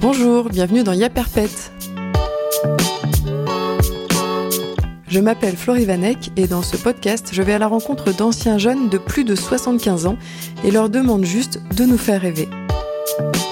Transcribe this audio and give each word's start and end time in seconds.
Bonjour, 0.00 0.48
bienvenue 0.48 0.82
dans 0.82 0.92
Yaperpète. 0.92 1.72
Je 5.08 5.20
m'appelle 5.20 5.56
Florie 5.56 5.84
Vanek 5.84 6.32
et 6.36 6.48
dans 6.48 6.62
ce 6.62 6.76
podcast, 6.76 7.28
je 7.32 7.42
vais 7.42 7.54
à 7.54 7.58
la 7.58 7.68
rencontre 7.68 8.12
d'anciens 8.12 8.58
jeunes 8.58 8.88
de 8.88 8.98
plus 8.98 9.24
de 9.24 9.34
75 9.34 10.06
ans 10.06 10.16
et 10.64 10.70
leur 10.70 10.88
demande 10.88 11.24
juste 11.24 11.60
de 11.76 11.84
nous 11.84 11.98
faire 11.98 12.22
rêver. 12.22 12.48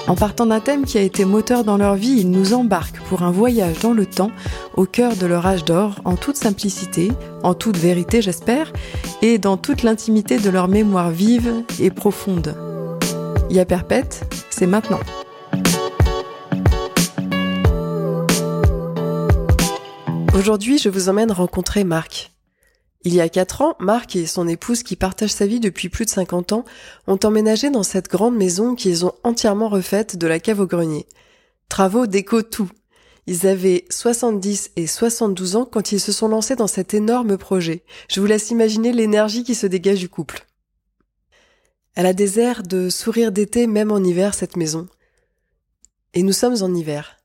En 0.07 0.15
partant 0.15 0.45
d'un 0.45 0.59
thème 0.59 0.85
qui 0.85 0.99
a 0.99 1.01
été 1.01 1.25
moteur 1.25 1.63
dans 1.63 1.77
leur 1.77 1.95
vie, 1.95 2.17
ils 2.19 2.29
nous 2.29 2.53
embarquent 2.53 3.01
pour 3.09 3.23
un 3.23 3.31
voyage 3.31 3.79
dans 3.79 3.93
le 3.93 4.05
temps, 4.05 4.29
au 4.75 4.85
cœur 4.85 5.15
de 5.15 5.25
leur 5.25 5.45
âge 5.45 5.65
d'or, 5.65 5.99
en 6.05 6.15
toute 6.15 6.37
simplicité, 6.37 7.11
en 7.43 7.53
toute 7.53 7.77
vérité 7.77 8.21
j'espère, 8.21 8.71
et 9.21 9.37
dans 9.37 9.57
toute 9.57 9.83
l'intimité 9.83 10.37
de 10.37 10.49
leur 10.49 10.67
mémoire 10.67 11.11
vive 11.11 11.63
et 11.79 11.89
profonde. 11.89 12.55
Yaperpète, 13.49 14.25
c'est 14.49 14.67
maintenant. 14.67 14.99
Aujourd'hui, 20.35 20.77
je 20.77 20.89
vous 20.89 21.09
emmène 21.09 21.31
rencontrer 21.31 21.83
Marc. 21.83 22.31
Il 23.03 23.13
y 23.13 23.21
a 23.21 23.29
quatre 23.29 23.61
ans, 23.61 23.75
Marc 23.79 24.15
et 24.15 24.25
son 24.25 24.47
épouse, 24.47 24.83
qui 24.83 24.95
partagent 24.95 25.29
sa 25.29 25.45
vie 25.45 25.59
depuis 25.59 25.89
plus 25.89 26.05
de 26.05 26.09
50 26.09 26.53
ans, 26.53 26.65
ont 27.07 27.19
emménagé 27.23 27.69
dans 27.69 27.83
cette 27.83 28.09
grande 28.09 28.35
maison 28.35 28.75
qu'ils 28.75 29.05
ont 29.05 29.13
entièrement 29.23 29.69
refaite 29.69 30.17
de 30.17 30.27
la 30.27 30.39
cave 30.39 30.59
au 30.59 30.65
grenier. 30.65 31.05
Travaux 31.69 32.07
déco 32.07 32.41
tout. 32.41 32.69
Ils 33.27 33.47
avaient 33.47 33.85
70 33.89 34.71
et 34.75 34.85
72 34.85 35.55
ans 35.55 35.65
quand 35.65 35.91
ils 35.91 35.99
se 35.99 36.11
sont 36.11 36.27
lancés 36.27 36.55
dans 36.55 36.67
cet 36.67 36.93
énorme 36.93 37.37
projet. 37.37 37.83
Je 38.09 38.19
vous 38.19 38.27
laisse 38.27 38.51
imaginer 38.51 38.93
l'énergie 38.93 39.43
qui 39.43 39.55
se 39.55 39.65
dégage 39.65 39.99
du 39.99 40.09
couple. 40.09 40.45
Elle 41.95 42.05
a 42.05 42.13
des 42.13 42.39
airs 42.39 42.61
de 42.61 42.89
sourire 42.89 43.31
d'été 43.31 43.67
même 43.67 43.91
en 43.91 43.99
hiver, 43.99 44.33
cette 44.33 44.57
maison. 44.57 44.87
Et 46.13 46.23
nous 46.23 46.33
sommes 46.33 46.61
en 46.61 46.73
hiver. 46.73 47.17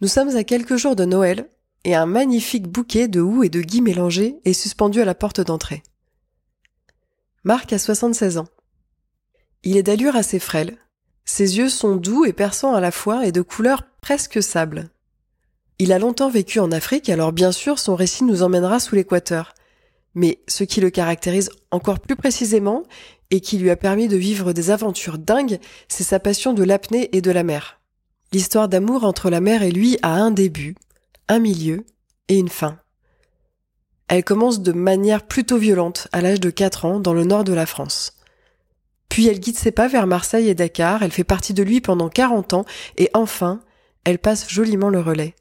Nous 0.00 0.08
sommes 0.08 0.34
à 0.36 0.44
quelques 0.44 0.76
jours 0.76 0.96
de 0.96 1.04
Noël, 1.04 1.48
et 1.84 1.94
un 1.94 2.06
magnifique 2.06 2.68
bouquet 2.68 3.08
de 3.08 3.20
houx 3.20 3.42
et 3.42 3.48
de 3.48 3.60
gui 3.60 3.80
mélangés 3.80 4.36
est 4.44 4.52
suspendu 4.52 5.00
à 5.00 5.04
la 5.04 5.14
porte 5.14 5.40
d'entrée. 5.40 5.82
Marc 7.44 7.72
a 7.72 7.78
76 7.78 8.38
ans. 8.38 8.48
Il 9.62 9.76
est 9.76 9.82
d'allure 9.82 10.16
assez 10.16 10.38
frêle. 10.38 10.76
Ses 11.24 11.58
yeux 11.58 11.68
sont 11.68 11.96
doux 11.96 12.24
et 12.24 12.32
perçants 12.32 12.74
à 12.74 12.80
la 12.80 12.90
fois 12.90 13.26
et 13.26 13.32
de 13.32 13.42
couleur 13.42 13.84
presque 14.00 14.42
sable. 14.42 14.90
Il 15.80 15.92
a 15.92 15.98
longtemps 15.98 16.28
vécu 16.28 16.58
en 16.58 16.72
Afrique, 16.72 17.08
alors 17.08 17.32
bien 17.32 17.52
sûr 17.52 17.78
son 17.78 17.94
récit 17.94 18.24
nous 18.24 18.42
emmènera 18.42 18.80
sous 18.80 18.96
l'équateur. 18.96 19.54
Mais 20.14 20.40
ce 20.48 20.64
qui 20.64 20.80
le 20.80 20.90
caractérise 20.90 21.50
encore 21.70 22.00
plus 22.00 22.16
précisément 22.16 22.82
et 23.30 23.40
qui 23.40 23.58
lui 23.58 23.70
a 23.70 23.76
permis 23.76 24.08
de 24.08 24.16
vivre 24.16 24.52
des 24.52 24.70
aventures 24.70 25.18
dingues, 25.18 25.60
c'est 25.86 26.02
sa 26.02 26.18
passion 26.18 26.52
de 26.52 26.64
l'apnée 26.64 27.08
et 27.12 27.20
de 27.20 27.30
la 27.30 27.44
mer. 27.44 27.80
L'histoire 28.32 28.68
d'amour 28.68 29.04
entre 29.04 29.30
la 29.30 29.40
mer 29.40 29.62
et 29.62 29.70
lui 29.70 29.98
a 30.02 30.10
un 30.10 30.32
début, 30.32 30.74
un 31.28 31.38
milieu 31.38 31.86
et 32.28 32.36
une 32.36 32.48
fin. 32.48 32.78
Elle 34.08 34.24
commence 34.24 34.60
de 34.60 34.72
manière 34.72 35.26
plutôt 35.26 35.58
violente 35.58 36.08
à 36.12 36.20
l'âge 36.22 36.40
de 36.40 36.50
4 36.50 36.86
ans 36.86 36.98
dans 36.98 37.14
le 37.14 37.24
nord 37.24 37.44
de 37.44 37.52
la 37.52 37.66
France. 37.66 38.14
Puis 39.08 39.28
elle 39.28 39.38
guide 39.38 39.56
ses 39.56 39.70
pas 39.70 39.86
vers 39.86 40.06
Marseille 40.06 40.48
et 40.48 40.54
Dakar, 40.54 41.02
elle 41.02 41.12
fait 41.12 41.24
partie 41.24 41.54
de 41.54 41.62
lui 41.62 41.80
pendant 41.80 42.08
40 42.08 42.54
ans 42.54 42.64
et 42.96 43.10
enfin, 43.14 43.60
elle 44.04 44.18
passe 44.18 44.48
joliment 44.48 44.88
le 44.88 45.00
relais. 45.00 45.34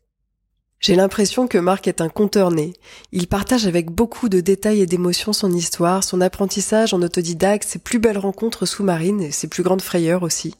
J'ai 0.79 0.95
l'impression 0.95 1.47
que 1.47 1.57
Marc 1.57 1.87
est 1.87 2.01
un 2.01 2.09
conteur 2.09 2.51
né. 2.51 2.73
Il 3.11 3.27
partage 3.27 3.65
avec 3.65 3.89
beaucoup 3.89 4.29
de 4.29 4.41
détails 4.41 4.81
et 4.81 4.85
d'émotions 4.85 5.33
son 5.33 5.51
histoire, 5.51 6.03
son 6.03 6.21
apprentissage 6.21 6.93
en 6.93 7.01
autodidacte, 7.01 7.67
ses 7.67 7.79
plus 7.79 7.99
belles 7.99 8.17
rencontres 8.17 8.65
sous-marines 8.65 9.21
et 9.21 9.31
ses 9.31 9.47
plus 9.47 9.63
grandes 9.63 9.81
frayeurs 9.81 10.23
aussi. 10.23 10.53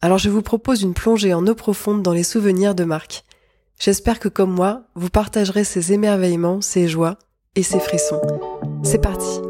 Alors 0.00 0.18
je 0.18 0.30
vous 0.30 0.42
propose 0.42 0.82
une 0.82 0.94
plongée 0.94 1.34
en 1.34 1.46
eau 1.46 1.54
profonde 1.54 2.02
dans 2.02 2.12
les 2.12 2.24
souvenirs 2.24 2.74
de 2.74 2.84
Marc. 2.84 3.24
J'espère 3.78 4.18
que 4.18 4.28
comme 4.28 4.52
moi, 4.52 4.82
vous 4.94 5.10
partagerez 5.10 5.64
ces 5.64 5.92
émerveillements, 5.92 6.60
ces 6.60 6.88
joies 6.88 7.18
et 7.54 7.62
ces 7.62 7.80
frissons. 7.80 8.20
C'est 8.82 9.00
parti 9.00 9.40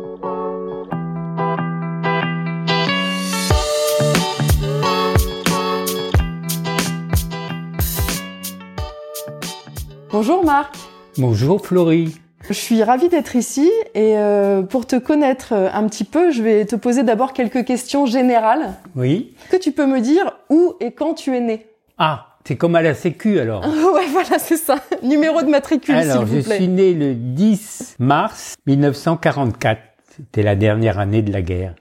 Bonjour 10.12 10.44
Marc 10.44 10.76
Bonjour 11.16 11.64
Florie 11.66 12.14
je 12.48 12.54
suis 12.54 12.82
ravie 12.82 13.08
d'être 13.08 13.36
ici 13.36 13.70
et 13.94 14.18
euh, 14.18 14.62
pour 14.62 14.84
te 14.84 14.96
connaître 14.96 15.52
un 15.52 15.86
petit 15.86 16.02
peu, 16.02 16.32
je 16.32 16.42
vais 16.42 16.64
te 16.64 16.74
poser 16.74 17.04
d'abord 17.04 17.32
quelques 17.32 17.64
questions 17.64 18.04
générales. 18.04 18.74
Oui. 18.96 19.36
Que 19.48 19.56
tu 19.56 19.70
peux 19.70 19.86
me 19.86 20.00
dire 20.00 20.32
où 20.50 20.74
et 20.80 20.90
quand 20.90 21.14
tu 21.14 21.36
es 21.36 21.40
né? 21.40 21.66
Ah, 21.98 22.36
c'est 22.44 22.56
comme 22.56 22.74
à 22.74 22.82
la 22.82 22.94
Sécu 22.94 23.38
alors. 23.38 23.64
ouais, 23.94 24.08
voilà, 24.10 24.40
c'est 24.40 24.56
ça. 24.56 24.78
Numéro 25.04 25.40
de 25.42 25.50
matricule, 25.50 26.02
s'il 26.02 26.10
vous 26.24 26.42
plaît. 26.42 26.42
Je 26.42 26.62
suis 26.64 26.68
né 26.68 26.94
le 26.94 27.14
10 27.14 27.94
mars 28.00 28.56
1944. 28.66 29.80
C'était 30.16 30.42
la 30.42 30.56
dernière 30.56 30.98
année 30.98 31.22
de 31.22 31.32
la 31.32 31.42
guerre. 31.42 31.76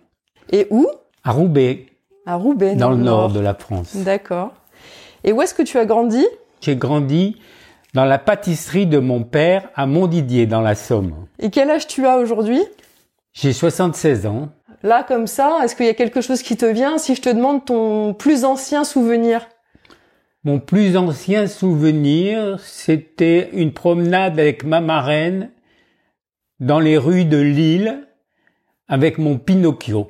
Et 0.51 0.67
où? 0.69 0.87
À 1.23 1.31
Roubaix. 1.31 1.87
À 2.27 2.35
Roubaix, 2.35 2.75
dans, 2.75 2.91
le 2.91 2.97
nord. 2.97 3.31
de 3.31 3.39
la 3.39 3.55
France. 3.55 3.95
D'accord. 3.95 4.53
Et 5.23 5.31
où 5.31 5.41
est-ce 5.41 5.55
que 5.55 5.63
tu 5.63 5.79
as 5.79 5.85
grandi? 5.85 6.23
J'ai 6.61 6.75
grandi 6.75 7.37
dans 7.93 8.05
la 8.05 8.17
pâtisserie 8.19 8.85
de 8.85 8.99
mon 8.99 9.23
père 9.23 9.69
à 9.75 9.85
Montdidier, 9.85 10.45
dans 10.45 10.61
la 10.61 10.75
Somme. 10.75 11.27
Et 11.39 11.49
quel 11.49 11.69
âge 11.69 11.87
tu 11.87 12.05
as 12.05 12.17
aujourd'hui? 12.17 12.61
J'ai 13.33 13.53
76 13.53 14.25
ans. 14.25 14.49
Là, 14.83 15.03
comme 15.07 15.27
ça, 15.27 15.59
est-ce 15.63 15.75
qu'il 15.75 15.85
y 15.85 15.89
a 15.89 15.93
quelque 15.93 16.21
chose 16.21 16.41
qui 16.41 16.57
te 16.57 16.65
vient 16.65 16.97
si 16.97 17.15
je 17.15 17.21
te 17.21 17.29
demande 17.29 17.65
ton 17.65 18.13
plus 18.13 18.45
ancien 18.45 18.83
souvenir? 18.83 19.47
Mon 20.43 20.59
plus 20.59 20.97
ancien 20.97 21.45
souvenir, 21.45 22.59
c'était 22.59 23.49
une 23.53 23.73
promenade 23.73 24.39
avec 24.39 24.63
ma 24.63 24.81
marraine 24.81 25.51
dans 26.59 26.79
les 26.79 26.97
rues 26.97 27.25
de 27.25 27.37
Lille 27.37 28.07
avec 28.87 29.17
mon 29.19 29.37
Pinocchio. 29.37 30.09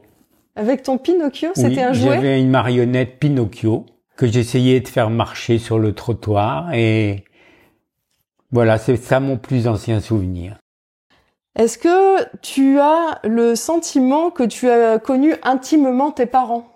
Avec 0.55 0.83
ton 0.83 0.97
Pinocchio, 0.97 1.49
c'était 1.53 1.81
un 1.81 1.93
jouet? 1.93 2.15
J'avais 2.15 2.39
une 2.39 2.49
marionnette 2.49 3.19
Pinocchio 3.19 3.85
que 4.15 4.27
j'essayais 4.27 4.79
de 4.79 4.87
faire 4.87 5.09
marcher 5.09 5.57
sur 5.57 5.79
le 5.79 5.93
trottoir 5.93 6.73
et 6.73 7.25
voilà, 8.51 8.78
c'est 8.78 8.97
ça 8.97 9.19
mon 9.19 9.38
plus 9.38 9.67
ancien 9.67 10.00
souvenir. 10.00 10.57
Est-ce 11.57 11.78
que 11.78 12.38
tu 12.41 12.79
as 12.79 13.19
le 13.23 13.56
sentiment 13.56 14.29
que 14.29 14.44
tu 14.44 14.69
as 14.69 15.00
connu 15.00 15.34
intimement 15.44 16.12
tes 16.12 16.25
parents? 16.25 16.67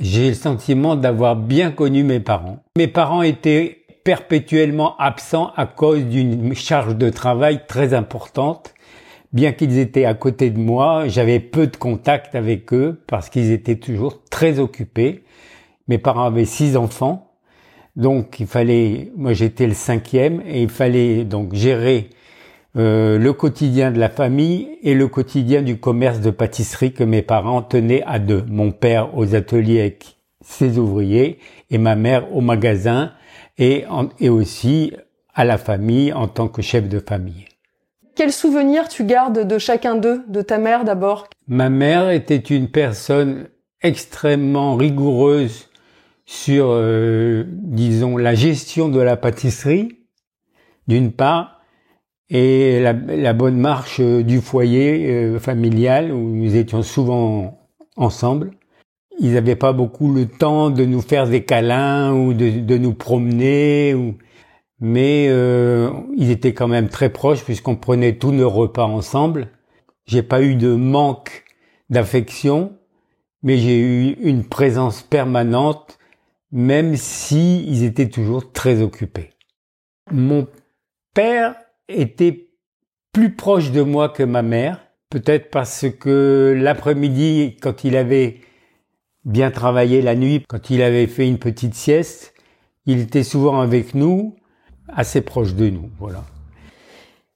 J'ai 0.00 0.28
le 0.28 0.34
sentiment 0.34 0.96
d'avoir 0.96 1.36
bien 1.36 1.70
connu 1.70 2.04
mes 2.04 2.20
parents. 2.20 2.58
Mes 2.76 2.88
parents 2.88 3.22
étaient 3.22 3.84
perpétuellement 4.04 4.96
absents 4.98 5.52
à 5.56 5.66
cause 5.66 6.04
d'une 6.04 6.54
charge 6.54 6.96
de 6.96 7.10
travail 7.10 7.66
très 7.66 7.94
importante. 7.94 8.74
Bien 9.32 9.52
qu'ils 9.52 9.78
étaient 9.78 10.06
à 10.06 10.14
côté 10.14 10.50
de 10.50 10.58
moi, 10.58 11.08
j'avais 11.08 11.40
peu 11.40 11.66
de 11.66 11.76
contact 11.76 12.34
avec 12.34 12.72
eux 12.72 13.02
parce 13.06 13.28
qu'ils 13.28 13.50
étaient 13.50 13.76
toujours 13.76 14.24
très 14.30 14.58
occupés. 14.58 15.24
Mes 15.88 15.98
parents 15.98 16.24
avaient 16.24 16.44
six 16.44 16.76
enfants, 16.76 17.27
donc 17.98 18.38
il 18.38 18.46
fallait, 18.46 19.10
moi 19.16 19.32
j'étais 19.32 19.66
le 19.66 19.74
cinquième 19.74 20.40
et 20.46 20.62
il 20.62 20.68
fallait 20.70 21.24
donc 21.24 21.52
gérer 21.52 22.10
euh, 22.76 23.18
le 23.18 23.32
quotidien 23.32 23.90
de 23.90 23.98
la 23.98 24.08
famille 24.08 24.68
et 24.82 24.94
le 24.94 25.08
quotidien 25.08 25.62
du 25.62 25.80
commerce 25.80 26.20
de 26.20 26.30
pâtisserie 26.30 26.92
que 26.92 27.02
mes 27.02 27.22
parents 27.22 27.60
tenaient 27.60 28.04
à 28.06 28.20
deux. 28.20 28.44
Mon 28.48 28.70
père 28.70 29.18
aux 29.18 29.34
ateliers 29.34 29.80
avec 29.80 30.16
ses 30.42 30.78
ouvriers 30.78 31.40
et 31.70 31.78
ma 31.78 31.96
mère 31.96 32.32
au 32.34 32.40
magasin 32.40 33.10
et, 33.58 33.84
et 34.20 34.28
aussi 34.28 34.92
à 35.34 35.44
la 35.44 35.58
famille 35.58 36.12
en 36.12 36.28
tant 36.28 36.46
que 36.46 36.62
chef 36.62 36.88
de 36.88 37.00
famille. 37.00 37.46
Quel 38.14 38.32
souvenir 38.32 38.88
tu 38.88 39.04
gardes 39.04 39.46
de 39.46 39.58
chacun 39.58 39.96
d'eux, 39.96 40.22
de 40.28 40.42
ta 40.42 40.58
mère 40.58 40.84
d'abord? 40.84 41.28
Ma 41.48 41.68
mère 41.68 42.10
était 42.10 42.36
une 42.36 42.68
personne 42.68 43.48
extrêmement 43.82 44.76
rigoureuse 44.76 45.67
sur, 46.30 46.66
euh, 46.68 47.44
disons, 47.48 48.18
la 48.18 48.34
gestion 48.34 48.90
de 48.90 49.00
la 49.00 49.16
pâtisserie, 49.16 49.88
d'une 50.86 51.10
part, 51.10 51.62
et 52.28 52.82
la, 52.82 53.32
bonne 53.32 53.56
marche 53.56 54.00
euh, 54.00 54.22
du 54.22 54.42
foyer 54.42 55.10
euh, 55.10 55.38
familial 55.38 56.12
où 56.12 56.18
nous 56.18 56.54
étions 56.54 56.82
souvent 56.82 57.66
ensemble. 57.96 58.50
Ils 59.18 59.32
n'avaient 59.32 59.56
pas 59.56 59.72
beaucoup 59.72 60.12
le 60.12 60.26
temps 60.26 60.68
de 60.68 60.84
nous 60.84 61.00
faire 61.00 61.26
des 61.26 61.44
câlins 61.44 62.12
ou 62.12 62.34
de, 62.34 62.76
nous 62.76 62.92
promener, 62.92 63.96
mais 64.80 65.28
euh, 65.30 65.90
ils 66.14 66.30
étaient 66.30 66.52
quand 66.52 66.68
même 66.68 66.90
très 66.90 67.08
proches 67.08 67.42
puisqu'on 67.42 67.76
prenait 67.76 68.18
tous 68.18 68.32
nos 68.32 68.50
repas 68.50 68.84
ensemble. 68.84 69.48
J'ai 70.04 70.22
pas 70.22 70.42
eu 70.42 70.56
de 70.56 70.74
manque 70.74 71.44
d'affection, 71.88 72.74
mais 73.42 73.56
j'ai 73.56 73.78
eu 73.78 74.10
une 74.20 74.44
présence 74.44 75.00
permanente, 75.00 75.97
même 76.52 76.96
si 76.96 77.64
ils 77.66 77.84
étaient 77.84 78.08
toujours 78.08 78.52
très 78.52 78.82
occupés. 78.82 79.30
Mon 80.10 80.46
père 81.14 81.54
était 81.88 82.48
plus 83.12 83.34
proche 83.34 83.70
de 83.70 83.82
moi 83.82 84.08
que 84.08 84.22
ma 84.22 84.42
mère. 84.42 84.84
Peut-être 85.10 85.50
parce 85.50 85.86
que 85.98 86.54
l'après-midi, 86.56 87.56
quand 87.60 87.84
il 87.84 87.96
avait 87.96 88.40
bien 89.24 89.50
travaillé 89.50 90.02
la 90.02 90.14
nuit, 90.14 90.44
quand 90.48 90.70
il 90.70 90.82
avait 90.82 91.06
fait 91.06 91.26
une 91.26 91.38
petite 91.38 91.74
sieste, 91.74 92.34
il 92.86 93.00
était 93.00 93.22
souvent 93.22 93.60
avec 93.60 93.94
nous, 93.94 94.36
assez 94.88 95.20
proche 95.20 95.54
de 95.54 95.68
nous. 95.70 95.90
Voilà. 95.98 96.24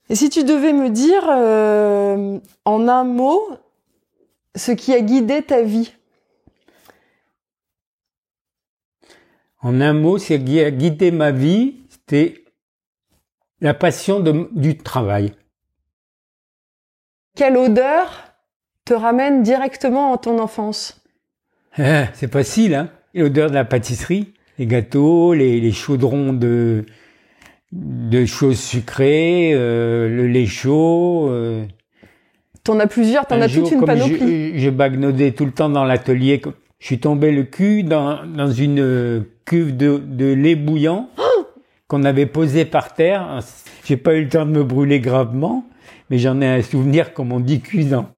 Et 0.09 0.15
si 0.15 0.29
tu 0.31 0.45
devais 0.45 0.73
me 0.73 0.91
dire 0.91 1.23
euh, 1.31 2.39
en 2.65 2.89
un 2.89 3.05
mot 3.05 3.41
ce 4.55 4.73
qui 4.73 4.93
a 4.95 5.01
guidé 5.01 5.43
ta 5.43 5.63
vie? 5.63 5.93
En 9.63 9.81
un 9.81 9.93
mot, 9.93 10.19
ce 10.19 10.35
qui 10.35 10.61
a 10.61 10.71
guidé 10.73 11.13
ma 11.13 11.31
vie, 11.31 11.77
c'était 11.89 12.43
la 13.61 13.75
passion 13.75 14.21
du 14.21 14.77
travail. 14.77 15.33
Quelle 17.37 17.57
odeur 17.57 18.25
te 18.85 18.93
ramène 18.93 19.43
directement 19.43 20.13
en 20.13 20.17
ton 20.17 20.41
enfance? 20.41 21.01
Ah, 21.79 22.07
C'est 22.13 22.31
facile, 22.31 22.75
hein 22.75 22.91
L'odeur 23.15 23.51
de 23.51 23.55
la 23.55 23.65
pâtisserie, 23.65 24.35
les 24.59 24.67
gâteaux, 24.67 25.33
les, 25.33 25.71
chaudrons 25.71 26.33
de, 26.33 26.85
de 27.71 28.25
choses 28.25 28.59
sucrées, 28.59 29.53
euh, 29.55 30.09
le 30.09 30.27
lait 30.27 30.47
chaud. 30.47 31.29
Euh. 31.31 31.65
T'en 32.65 32.81
as 32.81 32.87
plusieurs, 32.87 33.27
t'en 33.27 33.41
as 33.41 33.49
toute 33.49 33.71
une 33.71 33.85
panoplie. 33.85 34.59
Je, 34.59 34.65
je 34.65 34.71
bagnaudais 34.71 35.33
tout 35.33 35.45
le 35.45 35.53
temps 35.53 35.69
dans 35.69 35.85
l'atelier. 35.85 36.41
Je 36.83 36.89
suis 36.89 36.99
tombé 36.99 37.31
le 37.31 37.45
cul 37.45 37.85
dans, 37.85 38.27
dans 38.27 38.51
une 38.51 39.25
cuve 39.45 39.77
de, 39.77 39.99
de 39.99 40.33
lait 40.33 40.57
bouillant 40.57 41.09
qu'on 41.87 42.03
avait 42.03 42.27
posé 42.27 42.65
par 42.65 42.93
terre. 42.93 43.39
J'ai 43.85 43.97
pas 43.97 44.15
eu 44.15 44.25
le 44.25 44.29
temps 44.29 44.45
de 44.45 44.51
me 44.51 44.65
brûler 44.65 44.99
gravement, 44.99 45.65
mais 46.11 46.19
j'en 46.19 46.41
ai 46.41 46.49
un 46.49 46.61
souvenir, 46.61 47.15
comme 47.15 47.31
on 47.31 47.39
dit, 47.39 47.61
cuisant. 47.61 48.09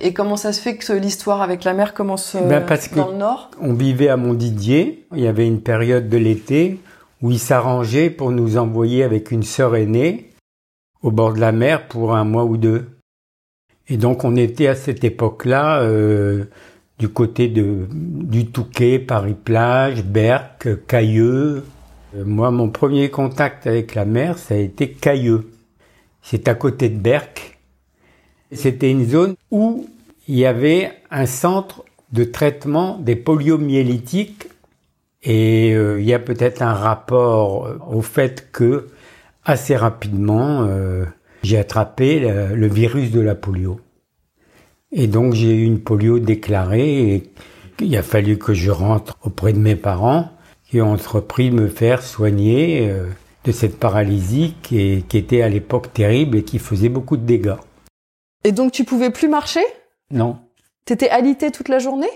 Et 0.00 0.12
comment 0.12 0.36
ça 0.36 0.52
se 0.52 0.60
fait 0.60 0.76
que 0.76 0.92
l'histoire 0.94 1.42
avec 1.42 1.62
la 1.62 1.74
mer 1.74 1.94
commence 1.94 2.34
euh, 2.34 2.40
ben 2.40 2.60
parce 2.60 2.92
dans 2.92 3.12
le 3.12 3.18
nord? 3.18 3.52
On 3.60 3.72
vivait 3.72 4.08
à 4.08 4.16
Montdidier. 4.16 5.06
Il 5.14 5.20
y 5.20 5.28
avait 5.28 5.46
une 5.46 5.60
période 5.60 6.08
de 6.08 6.16
l'été 6.16 6.80
où 7.22 7.30
il 7.30 7.38
s'arrangeait 7.38 8.10
pour 8.10 8.32
nous 8.32 8.56
envoyer 8.56 9.04
avec 9.04 9.30
une 9.30 9.44
sœur 9.44 9.76
aînée 9.76 10.32
au 11.02 11.12
bord 11.12 11.32
de 11.32 11.38
la 11.38 11.52
mer 11.52 11.86
pour 11.86 12.16
un 12.16 12.24
mois 12.24 12.46
ou 12.46 12.56
deux. 12.56 12.98
Et 13.86 13.96
donc 13.96 14.24
on 14.24 14.34
était 14.34 14.66
à 14.66 14.74
cette 14.74 15.04
époque-là 15.04 15.82
euh, 15.82 16.46
du 16.98 17.08
côté 17.08 17.48
de 17.48 17.86
du 17.90 18.46
Touquet, 18.46 18.98
Paris-Plage, 18.98 20.04
Berck, 20.04 20.86
Cailleux. 20.86 21.64
Euh, 22.14 22.24
moi, 22.24 22.50
mon 22.50 22.70
premier 22.70 23.10
contact 23.10 23.66
avec 23.66 23.94
la 23.94 24.04
mer, 24.04 24.38
ça 24.38 24.54
a 24.54 24.58
été 24.58 24.90
Cailleux. 24.90 25.50
C'est 26.22 26.48
à 26.48 26.54
côté 26.54 26.88
de 26.88 26.98
Berck. 26.98 27.58
C'était 28.52 28.90
une 28.90 29.04
zone 29.04 29.34
où 29.50 29.88
il 30.28 30.36
y 30.36 30.46
avait 30.46 30.92
un 31.10 31.26
centre 31.26 31.84
de 32.12 32.24
traitement 32.24 32.98
des 32.98 33.16
poliomyélytiques 33.16 34.48
et 35.22 35.74
euh, 35.74 36.00
il 36.00 36.06
y 36.06 36.14
a 36.14 36.18
peut-être 36.18 36.62
un 36.62 36.74
rapport 36.74 37.66
euh, 37.66 37.78
au 37.90 38.02
fait 38.02 38.50
que 38.52 38.88
assez 39.44 39.76
rapidement 39.76 40.66
j'ai 41.42 41.58
attrapé 41.58 42.18
le 42.20 42.66
virus 42.66 43.10
de 43.10 43.20
la 43.20 43.34
polio. 43.34 43.78
Et 44.96 45.08
donc 45.08 45.34
j'ai 45.34 45.52
eu 45.54 45.64
une 45.64 45.80
polio 45.80 46.20
déclarée 46.20 47.14
et 47.14 47.22
il 47.80 47.96
a 47.96 48.02
fallu 48.04 48.38
que 48.38 48.54
je 48.54 48.70
rentre 48.70 49.18
auprès 49.24 49.52
de 49.52 49.58
mes 49.58 49.74
parents 49.74 50.30
qui 50.70 50.80
ont 50.80 50.92
entrepris 50.92 51.50
de 51.50 51.56
me 51.56 51.68
faire 51.68 52.00
soigner 52.00 52.88
euh, 52.88 53.08
de 53.44 53.50
cette 53.50 53.80
paralysie 53.80 54.54
qui, 54.62 55.04
qui 55.08 55.18
était 55.18 55.42
à 55.42 55.48
l'époque 55.48 55.92
terrible 55.92 56.38
et 56.38 56.44
qui 56.44 56.60
faisait 56.60 56.88
beaucoup 56.88 57.16
de 57.16 57.26
dégâts. 57.26 57.56
Et 58.44 58.52
donc 58.52 58.70
tu 58.70 58.84
pouvais 58.84 59.10
plus 59.10 59.28
marcher? 59.28 59.64
Non. 60.12 60.38
T'étais 60.84 61.08
alité 61.08 61.50
toute 61.50 61.68
la 61.68 61.80
journée? 61.80 62.06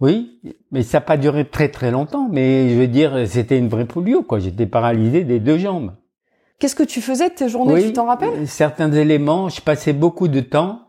Oui, 0.00 0.40
mais 0.70 0.82
ça 0.82 0.98
n'a 0.98 1.02
pas 1.02 1.16
duré 1.16 1.44
très 1.44 1.70
très 1.70 1.90
longtemps. 1.90 2.28
Mais 2.30 2.68
je 2.68 2.74
veux 2.74 2.88
dire, 2.88 3.26
c'était 3.26 3.58
une 3.58 3.68
vraie 3.68 3.86
polio, 3.86 4.22
quoi. 4.22 4.38
J'étais 4.38 4.66
paralysé 4.66 5.24
des 5.24 5.40
deux 5.40 5.56
jambes. 5.56 5.92
Qu'est-ce 6.58 6.74
que 6.74 6.82
tu 6.82 7.00
faisais 7.00 7.30
de 7.30 7.34
tes 7.34 7.48
journées? 7.48 7.82
Tu 7.82 7.92
t'en 7.92 8.06
rappelles? 8.06 8.46
Certains 8.46 8.92
éléments, 8.92 9.48
je 9.48 9.60
passais 9.60 9.92
beaucoup 9.92 10.28
de 10.28 10.40
temps 10.40 10.83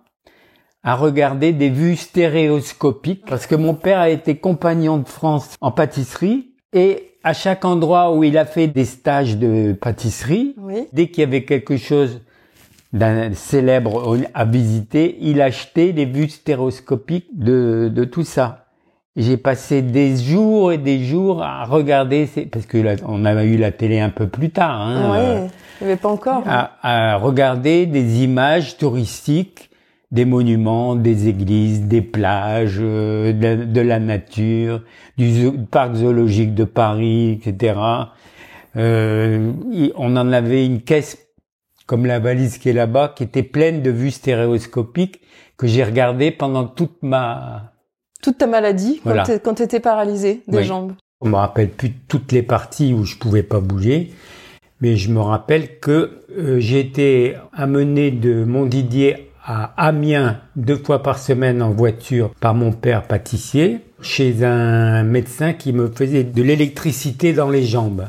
à 0.86 0.96
regarder 0.96 1.52
des 1.52 1.70
vues 1.70 1.96
stéréoscopiques 1.96 3.26
parce 3.26 3.48
que 3.48 3.56
mon 3.56 3.74
père 3.74 4.00
a 4.00 4.10
été 4.10 4.38
compagnon 4.38 5.00
de 5.00 5.08
France 5.08 5.56
en 5.60 5.72
pâtisserie 5.72 6.52
et 6.74 7.12
à 7.24 7.34
chaque 7.34 7.66
endroit 7.66 8.16
où 8.16 8.24
il 8.24 8.38
a 8.38 8.46
fait 8.46 8.68
des 8.68 8.86
stages 8.86 9.38
de 9.38 9.74
pâtisserie, 9.74 10.56
dès 10.94 11.08
qu'il 11.08 11.22
y 11.22 11.24
avait 11.24 11.44
quelque 11.44 11.76
chose 11.76 12.22
d'un 12.94 13.34
célèbre 13.34 14.16
à 14.36 14.46
visiter, 14.46 15.18
il 15.22 15.42
achetait 15.42 15.92
des 15.92 16.06
vues 16.06 16.30
stéréoscopiques 16.30 17.30
de, 17.34 17.92
de 17.94 18.04
tout 18.04 18.24
ça. 18.24 18.68
J'ai 19.16 19.38
passé 19.38 19.82
des 19.82 20.16
jours 20.18 20.72
et 20.72 20.78
des 20.78 21.04
jours 21.04 21.42
à 21.42 21.66
regarder, 21.66 22.30
parce 22.52 22.68
que 22.68 22.78
là, 22.78 22.96
on 23.08 23.26
avait 23.26 23.46
eu 23.46 23.58
la 23.58 23.72
télé 23.72 24.00
un 24.00 24.10
peu 24.10 24.28
plus 24.28 24.52
tard. 24.52 24.82
Hein, 24.82 25.12
ouais, 25.12 25.50
il 25.82 25.88
n'y 25.88 25.94
avait 25.94 26.00
pas 26.00 26.10
encore. 26.10 26.44
À, 26.46 26.74
à 26.84 27.16
regarder 27.16 27.86
des 27.86 28.24
images 28.24 28.78
touristiques 28.78 29.72
des 30.12 30.26
monuments, 30.26 30.96
des 30.96 31.28
églises, 31.28 31.84
des 31.84 32.02
plages, 32.02 32.78
euh, 32.80 33.34
de, 33.34 33.82
la 33.82 34.00
nature, 34.00 34.82
du 35.18 35.52
parc 35.72 35.96
zoologique 35.96 36.54
de 36.54 36.64
Paris, 36.64 37.32
etc. 37.32 37.80
Euh, 38.76 39.52
on 39.96 40.16
en 40.16 40.32
avait 40.32 40.66
une 40.66 40.82
caisse 40.82 41.18
comme 41.86 42.06
la 42.06 42.20
valise 42.20 42.58
qui 42.58 42.70
est 42.70 42.74
là-bas, 42.74 43.14
qui 43.16 43.24
était 43.24 43.44
pleine 43.44 43.82
de 43.82 43.92
vues 43.92 44.12
stéréoscopiques 44.12 45.22
que 45.58 45.68
j'ai 45.68 45.84
regardé 45.84 46.32
pendant 46.32 46.66
toute 46.66 47.02
ma 47.02 47.72
toute 48.22 48.40
ta 48.40 48.48
maladie 48.48 49.02
quand 49.44 49.54
tu 49.54 49.64
étais 49.64 49.80
paralysé 49.80 50.42
des 50.48 50.64
jambes. 50.64 50.94
On 51.22 51.30
me 51.30 51.36
rappelle 51.36 51.70
plus 51.70 51.92
toutes 51.92 52.32
les 52.32 52.42
parties 52.42 52.94
où 52.94 53.06
je 53.06 53.16
pouvais 53.18 53.44
pas 53.44 53.60
bouger, 53.60 54.12
mais 54.82 54.98
je 54.98 55.12
me 55.12 55.20
rappelle 55.20 55.80
que 55.80 56.22
euh, 56.38 56.60
j'ai 56.60 56.80
été 56.80 57.36
amené 57.54 58.12
de 58.12 58.44
Montdidier 58.44 59.25
à 59.46 59.74
Amiens 59.78 60.40
deux 60.56 60.78
fois 60.78 61.04
par 61.04 61.20
semaine 61.20 61.62
en 61.62 61.72
voiture 61.72 62.32
par 62.40 62.56
mon 62.56 62.72
père 62.72 63.04
pâtissier 63.04 63.80
chez 64.02 64.44
un 64.44 65.04
médecin 65.04 65.54
qui 65.54 65.72
me 65.72 65.88
faisait 65.88 66.24
de 66.24 66.42
l'électricité 66.42 67.32
dans 67.32 67.50
les 67.50 67.64
jambes 67.64 68.08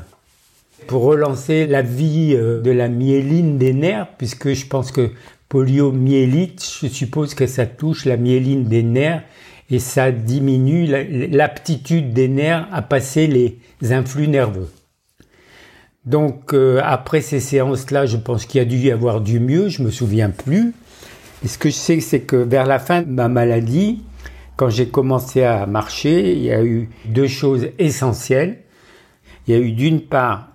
pour 0.87 1.03
relancer 1.03 1.67
la 1.67 1.83
vie 1.83 2.35
euh, 2.35 2.61
de 2.63 2.71
la 2.71 2.89
myéline 2.89 3.59
des 3.59 3.75
nerfs 3.75 4.09
puisque 4.17 4.55
je 4.55 4.67
pense 4.67 4.91
que 4.91 5.11
poliomyélite, 5.49 6.65
je 6.83 6.89
suppose 6.89 7.35
que 7.35 7.47
ça 7.47 7.67
touche 7.67 8.07
la 8.07 8.17
myéline 8.17 8.65
des 8.65 8.83
nerfs 8.83 9.23
et 9.69 9.79
ça 9.79 10.13
diminue 10.13 10.87
l'aptitude 10.87 12.13
des 12.13 12.29
nerfs 12.29 12.67
à 12.73 12.83
passer 12.83 13.27
les 13.27 13.93
influx 13.93 14.29
nerveux. 14.29 14.71
Donc 16.07 16.55
euh, 16.55 16.81
après 16.85 17.21
ces 17.21 17.41
séances-là, 17.41 18.07
je 18.07 18.17
pense 18.17 18.47
qu'il 18.47 18.59
y 18.59 18.63
a 18.63 18.65
dû 18.65 18.79
y 18.79 18.91
avoir 18.91 19.21
du 19.21 19.41
mieux, 19.41 19.69
je 19.69 19.83
me 19.83 19.91
souviens 19.91 20.31
plus. 20.31 20.73
Et 21.45 21.49
ce 21.49 21.59
que 21.59 21.69
je 21.69 21.75
sais, 21.75 22.01
c'est 22.01 22.21
que 22.21 22.37
vers 22.37 22.67
la 22.67 22.79
fin 22.79 23.03
de 23.03 23.11
ma 23.11 23.29
maladie, 23.29 24.03
quand 24.57 24.71
j'ai 24.71 24.89
commencé 24.89 25.43
à 25.43 25.67
marcher, 25.67 26.33
il 26.33 26.43
y 26.43 26.51
a 26.51 26.65
eu 26.65 26.89
deux 27.05 27.29
choses 27.29 27.69
essentielles. 27.79 28.63
Il 29.47 29.55
y 29.55 29.57
a 29.57 29.61
eu 29.61 29.73
d'une 29.73 30.01
part 30.01 30.49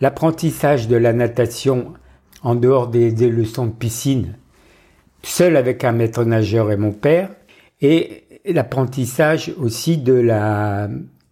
l'apprentissage 0.00 0.88
de 0.88 0.96
la 0.96 1.12
natation 1.12 1.94
en 2.42 2.54
dehors 2.54 2.88
des, 2.88 3.10
leçons 3.10 3.66
de 3.66 3.72
piscine, 3.72 4.36
seul 5.22 5.56
avec 5.56 5.82
un 5.84 5.92
maître 5.92 6.24
nageur 6.24 6.70
et 6.70 6.76
mon 6.76 6.92
père, 6.92 7.30
et 7.80 8.24
l'apprentissage 8.44 9.54
aussi 9.58 9.96
de 9.96 10.12
la 10.12 10.88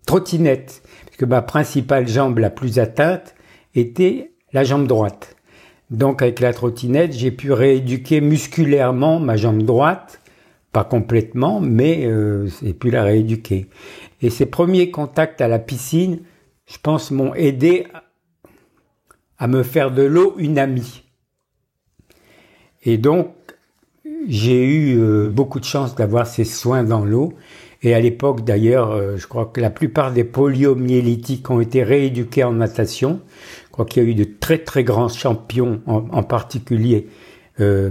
trottinette, 0.07 0.83
parce 1.05 1.17
que 1.19 1.27
ma 1.27 1.43
principale 1.43 2.09
jambe 2.09 2.39
la 2.39 2.51
plus 2.51 2.79
atteinte 2.79 3.35
était 3.75 4.33
la 4.53 4.65
jambe 4.65 4.87
droite. 4.87 5.37
Donc 5.93 6.23
avec 6.23 6.41
la 6.41 6.55
trottinette, 6.55 7.13
j'ai 7.13 7.31
pu 7.31 7.53
rééduquer 7.53 8.23
musculairement 8.23 9.21
ma 9.21 9.37
jambe 9.37 9.63
droite, 9.63 10.23
pas 10.73 10.85
complètement, 10.85 11.61
mais 11.61 12.07
euh, 12.07 12.49
j'ai 12.63 12.73
pu 12.73 12.91
la 12.91 13.05
rééduquer. 13.05 13.69
Et 14.23 14.31
ces 14.31 14.47
premiers 14.47 14.91
contacts 14.91 15.43
à 15.43 15.49
la 15.49 15.59
piscine, 15.59 16.21
je 16.67 16.79
pense, 16.83 17.11
m'ont 17.11 17.35
aidé 17.35 17.87
à 19.37 19.47
me 19.49 19.63
faire 19.63 19.91
de 19.91 20.03
l'eau 20.03 20.35
une 20.39 20.59
amie. 20.59 21.03
Et 22.85 22.97
donc, 22.97 23.35
j'ai 24.27 24.65
eu 24.65 24.99
euh, 24.99 25.29
beaucoup 25.29 25.61
de 25.61 25.65
chance 25.67 25.95
d'avoir 25.95 26.27
ces 26.27 26.45
soins 26.45 26.85
dans 26.85 27.05
l'eau. 27.05 27.35
Et 27.83 27.95
à 27.95 28.01
l'époque, 28.01 28.45
d'ailleurs, 28.45 28.93
euh, 28.93 29.17
je 29.17 29.27
crois 29.27 29.47
que 29.47 29.61
la 29.61 29.71
plupart 29.71 30.13
des 30.13 30.25
poliomyélytiques 30.25 31.51
ont 31.51 31.61
été 31.61 31.83
rééduqués 31.83 32.45
en 32.45 32.53
natation. 32.53 33.21
Crois 33.73 33.85
qu'il 33.85 34.03
y 34.03 34.07
a 34.07 34.09
eu 34.09 34.15
de 34.15 34.25
très 34.25 34.59
très 34.59 34.85
grands 34.85 35.09
champions, 35.09 35.83
en, 35.87 36.23
particulier 36.23 37.09
euh, 37.61 37.91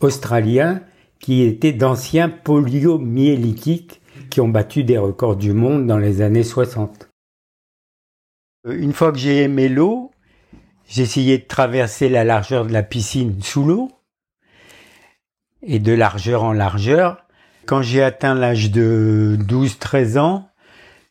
australiens, 0.00 0.82
qui 1.20 1.42
étaient 1.42 1.72
d'anciens 1.72 2.28
poliomyélytiques 2.28 4.00
qui 4.30 4.40
ont 4.40 4.48
battu 4.48 4.84
des 4.84 4.98
records 4.98 5.36
du 5.36 5.52
monde 5.52 5.86
dans 5.86 5.98
les 5.98 6.22
années 6.22 6.44
60. 6.44 7.08
Euh, 8.66 8.78
une 8.78 8.92
fois 8.92 9.12
que 9.12 9.18
j'ai 9.18 9.42
aimé 9.42 9.68
l'eau, 9.68 10.12
J'essayais 10.88 11.36
de 11.36 11.44
traverser 11.44 12.08
la 12.08 12.24
largeur 12.24 12.64
de 12.64 12.72
la 12.72 12.82
piscine 12.82 13.42
sous 13.42 13.64
l'eau 13.64 13.90
et 15.62 15.80
de 15.80 15.92
largeur 15.92 16.44
en 16.44 16.52
largeur. 16.52 17.26
Quand 17.66 17.82
j'ai 17.82 18.02
atteint 18.02 18.34
l'âge 18.34 18.70
de 18.70 19.36
12-13 19.38 20.18
ans, 20.18 20.48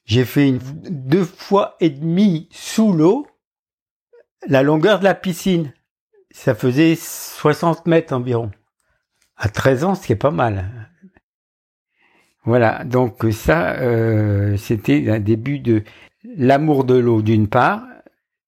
j'ai 0.05 0.25
fait 0.25 0.57
deux 0.89 1.25
fois 1.25 1.75
et 1.79 1.91
demi 1.91 2.49
sous 2.51 2.91
l'eau 2.91 3.27
la 4.48 4.63
longueur 4.63 5.00
de 5.00 5.04
la 5.04 5.13
piscine. 5.16 5.74
Ça 6.32 6.56
faisait 6.56 6.96
60 6.96 7.86
mètres 7.86 8.13
environ. 8.13 8.51
À 9.36 9.50
13 9.50 9.84
ans, 9.84 9.96
c'est 9.96 10.16
pas 10.16 10.32
mal. 10.32 10.89
Voilà, 12.44 12.84
donc 12.86 13.25
ça, 13.32 13.74
euh, 13.74 14.56
c'était 14.58 15.10
un 15.10 15.20
début 15.20 15.60
de 15.60 15.84
l'amour 16.24 16.86
de 16.86 16.96
l'eau 16.96 17.22
d'une 17.22 17.48
part 17.48 17.84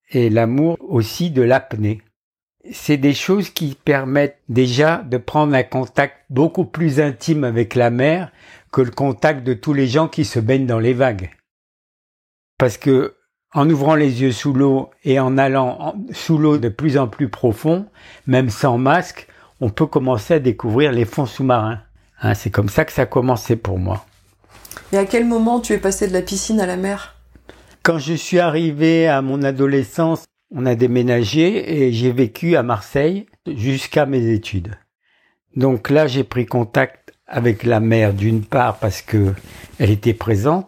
et 0.09 0.29
l'amour 0.29 0.77
aussi 0.79 1.31
de 1.31 1.41
l'apnée. 1.41 2.01
C'est 2.71 2.97
des 2.97 3.13
choses 3.13 3.49
qui 3.49 3.75
permettent 3.75 4.41
déjà 4.47 4.97
de 4.97 5.17
prendre 5.17 5.53
un 5.53 5.63
contact 5.63 6.15
beaucoup 6.29 6.65
plus 6.65 6.99
intime 6.99 7.43
avec 7.43 7.75
la 7.75 7.89
mer 7.89 8.31
que 8.71 8.81
le 8.81 8.91
contact 8.91 9.43
de 9.43 9.53
tous 9.53 9.73
les 9.73 9.87
gens 9.87 10.07
qui 10.07 10.25
se 10.25 10.39
baignent 10.39 10.65
dans 10.65 10.79
les 10.79 10.93
vagues. 10.93 11.31
Parce 12.57 12.77
que 12.77 13.15
en 13.53 13.69
ouvrant 13.69 13.95
les 13.95 14.21
yeux 14.21 14.31
sous 14.31 14.53
l'eau 14.53 14.89
et 15.03 15.19
en 15.19 15.37
allant 15.37 15.95
sous 16.11 16.37
l'eau 16.37 16.57
de 16.57 16.69
plus 16.69 16.97
en 16.97 17.07
plus 17.07 17.29
profond, 17.29 17.87
même 18.27 18.49
sans 18.49 18.77
masque, 18.77 19.27
on 19.59 19.69
peut 19.69 19.87
commencer 19.87 20.35
à 20.35 20.39
découvrir 20.39 20.91
les 20.91 21.05
fonds 21.05 21.25
sous-marins. 21.25 21.81
Hein, 22.21 22.33
c'est 22.33 22.51
comme 22.51 22.69
ça 22.69 22.85
que 22.85 22.91
ça 22.91 23.03
a 23.03 23.05
commencé 23.05 23.55
pour 23.55 23.79
moi. 23.79 24.05
Et 24.91 24.97
à 24.97 25.05
quel 25.05 25.25
moment 25.25 25.59
tu 25.59 25.73
es 25.73 25.77
passé 25.77 26.07
de 26.07 26.13
la 26.13 26.21
piscine 26.21 26.59
à 26.59 26.65
la 26.65 26.75
mer? 26.75 27.15
Quand 27.83 27.97
je 27.97 28.13
suis 28.13 28.39
arrivé 28.39 29.07
à 29.07 29.21
mon 29.21 29.41
adolescence, 29.43 30.25
on 30.51 30.65
a 30.65 30.75
déménagé 30.75 31.83
et 31.83 31.93
j'ai 31.93 32.11
vécu 32.11 32.55
à 32.55 32.63
Marseille 32.63 33.25
jusqu'à 33.47 34.05
mes 34.05 34.31
études. 34.31 34.75
Donc 35.55 35.89
là, 35.89 36.07
j'ai 36.07 36.23
pris 36.23 36.45
contact 36.45 37.13
avec 37.27 37.63
la 37.63 37.79
mer 37.79 38.13
d'une 38.13 38.43
part 38.43 38.77
parce 38.77 39.01
que 39.01 39.33
elle 39.79 39.91
était 39.91 40.13
présente 40.13 40.67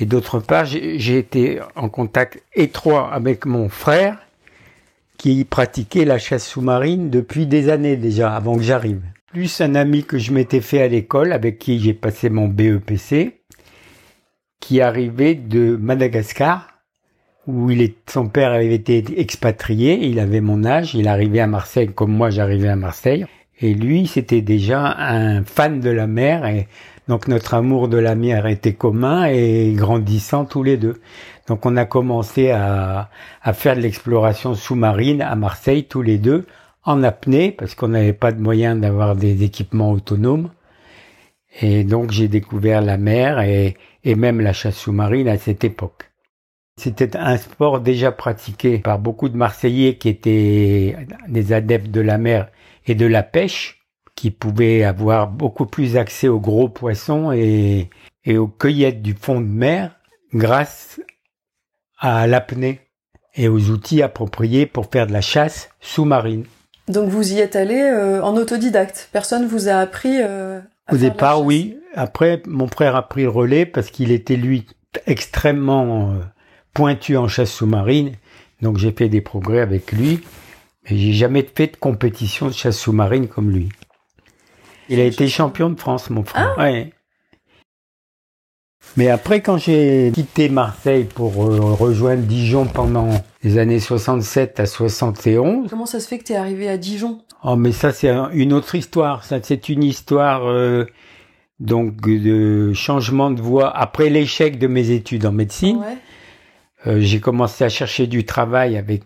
et 0.00 0.06
d'autre 0.06 0.40
part, 0.40 0.64
j'ai 0.64 1.18
été 1.18 1.60
en 1.76 1.90
contact 1.90 2.42
étroit 2.54 3.12
avec 3.12 3.44
mon 3.44 3.68
frère 3.68 4.18
qui 5.18 5.44
pratiquait 5.44 6.06
la 6.06 6.18
chasse 6.18 6.48
sous-marine 6.48 7.10
depuis 7.10 7.46
des 7.46 7.68
années 7.68 7.98
déjà, 7.98 8.34
avant 8.34 8.56
que 8.56 8.62
j'arrive. 8.62 9.02
Plus 9.26 9.60
un 9.60 9.74
ami 9.74 10.04
que 10.04 10.16
je 10.16 10.32
m'étais 10.32 10.62
fait 10.62 10.80
à 10.80 10.88
l'école, 10.88 11.34
avec 11.34 11.58
qui 11.58 11.78
j'ai 11.78 11.92
passé 11.92 12.30
mon 12.30 12.48
BEPC, 12.48 13.42
qui 14.58 14.80
arrivait 14.80 15.34
de 15.34 15.76
Madagascar, 15.76 16.68
où 17.46 17.70
il 17.70 17.92
son 18.06 18.28
père 18.28 18.52
avait 18.52 18.74
été 18.74 19.04
expatrié, 19.20 20.06
il 20.06 20.18
avait 20.18 20.40
mon 20.40 20.64
âge, 20.64 20.94
il 20.94 21.08
arrivait 21.08 21.40
à 21.40 21.46
Marseille 21.46 21.90
comme 21.94 22.12
moi 22.12 22.30
j'arrivais 22.30 22.68
à 22.68 22.76
Marseille. 22.76 23.26
Et 23.60 23.74
lui, 23.74 24.06
c'était 24.06 24.40
déjà 24.40 24.96
un 24.98 25.44
fan 25.44 25.80
de 25.80 25.90
la 25.90 26.06
mer 26.06 26.46
et 26.46 26.66
donc 27.10 27.26
notre 27.26 27.54
amour 27.54 27.88
de 27.88 27.98
la 27.98 28.14
mer 28.14 28.46
était 28.46 28.74
commun 28.74 29.24
et 29.24 29.72
grandissant 29.72 30.44
tous 30.44 30.62
les 30.62 30.76
deux. 30.76 31.00
Donc 31.48 31.66
on 31.66 31.76
a 31.76 31.84
commencé 31.84 32.52
à, 32.52 33.10
à 33.42 33.52
faire 33.52 33.74
de 33.74 33.80
l'exploration 33.80 34.54
sous-marine 34.54 35.20
à 35.20 35.34
Marseille 35.34 35.86
tous 35.88 36.02
les 36.02 36.18
deux 36.18 36.46
en 36.84 37.02
apnée 37.02 37.50
parce 37.50 37.74
qu'on 37.74 37.88
n'avait 37.88 38.12
pas 38.12 38.30
de 38.30 38.40
moyen 38.40 38.76
d'avoir 38.76 39.16
des 39.16 39.42
équipements 39.42 39.90
autonomes. 39.90 40.50
Et 41.60 41.82
donc 41.82 42.12
j'ai 42.12 42.28
découvert 42.28 42.80
la 42.80 42.96
mer 42.96 43.40
et, 43.40 43.76
et 44.04 44.14
même 44.14 44.40
la 44.40 44.52
chasse 44.52 44.76
sous-marine 44.76 45.26
à 45.26 45.36
cette 45.36 45.64
époque. 45.64 46.12
C'était 46.76 47.16
un 47.16 47.38
sport 47.38 47.80
déjà 47.80 48.12
pratiqué 48.12 48.78
par 48.78 49.00
beaucoup 49.00 49.28
de 49.28 49.36
Marseillais 49.36 49.96
qui 49.96 50.10
étaient 50.10 50.96
des 51.26 51.52
adeptes 51.52 51.90
de 51.90 52.02
la 52.02 52.18
mer 52.18 52.50
et 52.86 52.94
de 52.94 53.06
la 53.06 53.24
pêche, 53.24 53.79
qui 54.20 54.30
pouvaient 54.30 54.84
avoir 54.84 55.28
beaucoup 55.28 55.64
plus 55.64 55.96
accès 55.96 56.28
aux 56.28 56.40
gros 56.40 56.68
poissons 56.68 57.32
et, 57.32 57.88
et 58.26 58.36
aux 58.36 58.48
cueillettes 58.48 59.00
du 59.00 59.14
fond 59.14 59.40
de 59.40 59.46
mer 59.46 59.96
grâce 60.34 61.00
à 61.98 62.26
l'apnée 62.26 62.80
et 63.34 63.48
aux 63.48 63.70
outils 63.70 64.02
appropriés 64.02 64.66
pour 64.66 64.90
faire 64.90 65.06
de 65.06 65.14
la 65.14 65.22
chasse 65.22 65.70
sous-marine. 65.80 66.44
Donc 66.86 67.08
vous 67.08 67.32
y 67.32 67.38
êtes 67.38 67.56
allé 67.56 67.80
euh, 67.80 68.22
en 68.22 68.36
autodidacte. 68.36 69.08
Personne 69.10 69.46
vous 69.46 69.70
a 69.70 69.76
appris. 69.76 70.20
Euh, 70.20 70.60
à 70.86 70.92
Au 70.92 70.98
départ, 70.98 71.42
oui. 71.42 71.78
Après, 71.94 72.42
mon 72.46 72.68
frère 72.68 72.96
a 72.96 73.08
pris 73.08 73.22
le 73.22 73.30
relais 73.30 73.64
parce 73.64 73.90
qu'il 73.90 74.12
était 74.12 74.36
lui 74.36 74.66
extrêmement 75.06 76.10
euh, 76.10 76.18
pointu 76.74 77.16
en 77.16 77.26
chasse 77.26 77.52
sous-marine. 77.52 78.12
Donc 78.60 78.76
j'ai 78.76 78.92
fait 78.92 79.08
des 79.08 79.22
progrès 79.22 79.60
avec 79.60 79.92
lui. 79.92 80.20
Mais 80.84 80.98
j'ai 80.98 81.14
jamais 81.14 81.42
fait 81.42 81.68
de 81.68 81.76
compétition 81.76 82.48
de 82.48 82.52
chasse 82.52 82.76
sous-marine 82.76 83.28
comme 83.28 83.50
lui. 83.50 83.70
Il 84.90 85.00
a 85.00 85.04
été 85.04 85.28
champion 85.28 85.70
de 85.70 85.78
France, 85.80 86.10
mon 86.10 86.24
frère. 86.24 86.54
Ah. 86.58 86.62
Ouais. 86.64 86.92
Mais 88.96 89.08
après, 89.08 89.40
quand 89.40 89.56
j'ai 89.56 90.10
quitté 90.14 90.48
Marseille 90.48 91.04
pour 91.04 91.44
euh, 91.44 91.60
rejoindre 91.60 92.22
Dijon 92.22 92.66
pendant 92.66 93.08
les 93.44 93.58
années 93.58 93.78
67 93.78 94.58
à 94.58 94.66
71. 94.66 95.68
Comment 95.70 95.86
ça 95.86 96.00
se 96.00 96.08
fait 96.08 96.18
que 96.18 96.24
tu 96.24 96.32
es 96.32 96.36
arrivé 96.36 96.68
à 96.68 96.76
Dijon? 96.76 97.20
Oh, 97.44 97.54
mais 97.56 97.72
ça, 97.72 97.92
c'est 97.92 98.08
un- 98.08 98.30
une 98.32 98.52
autre 98.52 98.74
histoire. 98.74 99.24
Ça, 99.24 99.38
c'est 99.42 99.68
une 99.68 99.84
histoire 99.84 100.48
euh, 100.48 100.86
donc 101.60 102.00
de 102.00 102.72
changement 102.72 103.30
de 103.30 103.40
voie 103.40 103.70
après 103.76 104.10
l'échec 104.10 104.58
de 104.58 104.66
mes 104.66 104.90
études 104.90 105.24
en 105.24 105.32
médecine. 105.32 105.76
Ouais. 105.76 105.96
Euh, 106.86 107.00
j'ai 107.00 107.20
commencé 107.20 107.62
à 107.62 107.68
chercher 107.68 108.06
du 108.08 108.24
travail 108.24 108.76
avec 108.76 109.02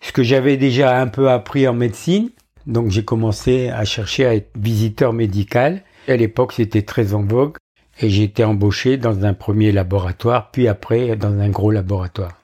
ce 0.00 0.12
que 0.12 0.22
j'avais 0.24 0.56
déjà 0.56 0.98
un 0.98 1.06
peu 1.06 1.30
appris 1.30 1.68
en 1.68 1.74
médecine. 1.74 2.30
Donc 2.66 2.90
j'ai 2.90 3.04
commencé 3.04 3.68
à 3.68 3.84
chercher 3.84 4.26
à 4.26 4.34
être 4.34 4.50
visiteur 4.56 5.12
médical. 5.12 5.82
À 6.08 6.16
l'époque, 6.16 6.52
c'était 6.52 6.82
très 6.82 7.14
en 7.14 7.22
vogue. 7.22 7.56
Et 8.00 8.10
j'ai 8.10 8.24
été 8.24 8.44
embauché 8.44 8.98
dans 8.98 9.24
un 9.24 9.32
premier 9.32 9.72
laboratoire, 9.72 10.50
puis 10.50 10.68
après 10.68 11.16
dans 11.16 11.38
un 11.38 11.48
gros 11.48 11.70
laboratoire. 11.70 12.42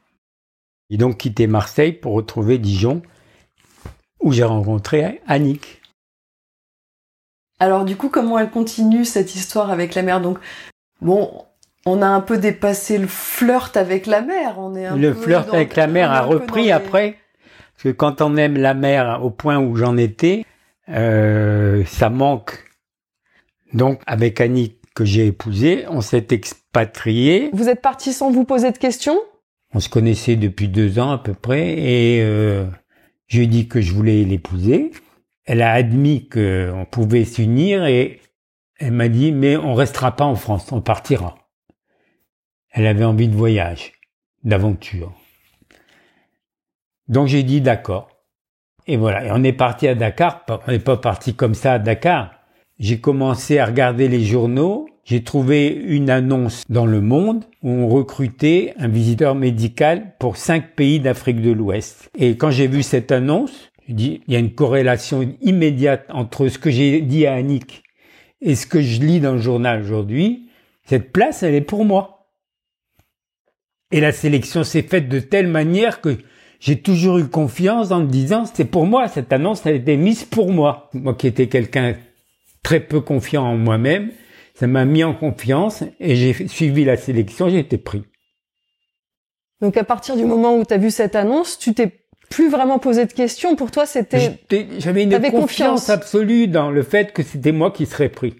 J'ai 0.88 0.96
donc 0.96 1.18
quitté 1.18 1.46
Marseille 1.46 1.92
pour 1.92 2.14
retrouver 2.14 2.56
Dijon, 2.58 3.02
où 4.20 4.32
j'ai 4.32 4.44
rencontré 4.44 5.20
Annick. 5.26 5.82
Alors 7.58 7.84
du 7.84 7.96
coup, 7.96 8.08
comment 8.08 8.38
elle 8.38 8.50
continue 8.50 9.04
cette 9.04 9.34
histoire 9.34 9.70
avec 9.70 9.94
la 9.94 10.02
mer? 10.02 10.20
Donc 10.20 10.38
bon, 11.00 11.44
on 11.84 12.00
a 12.00 12.06
un 12.06 12.20
peu 12.20 12.38
dépassé 12.38 12.96
le 12.96 13.06
flirt 13.06 13.76
avec 13.76 14.06
la 14.06 14.22
mer. 14.22 14.54
On 14.58 14.74
est 14.74 14.86
un 14.86 14.96
Le 14.96 15.12
peu 15.12 15.20
flirt 15.20 15.52
avec 15.52 15.76
la 15.76 15.86
mer 15.86 16.10
a 16.12 16.22
repris 16.22 16.64
les- 16.64 16.72
après. 16.72 17.18
Parce 17.82 17.94
que 17.94 17.98
quand 17.98 18.22
on 18.22 18.36
aime 18.36 18.56
la 18.56 18.74
mer 18.74 19.24
au 19.24 19.30
point 19.30 19.58
où 19.58 19.74
j'en 19.74 19.96
étais, 19.96 20.44
euh, 20.88 21.84
ça 21.84 22.10
manque. 22.10 22.62
Donc, 23.72 24.00
avec 24.06 24.40
Annie 24.40 24.76
que 24.94 25.04
j'ai 25.04 25.26
épousée, 25.26 25.84
on 25.88 26.00
s'est 26.00 26.28
expatrié. 26.30 27.50
Vous 27.52 27.68
êtes 27.68 27.82
parti 27.82 28.12
sans 28.12 28.30
vous 28.30 28.44
poser 28.44 28.70
de 28.70 28.78
questions? 28.78 29.18
On 29.74 29.80
se 29.80 29.88
connaissait 29.88 30.36
depuis 30.36 30.68
deux 30.68 31.00
ans 31.00 31.10
à 31.10 31.18
peu 31.18 31.34
près 31.34 31.76
et 31.76 32.22
euh, 32.22 32.66
je 33.26 33.38
lui 33.38 33.44
ai 33.46 33.48
dit 33.48 33.66
que 33.66 33.80
je 33.80 33.92
voulais 33.92 34.22
l'épouser. 34.22 34.92
Elle 35.44 35.60
a 35.60 35.72
admis 35.72 36.28
qu'on 36.28 36.86
pouvait 36.88 37.24
s'unir 37.24 37.84
et 37.86 38.20
elle 38.78 38.92
m'a 38.92 39.08
dit 39.08 39.32
mais 39.32 39.56
on 39.56 39.74
restera 39.74 40.14
pas 40.14 40.24
en 40.24 40.36
France, 40.36 40.70
on 40.70 40.82
partira. 40.82 41.36
Elle 42.70 42.86
avait 42.86 43.04
envie 43.04 43.28
de 43.28 43.34
voyage, 43.34 43.92
d'aventure. 44.44 45.12
Donc 47.12 47.28
j'ai 47.28 47.42
dit 47.42 47.60
d'accord. 47.60 48.08
Et 48.86 48.96
voilà, 48.96 49.26
et 49.26 49.30
on 49.30 49.44
est 49.44 49.52
parti 49.52 49.86
à 49.86 49.94
Dakar. 49.94 50.46
On 50.66 50.70
n'est 50.70 50.78
pas 50.78 50.96
parti 50.96 51.34
comme 51.34 51.54
ça 51.54 51.74
à 51.74 51.78
Dakar. 51.78 52.32
J'ai 52.78 53.00
commencé 53.00 53.58
à 53.58 53.66
regarder 53.66 54.08
les 54.08 54.24
journaux. 54.24 54.88
J'ai 55.04 55.22
trouvé 55.22 55.68
une 55.68 56.08
annonce 56.08 56.64
dans 56.70 56.86
Le 56.86 57.02
Monde 57.02 57.44
où 57.62 57.68
on 57.68 57.88
recrutait 57.88 58.72
un 58.78 58.88
visiteur 58.88 59.34
médical 59.34 60.14
pour 60.18 60.38
cinq 60.38 60.74
pays 60.74 61.00
d'Afrique 61.00 61.42
de 61.42 61.50
l'Ouest. 61.50 62.08
Et 62.16 62.38
quand 62.38 62.50
j'ai 62.50 62.66
vu 62.66 62.82
cette 62.82 63.12
annonce, 63.12 63.70
je 63.86 63.92
dis, 63.92 64.22
il 64.26 64.32
y 64.32 64.36
a 64.36 64.40
une 64.40 64.54
corrélation 64.54 65.36
immédiate 65.42 66.06
entre 66.08 66.48
ce 66.48 66.58
que 66.58 66.70
j'ai 66.70 67.02
dit 67.02 67.26
à 67.26 67.34
Annick 67.34 67.82
et 68.40 68.54
ce 68.54 68.66
que 68.66 68.80
je 68.80 69.00
lis 69.00 69.20
dans 69.20 69.32
le 69.32 69.40
journal 69.40 69.82
aujourd'hui. 69.82 70.48
Cette 70.86 71.12
place, 71.12 71.42
elle 71.42 71.54
est 71.54 71.60
pour 71.60 71.84
moi. 71.84 72.30
Et 73.90 74.00
la 74.00 74.12
sélection 74.12 74.64
s'est 74.64 74.82
faite 74.82 75.10
de 75.10 75.20
telle 75.20 75.48
manière 75.48 76.00
que 76.00 76.16
j'ai 76.62 76.80
toujours 76.80 77.18
eu 77.18 77.26
confiance 77.26 77.90
en 77.90 78.02
me 78.02 78.06
disant, 78.06 78.44
c'est 78.46 78.64
pour 78.64 78.86
moi, 78.86 79.08
cette 79.08 79.32
annonce, 79.32 79.66
elle 79.66 79.72
a 79.72 79.76
été 79.76 79.96
mise 79.96 80.22
pour 80.22 80.52
moi. 80.52 80.90
Moi 80.92 81.14
qui 81.14 81.26
étais 81.26 81.48
quelqu'un 81.48 81.96
très 82.62 82.78
peu 82.78 83.00
confiant 83.00 83.42
en 83.42 83.56
moi-même, 83.56 84.12
ça 84.54 84.68
m'a 84.68 84.84
mis 84.84 85.02
en 85.02 85.12
confiance 85.12 85.82
et 85.98 86.14
j'ai 86.14 86.46
suivi 86.46 86.84
la 86.84 86.96
sélection, 86.96 87.48
j'ai 87.48 87.58
été 87.58 87.78
pris. 87.78 88.04
Donc 89.60 89.76
à 89.76 89.82
partir 89.82 90.16
du 90.16 90.24
moment 90.24 90.56
où 90.56 90.64
tu 90.64 90.72
as 90.72 90.78
vu 90.78 90.92
cette 90.92 91.16
annonce, 91.16 91.58
tu 91.58 91.74
t'es 91.74 91.90
plus 92.30 92.48
vraiment 92.48 92.78
posé 92.78 93.06
de 93.06 93.12
questions. 93.12 93.56
Pour 93.56 93.72
toi, 93.72 93.84
c'était 93.84 94.38
J'avais 94.78 95.02
une 95.02 95.20
confiance. 95.32 95.90
absolue 95.90 96.46
dans 96.46 96.70
le 96.70 96.84
fait 96.84 97.12
que 97.12 97.24
c'était 97.24 97.50
moi 97.50 97.72
qui 97.72 97.86
serais 97.86 98.08
pris. 98.08 98.36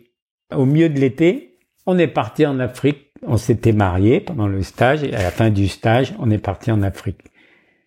Au 0.54 0.64
milieu 0.64 0.88
de 0.88 1.00
l'été, 1.00 1.58
on 1.86 1.98
est 1.98 2.06
parti 2.06 2.46
en 2.46 2.60
Afrique. 2.60 3.10
On 3.26 3.36
s'était 3.36 3.72
mariés 3.72 4.20
pendant 4.20 4.46
le 4.46 4.62
stage 4.62 5.02
et 5.02 5.12
à 5.12 5.24
la 5.24 5.32
fin 5.32 5.50
du 5.50 5.66
stage, 5.66 6.14
on 6.20 6.30
est 6.30 6.38
parti 6.38 6.70
en 6.70 6.82
Afrique. 6.82 7.18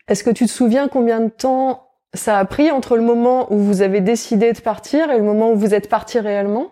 Est-ce 0.08 0.24
que 0.24 0.30
tu 0.30 0.46
te 0.46 0.52
souviens 0.52 0.88
combien 0.88 1.20
de 1.20 1.30
temps 1.30 1.90
ça 2.14 2.38
a 2.38 2.46
pris 2.46 2.72
entre 2.72 2.96
le 2.96 3.02
moment 3.02 3.52
où 3.52 3.58
vous 3.58 3.82
avez 3.82 4.02
décidé 4.02 4.54
de 4.54 4.60
partir 4.60 5.10
et 5.12 5.18
le 5.18 5.24
moment 5.24 5.52
où 5.52 5.56
vous 5.56 5.74
êtes 5.74 5.90
parti 5.90 6.20
réellement? 6.20 6.72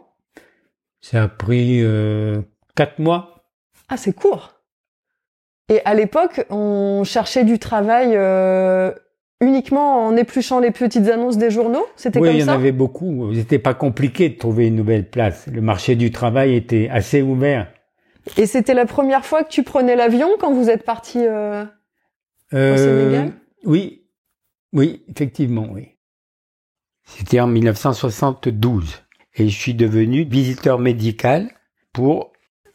Ça 1.01 1.23
a 1.23 1.27
pris 1.27 1.81
euh, 1.81 2.41
quatre 2.75 2.99
mois. 2.99 3.43
Ah, 3.89 3.97
c'est 3.97 4.13
court. 4.13 4.61
Et 5.69 5.81
à 5.85 5.93
l'époque, 5.95 6.45
on 6.49 7.03
cherchait 7.03 7.43
du 7.43 7.57
travail 7.57 8.11
euh, 8.15 8.91
uniquement 9.41 10.05
en 10.05 10.15
épluchant 10.15 10.59
les 10.59 10.71
petites 10.71 11.07
annonces 11.09 11.37
des 11.37 11.49
journaux? 11.49 11.85
C'était 11.95 12.19
oui, 12.19 12.29
comme 12.29 12.37
il 12.37 12.41
y 12.41 12.45
ça? 12.45 12.51
en 12.51 12.55
avait 12.55 12.71
beaucoup. 12.71 13.33
C'était 13.33 13.59
pas 13.59 13.73
compliqué 13.73 14.29
de 14.29 14.37
trouver 14.37 14.67
une 14.67 14.75
nouvelle 14.75 15.09
place. 15.09 15.47
Le 15.47 15.61
marché 15.61 15.95
du 15.95 16.11
travail 16.11 16.55
était 16.55 16.89
assez 16.91 17.21
ouvert. 17.21 17.67
Et 18.37 18.45
c'était 18.45 18.73
la 18.73 18.85
première 18.85 19.25
fois 19.25 19.43
que 19.43 19.49
tu 19.49 19.63
prenais 19.63 19.95
l'avion 19.95 20.29
quand 20.39 20.53
vous 20.53 20.69
êtes 20.69 20.85
parti 20.85 21.19
euh, 21.21 21.65
Euh, 22.53 22.77
Sénégal? 22.77 23.33
Oui, 23.63 24.03
oui, 24.71 25.03
effectivement, 25.09 25.67
oui. 25.71 25.89
C'était 27.05 27.39
en 27.39 27.47
1972 27.47 29.03
et 29.35 29.49
je 29.49 29.57
suis 29.57 29.73
devenu 29.73 30.23
visiteur 30.23 30.79
médical 30.79 31.51
pour 31.91 32.33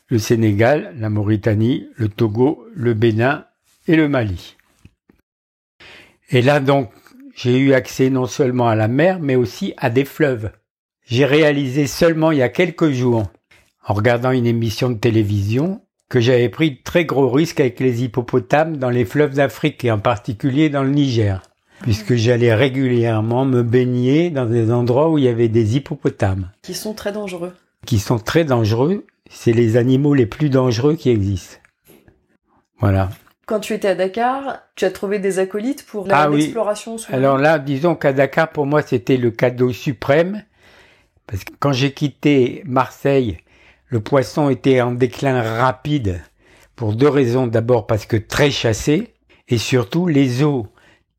le 0.08 0.18
Sénégal, 0.18 0.94
la 0.98 1.10
Mauritanie, 1.10 1.88
le 1.94 2.08
Togo, 2.08 2.66
le 2.74 2.94
Bénin 2.94 3.46
et 3.86 3.96
le 3.96 4.08
Mali. 4.08 4.56
Et 6.30 6.42
là 6.42 6.60
donc, 6.60 6.90
j'ai 7.34 7.58
eu 7.58 7.72
accès 7.72 8.10
non 8.10 8.26
seulement 8.26 8.68
à 8.68 8.74
la 8.74 8.88
mer, 8.88 9.20
mais 9.20 9.36
aussi 9.36 9.74
à 9.76 9.90
des 9.90 10.04
fleuves. 10.04 10.50
J'ai 11.06 11.24
réalisé 11.24 11.86
seulement 11.86 12.32
il 12.32 12.38
y 12.38 12.42
a 12.42 12.48
quelques 12.48 12.90
jours, 12.90 13.24
en 13.86 13.94
regardant 13.94 14.30
une 14.30 14.46
émission 14.46 14.90
de 14.90 14.98
télévision, 14.98 15.80
que 16.08 16.20
j'avais 16.20 16.48
pris 16.48 16.72
de 16.72 16.78
très 16.82 17.04
gros 17.04 17.28
risques 17.28 17.60
avec 17.60 17.80
les 17.80 18.02
hippopotames 18.04 18.76
dans 18.78 18.90
les 18.90 19.04
fleuves 19.04 19.34
d'Afrique 19.34 19.84
et 19.84 19.90
en 19.90 19.98
particulier 19.98 20.70
dans 20.70 20.82
le 20.82 20.90
Niger, 20.90 21.42
puisque 21.82 22.14
j'allais 22.14 22.54
régulièrement 22.54 23.44
me 23.44 23.62
baigner 23.62 24.30
dans 24.30 24.46
des 24.46 24.72
endroits 24.72 25.10
où 25.10 25.18
il 25.18 25.24
y 25.24 25.28
avait 25.28 25.48
des 25.48 25.76
hippopotames, 25.76 26.50
qui 26.62 26.74
sont 26.74 26.94
très 26.94 27.12
dangereux. 27.12 27.52
qui 27.86 27.98
sont 27.98 28.18
très 28.18 28.44
dangereux. 28.44 29.04
C'est 29.30 29.52
les 29.52 29.76
animaux 29.76 30.14
les 30.14 30.24
plus 30.24 30.48
dangereux 30.48 30.96
qui 30.96 31.10
existent. 31.10 31.58
Voilà. 32.80 33.10
Quand 33.44 33.60
tu 33.60 33.74
étais 33.74 33.88
à 33.88 33.94
Dakar, 33.94 34.60
tu 34.74 34.86
as 34.86 34.90
trouvé 34.90 35.18
des 35.18 35.38
acolytes 35.38 35.84
pour 35.84 36.06
Ah 36.10 36.30
oui. 36.30 36.54
Alors 37.10 37.38
là, 37.38 37.58
disons 37.58 37.94
qu'à 37.94 38.12
Dakar, 38.12 38.50
pour 38.50 38.66
moi, 38.66 38.80
c'était 38.82 39.16
le 39.18 39.30
cadeau 39.30 39.72
suprême. 39.72 40.44
Parce 41.26 41.44
que 41.44 41.52
quand 41.58 41.72
j'ai 41.72 41.92
quitté 41.92 42.62
Marseille, 42.66 43.38
le 43.88 44.00
poisson 44.00 44.50
était 44.50 44.80
en 44.80 44.92
déclin 44.92 45.40
rapide 45.42 46.20
pour 46.76 46.94
deux 46.94 47.08
raisons. 47.08 47.46
D'abord 47.46 47.86
parce 47.86 48.06
que 48.06 48.16
très 48.16 48.50
chassé 48.50 49.14
et 49.48 49.58
surtout 49.58 50.06
les 50.06 50.42
eaux, 50.42 50.66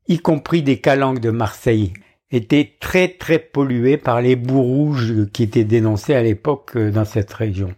y 0.08 0.18
compris 0.18 0.62
des 0.62 0.80
calanques 0.80 1.20
de 1.20 1.30
Marseille, 1.30 1.92
étaient 2.30 2.76
très 2.78 3.08
très 3.08 3.38
polluées 3.40 3.96
par 3.96 4.20
les 4.20 4.36
boues 4.36 4.62
rouges 4.62 5.26
qui 5.32 5.42
étaient 5.42 5.64
dénoncées 5.64 6.14
à 6.14 6.22
l'époque 6.22 6.76
euh, 6.76 6.90
dans 6.92 7.04
cette 7.04 7.32
région. 7.32 7.74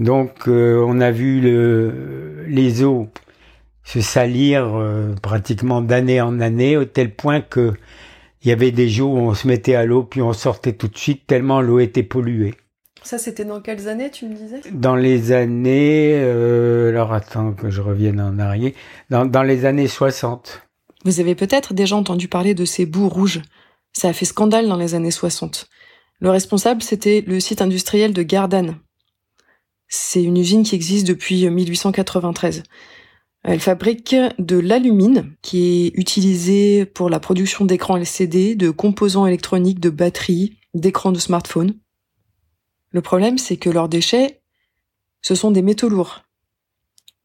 Donc 0.00 0.48
euh, 0.48 0.84
on 0.84 1.00
a 1.00 1.12
vu 1.12 1.40
le, 1.40 2.44
les 2.48 2.82
eaux 2.82 3.08
se 3.84 4.00
salir 4.00 4.74
euh, 4.74 5.14
pratiquement 5.22 5.82
d'année 5.82 6.20
en 6.20 6.40
année 6.40 6.76
au 6.76 6.84
tel 6.84 7.14
point 7.14 7.40
que 7.40 7.74
il 8.42 8.48
y 8.48 8.52
avait 8.52 8.72
des 8.72 8.88
jours 8.88 9.14
où 9.14 9.18
on 9.18 9.34
se 9.34 9.46
mettait 9.46 9.76
à 9.76 9.84
l'eau 9.84 10.02
puis 10.02 10.20
on 10.20 10.32
sortait 10.32 10.72
tout 10.72 10.88
de 10.88 10.98
suite 10.98 11.26
tellement 11.28 11.60
l'eau 11.60 11.78
était 11.78 12.02
polluée. 12.02 12.54
Ça, 13.04 13.18
c'était 13.18 13.44
dans 13.44 13.60
quelles 13.60 13.86
années, 13.88 14.10
tu 14.10 14.26
me 14.26 14.34
disais? 14.34 14.62
Dans 14.72 14.96
les 14.96 15.32
années, 15.32 16.14
euh, 16.14 16.88
alors 16.88 17.12
attends 17.12 17.52
que 17.52 17.68
je 17.68 17.82
revienne 17.82 18.18
en 18.18 18.38
arrière, 18.38 18.72
dans, 19.10 19.26
dans 19.26 19.42
les 19.42 19.66
années 19.66 19.88
60. 19.88 20.62
Vous 21.04 21.20
avez 21.20 21.34
peut-être 21.34 21.74
déjà 21.74 21.96
entendu 21.96 22.28
parler 22.28 22.54
de 22.54 22.64
ces 22.64 22.86
boues 22.86 23.10
rouges. 23.10 23.42
Ça 23.92 24.08
a 24.08 24.12
fait 24.14 24.24
scandale 24.24 24.68
dans 24.68 24.78
les 24.78 24.94
années 24.94 25.10
60. 25.10 25.68
Le 26.20 26.30
responsable, 26.30 26.82
c'était 26.82 27.22
le 27.26 27.40
site 27.40 27.60
industriel 27.60 28.14
de 28.14 28.22
Gardanne. 28.22 28.78
C'est 29.88 30.22
une 30.22 30.38
usine 30.38 30.62
qui 30.62 30.74
existe 30.74 31.06
depuis 31.06 31.48
1893. 31.48 32.62
Elle 33.42 33.60
fabrique 33.60 34.16
de 34.38 34.58
l'alumine 34.58 35.34
qui 35.42 35.86
est 35.86 36.00
utilisé 36.00 36.86
pour 36.86 37.10
la 37.10 37.20
production 37.20 37.66
d'écrans 37.66 37.98
LCD, 37.98 38.54
de 38.54 38.70
composants 38.70 39.26
électroniques, 39.26 39.80
de 39.80 39.90
batteries, 39.90 40.56
d'écrans 40.72 41.12
de 41.12 41.18
smartphone. 41.18 41.74
Le 42.94 43.02
problème, 43.02 43.38
c'est 43.38 43.56
que 43.56 43.68
leurs 43.68 43.88
déchets, 43.88 44.40
ce 45.20 45.34
sont 45.34 45.50
des 45.50 45.62
métaux 45.62 45.88
lourds. 45.88 46.22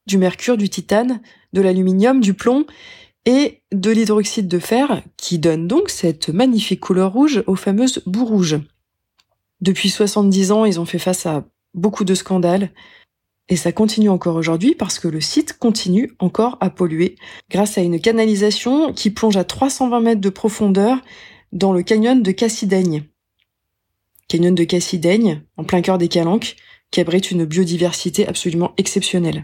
Du 0.08 0.18
mercure, 0.18 0.58
du 0.58 0.68
titane, 0.68 1.22
de 1.54 1.62
l'aluminium, 1.62 2.22
du 2.22 2.34
plomb 2.34 2.66
et 3.26 3.62
de 3.72 3.92
l'hydroxyde 3.92 4.48
de 4.48 4.58
fer 4.58 5.04
qui 5.16 5.38
donne 5.38 5.68
donc 5.68 5.90
cette 5.90 6.30
magnifique 6.30 6.80
couleur 6.80 7.14
rouge 7.14 7.44
aux 7.46 7.56
fameuses 7.56 8.02
boues 8.08 8.26
rouges. 8.26 8.60
Depuis 9.62 9.92
70 9.92 10.52
ans, 10.52 10.66
ils 10.66 10.80
ont 10.80 10.86
fait 10.86 10.98
face 10.98 11.28
à 11.28 11.46
beaucoup 11.76 12.04
de 12.04 12.16
scandales 12.16 12.72
et 13.48 13.56
ça 13.56 13.72
continue 13.72 14.10
encore 14.10 14.38
aujourd'hui 14.38 14.74
parce 14.74 14.98
que 14.98 15.08
le 15.08 15.22
site 15.22 15.60
continue 15.60 16.16
encore 16.18 16.58
à 16.62 16.72
polluer 16.72 17.16
grâce 17.52 17.78
à 17.78 17.82
une 17.82 18.02
canalisation 18.02 18.92
qui 18.92 19.12
plonge 19.12 19.38
à 19.38 19.44
320 19.44 20.00
mètres 20.00 20.22
de 20.22 20.30
profondeur 20.30 20.98
dans 21.52 21.74
le 21.74 21.84
canyon 21.84 22.24
de 22.24 22.32
Cassidaigne. 22.32 23.04
Canyon 24.30 24.54
de 24.54 24.64
Cassidaigne, 24.64 25.42
en 25.58 25.64
plein 25.64 25.82
cœur 25.82 25.98
des 25.98 26.08
Calanques, 26.08 26.56
qui 26.92 27.02
abrite 27.02 27.32
une 27.32 27.46
biodiversité 27.46 28.28
absolument 28.28 28.74
exceptionnelle. 28.78 29.42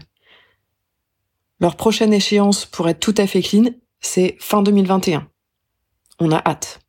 Leur 1.60 1.76
prochaine 1.76 2.12
échéance 2.12 2.66
pour 2.66 2.88
être 2.88 3.00
tout 3.00 3.14
à 3.18 3.26
fait 3.26 3.42
clean, 3.42 3.70
c'est 4.00 4.36
fin 4.38 4.62
2021. 4.62 5.28
On 6.20 6.30
a 6.30 6.42
hâte. 6.46 6.80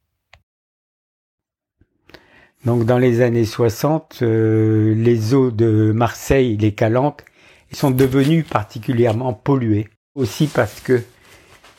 Donc 2.66 2.86
dans 2.86 2.98
les 2.98 3.22
années 3.22 3.46
60, 3.46 4.20
euh, 4.22 4.94
les 4.96 5.34
eaux 5.34 5.52
de 5.52 5.92
Marseille, 5.92 6.56
les 6.58 6.74
calanques, 6.74 7.24
sont 7.72 7.92
devenues 7.92 8.44
particulièrement 8.44 9.34
polluées. 9.34 9.88
Aussi 10.16 10.48
parce 10.48 10.80
que 10.82 11.02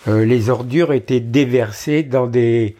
euh, 0.09 0.25
les 0.25 0.49
ordures 0.51 0.93
étaient 0.93 1.21
déversées 1.21 2.03
dans 2.03 2.27
des, 2.27 2.77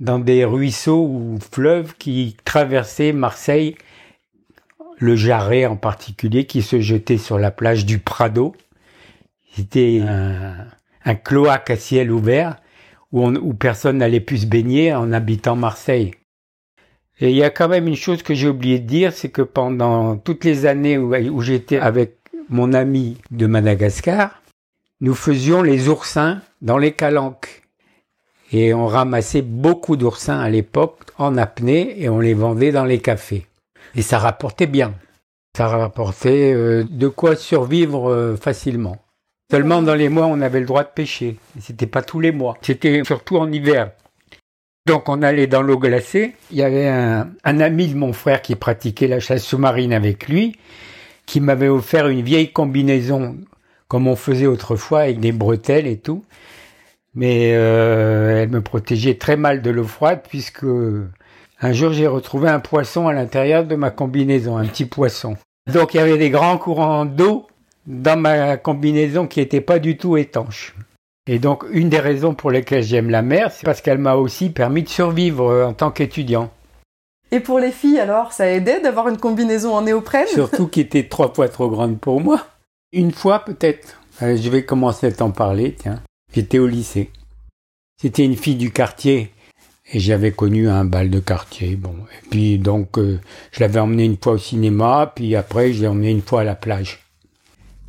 dans 0.00 0.18
des 0.18 0.44
ruisseaux 0.44 1.04
ou 1.04 1.38
fleuves 1.52 1.94
qui 1.98 2.36
traversaient 2.44 3.12
Marseille, 3.12 3.76
le 4.98 5.14
Jarret 5.14 5.66
en 5.66 5.76
particulier, 5.76 6.46
qui 6.46 6.62
se 6.62 6.80
jetait 6.80 7.18
sur 7.18 7.38
la 7.38 7.50
plage 7.50 7.86
du 7.86 7.98
Prado. 7.98 8.54
C'était 9.54 10.00
un, 10.06 10.66
un 11.04 11.14
cloaque 11.14 11.70
à 11.70 11.76
ciel 11.76 12.10
ouvert 12.10 12.56
où, 13.12 13.24
on, 13.24 13.34
où 13.36 13.54
personne 13.54 13.98
n'allait 13.98 14.20
plus 14.20 14.38
se 14.38 14.46
baigner 14.46 14.94
en 14.94 15.12
habitant 15.12 15.56
Marseille. 15.56 16.12
Et 17.20 17.30
il 17.30 17.36
y 17.36 17.42
a 17.42 17.50
quand 17.50 17.68
même 17.68 17.86
une 17.86 17.96
chose 17.96 18.22
que 18.22 18.34
j'ai 18.34 18.48
oublié 18.48 18.78
de 18.78 18.86
dire, 18.86 19.12
c'est 19.12 19.28
que 19.28 19.42
pendant 19.42 20.16
toutes 20.16 20.44
les 20.44 20.64
années 20.64 20.96
où, 20.96 21.14
où 21.14 21.40
j'étais 21.42 21.78
avec 21.78 22.16
mon 22.48 22.72
ami 22.72 23.18
de 23.30 23.46
Madagascar, 23.46 24.42
nous 25.00 25.14
faisions 25.14 25.62
les 25.62 25.88
oursins 25.88 26.40
dans 26.62 26.78
les 26.78 26.92
calanques. 26.92 27.59
Et 28.52 28.74
on 28.74 28.86
ramassait 28.86 29.42
beaucoup 29.42 29.96
d'oursins 29.96 30.40
à 30.40 30.48
l'époque 30.48 30.98
en 31.18 31.36
apnée 31.36 32.02
et 32.02 32.08
on 32.08 32.18
les 32.18 32.34
vendait 32.34 32.72
dans 32.72 32.84
les 32.84 32.98
cafés. 32.98 33.46
Et 33.94 34.02
ça 34.02 34.18
rapportait 34.18 34.66
bien. 34.66 34.94
Ça 35.56 35.68
rapportait 35.68 36.52
euh, 36.52 36.84
de 36.88 37.08
quoi 37.08 37.36
survivre 37.36 38.10
euh, 38.10 38.36
facilement. 38.36 38.98
Seulement 39.50 39.82
dans 39.82 39.94
les 39.94 40.08
mois 40.08 40.26
on 40.26 40.40
avait 40.40 40.60
le 40.60 40.66
droit 40.66 40.84
de 40.84 40.90
pêcher. 40.94 41.36
C'était 41.60 41.86
pas 41.86 42.02
tous 42.02 42.20
les 42.20 42.32
mois. 42.32 42.56
C'était 42.62 43.02
surtout 43.04 43.36
en 43.36 43.50
hiver. 43.50 43.90
Donc 44.86 45.08
on 45.08 45.22
allait 45.22 45.46
dans 45.46 45.62
l'eau 45.62 45.78
glacée. 45.78 46.34
Il 46.50 46.56
y 46.56 46.62
avait 46.62 46.88
un, 46.88 47.30
ami 47.44 47.88
de 47.88 47.96
mon 47.96 48.12
frère 48.12 48.42
qui 48.42 48.56
pratiquait 48.56 49.08
la 49.08 49.20
chasse 49.20 49.44
sous-marine 49.44 49.92
avec 49.92 50.28
lui, 50.28 50.56
qui 51.26 51.40
m'avait 51.40 51.68
offert 51.68 52.08
une 52.08 52.22
vieille 52.22 52.52
combinaison 52.52 53.36
comme 53.88 54.06
on 54.06 54.16
faisait 54.16 54.46
autrefois 54.46 55.00
avec 55.00 55.18
des 55.18 55.32
bretelles 55.32 55.88
et 55.88 55.98
tout. 55.98 56.24
Mais 57.14 57.52
euh, 57.54 58.42
elle 58.42 58.50
me 58.50 58.60
protégeait 58.60 59.14
très 59.14 59.36
mal 59.36 59.62
de 59.62 59.70
l'eau 59.70 59.84
froide 59.84 60.20
puisque 60.28 60.64
un 60.64 61.72
jour 61.72 61.92
j'ai 61.92 62.06
retrouvé 62.06 62.48
un 62.48 62.60
poisson 62.60 63.08
à 63.08 63.12
l'intérieur 63.12 63.64
de 63.64 63.74
ma 63.74 63.90
combinaison, 63.90 64.56
un 64.56 64.66
petit 64.66 64.86
poisson. 64.86 65.36
Donc 65.72 65.94
il 65.94 65.98
y 65.98 66.00
avait 66.00 66.18
des 66.18 66.30
grands 66.30 66.58
courants 66.58 67.04
d'eau 67.04 67.46
dans 67.86 68.18
ma 68.18 68.56
combinaison 68.56 69.26
qui 69.26 69.40
n'était 69.40 69.60
pas 69.60 69.78
du 69.78 69.96
tout 69.96 70.16
étanche. 70.16 70.74
Et 71.26 71.38
donc, 71.38 71.64
une 71.70 71.88
des 71.88 72.00
raisons 72.00 72.34
pour 72.34 72.50
lesquelles 72.50 72.82
j'aime 72.82 73.10
la 73.10 73.22
mer, 73.22 73.52
c'est 73.52 73.64
parce 73.64 73.80
qu'elle 73.80 73.98
m'a 73.98 74.14
aussi 74.14 74.50
permis 74.50 74.82
de 74.82 74.88
survivre 74.88 75.64
en 75.64 75.72
tant 75.74 75.90
qu'étudiant. 75.90 76.50
Et 77.30 77.40
pour 77.40 77.60
les 77.60 77.70
filles, 77.70 78.00
alors, 78.00 78.32
ça 78.32 78.50
aidait 78.50 78.80
d'avoir 78.80 79.08
une 79.08 79.18
combinaison 79.18 79.74
en 79.74 79.82
néoprène? 79.82 80.26
Surtout 80.26 80.66
qui 80.66 80.80
était 80.80 81.06
trois 81.08 81.32
fois 81.32 81.48
trop 81.48 81.68
grande 81.68 82.00
pour 82.00 82.20
moi. 82.20 82.46
Une 82.92 83.12
fois, 83.12 83.44
peut-être. 83.44 84.00
Euh, 84.22 84.36
je 84.36 84.50
vais 84.50 84.64
commencer 84.64 85.06
à 85.06 85.12
t'en 85.12 85.30
parler, 85.30 85.76
tiens. 85.78 86.02
J'étais 86.32 86.58
au 86.58 86.66
lycée. 86.66 87.10
C'était 88.00 88.24
une 88.24 88.36
fille 88.36 88.56
du 88.56 88.70
quartier. 88.70 89.30
Et 89.92 89.98
j'avais 89.98 90.30
connu 90.30 90.68
un 90.68 90.84
bal 90.84 91.10
de 91.10 91.18
quartier. 91.18 91.74
Bon. 91.74 91.90
Et 92.12 92.28
puis, 92.30 92.58
donc, 92.58 92.96
euh, 92.98 93.18
je 93.50 93.60
l'avais 93.60 93.80
emmenée 93.80 94.04
une 94.04 94.16
fois 94.22 94.34
au 94.34 94.38
cinéma. 94.38 95.12
Puis 95.14 95.34
après, 95.34 95.72
je 95.72 95.82
l'ai 95.82 95.88
emmenée 95.88 96.12
une 96.12 96.22
fois 96.22 96.42
à 96.42 96.44
la 96.44 96.54
plage. 96.54 97.00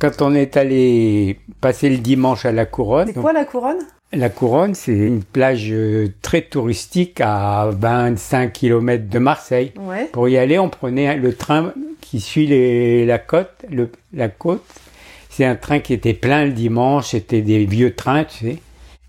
Quand 0.00 0.20
on 0.20 0.34
est 0.34 0.56
allé 0.56 1.38
passer 1.60 1.88
le 1.88 1.98
dimanche 1.98 2.44
à 2.44 2.50
la 2.50 2.66
Couronne. 2.66 3.06
C'est 3.14 3.20
quoi 3.20 3.32
la 3.32 3.44
couronne? 3.44 3.78
La 4.14 4.28
Couronne, 4.28 4.74
c'est 4.74 4.92
une 4.96 5.22
plage 5.22 5.68
euh, 5.70 6.08
très 6.20 6.42
touristique 6.42 7.20
à 7.22 7.70
25 7.72 8.52
km 8.52 9.08
de 9.08 9.18
Marseille. 9.20 9.72
Ouais. 9.78 10.06
Pour 10.12 10.28
y 10.28 10.36
aller, 10.36 10.58
on 10.58 10.68
prenait 10.68 11.16
le 11.16 11.34
train 11.34 11.72
qui 12.02 12.20
suit 12.20 12.46
les- 12.46 13.06
la 13.06 13.18
côte, 13.18 13.52
le- 13.70 13.90
la 14.12 14.28
côte. 14.28 14.64
C'est 15.34 15.46
un 15.46 15.56
train 15.56 15.80
qui 15.80 15.94
était 15.94 16.12
plein 16.12 16.44
le 16.44 16.52
dimanche, 16.52 17.12
c'était 17.12 17.40
des 17.40 17.64
vieux 17.64 17.94
trains, 17.94 18.24
tu 18.24 18.38
sais. 18.38 18.58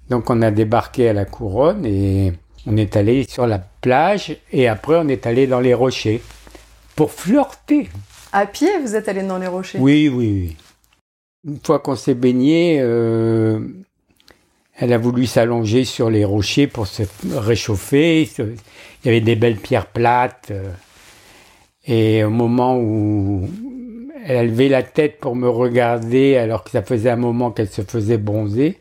Donc 0.10 0.30
on 0.30 0.42
a 0.42 0.52
débarqué 0.52 1.10
à 1.10 1.14
la 1.14 1.26
Couronne 1.26 1.86
et 1.86 2.32
on 2.66 2.78
est 2.78 2.96
allé 2.96 3.26
sur 3.28 3.46
la 3.46 3.60
plage 3.60 4.38
et 4.54 4.70
après 4.70 4.96
on 4.96 5.10
est 5.10 5.28
allé 5.28 5.48
dans 5.48 5.60
les 5.60 5.74
rochers 5.74 6.22
pour 6.96 7.12
flirter. 7.12 7.90
À 8.32 8.46
pied, 8.46 8.70
vous 8.82 8.96
êtes 8.96 9.10
allé 9.10 9.22
dans 9.24 9.38
les 9.38 9.48
rochers? 9.48 9.80
Oui, 9.80 10.08
oui, 10.08 10.48
oui. 10.48 10.58
Une 11.46 11.60
fois 11.62 11.80
qu'on 11.80 11.98
s'est 11.98 12.14
baigné, 12.14 12.78
euh, 12.80 13.60
elle 14.78 14.94
a 14.94 14.98
voulu 14.98 15.26
s'allonger 15.26 15.84
sur 15.84 16.10
les 16.10 16.24
rochers 16.24 16.68
pour 16.68 16.88
se 16.88 17.04
réchauffer. 17.36 18.30
Il 18.40 18.56
y 19.06 19.10
avait 19.10 19.20
des 19.20 19.36
belles 19.36 19.58
pierres 19.58 19.88
plates. 19.88 20.52
euh, 20.52 20.72
Et 21.86 22.24
au 22.24 22.30
moment 22.30 22.78
où 22.80 23.50
elle 24.26 24.38
a 24.38 24.44
levé 24.44 24.70
la 24.70 24.84
tête 24.84 25.20
pour 25.20 25.36
me 25.36 25.50
regarder, 25.50 26.38
alors 26.38 26.64
que 26.64 26.72
ça 26.72 26.82
faisait 26.82 27.10
un 27.10 27.18
moment 27.18 27.52
qu'elle 27.52 27.70
se 27.70 27.82
faisait 27.82 28.18
bronzer, 28.18 28.80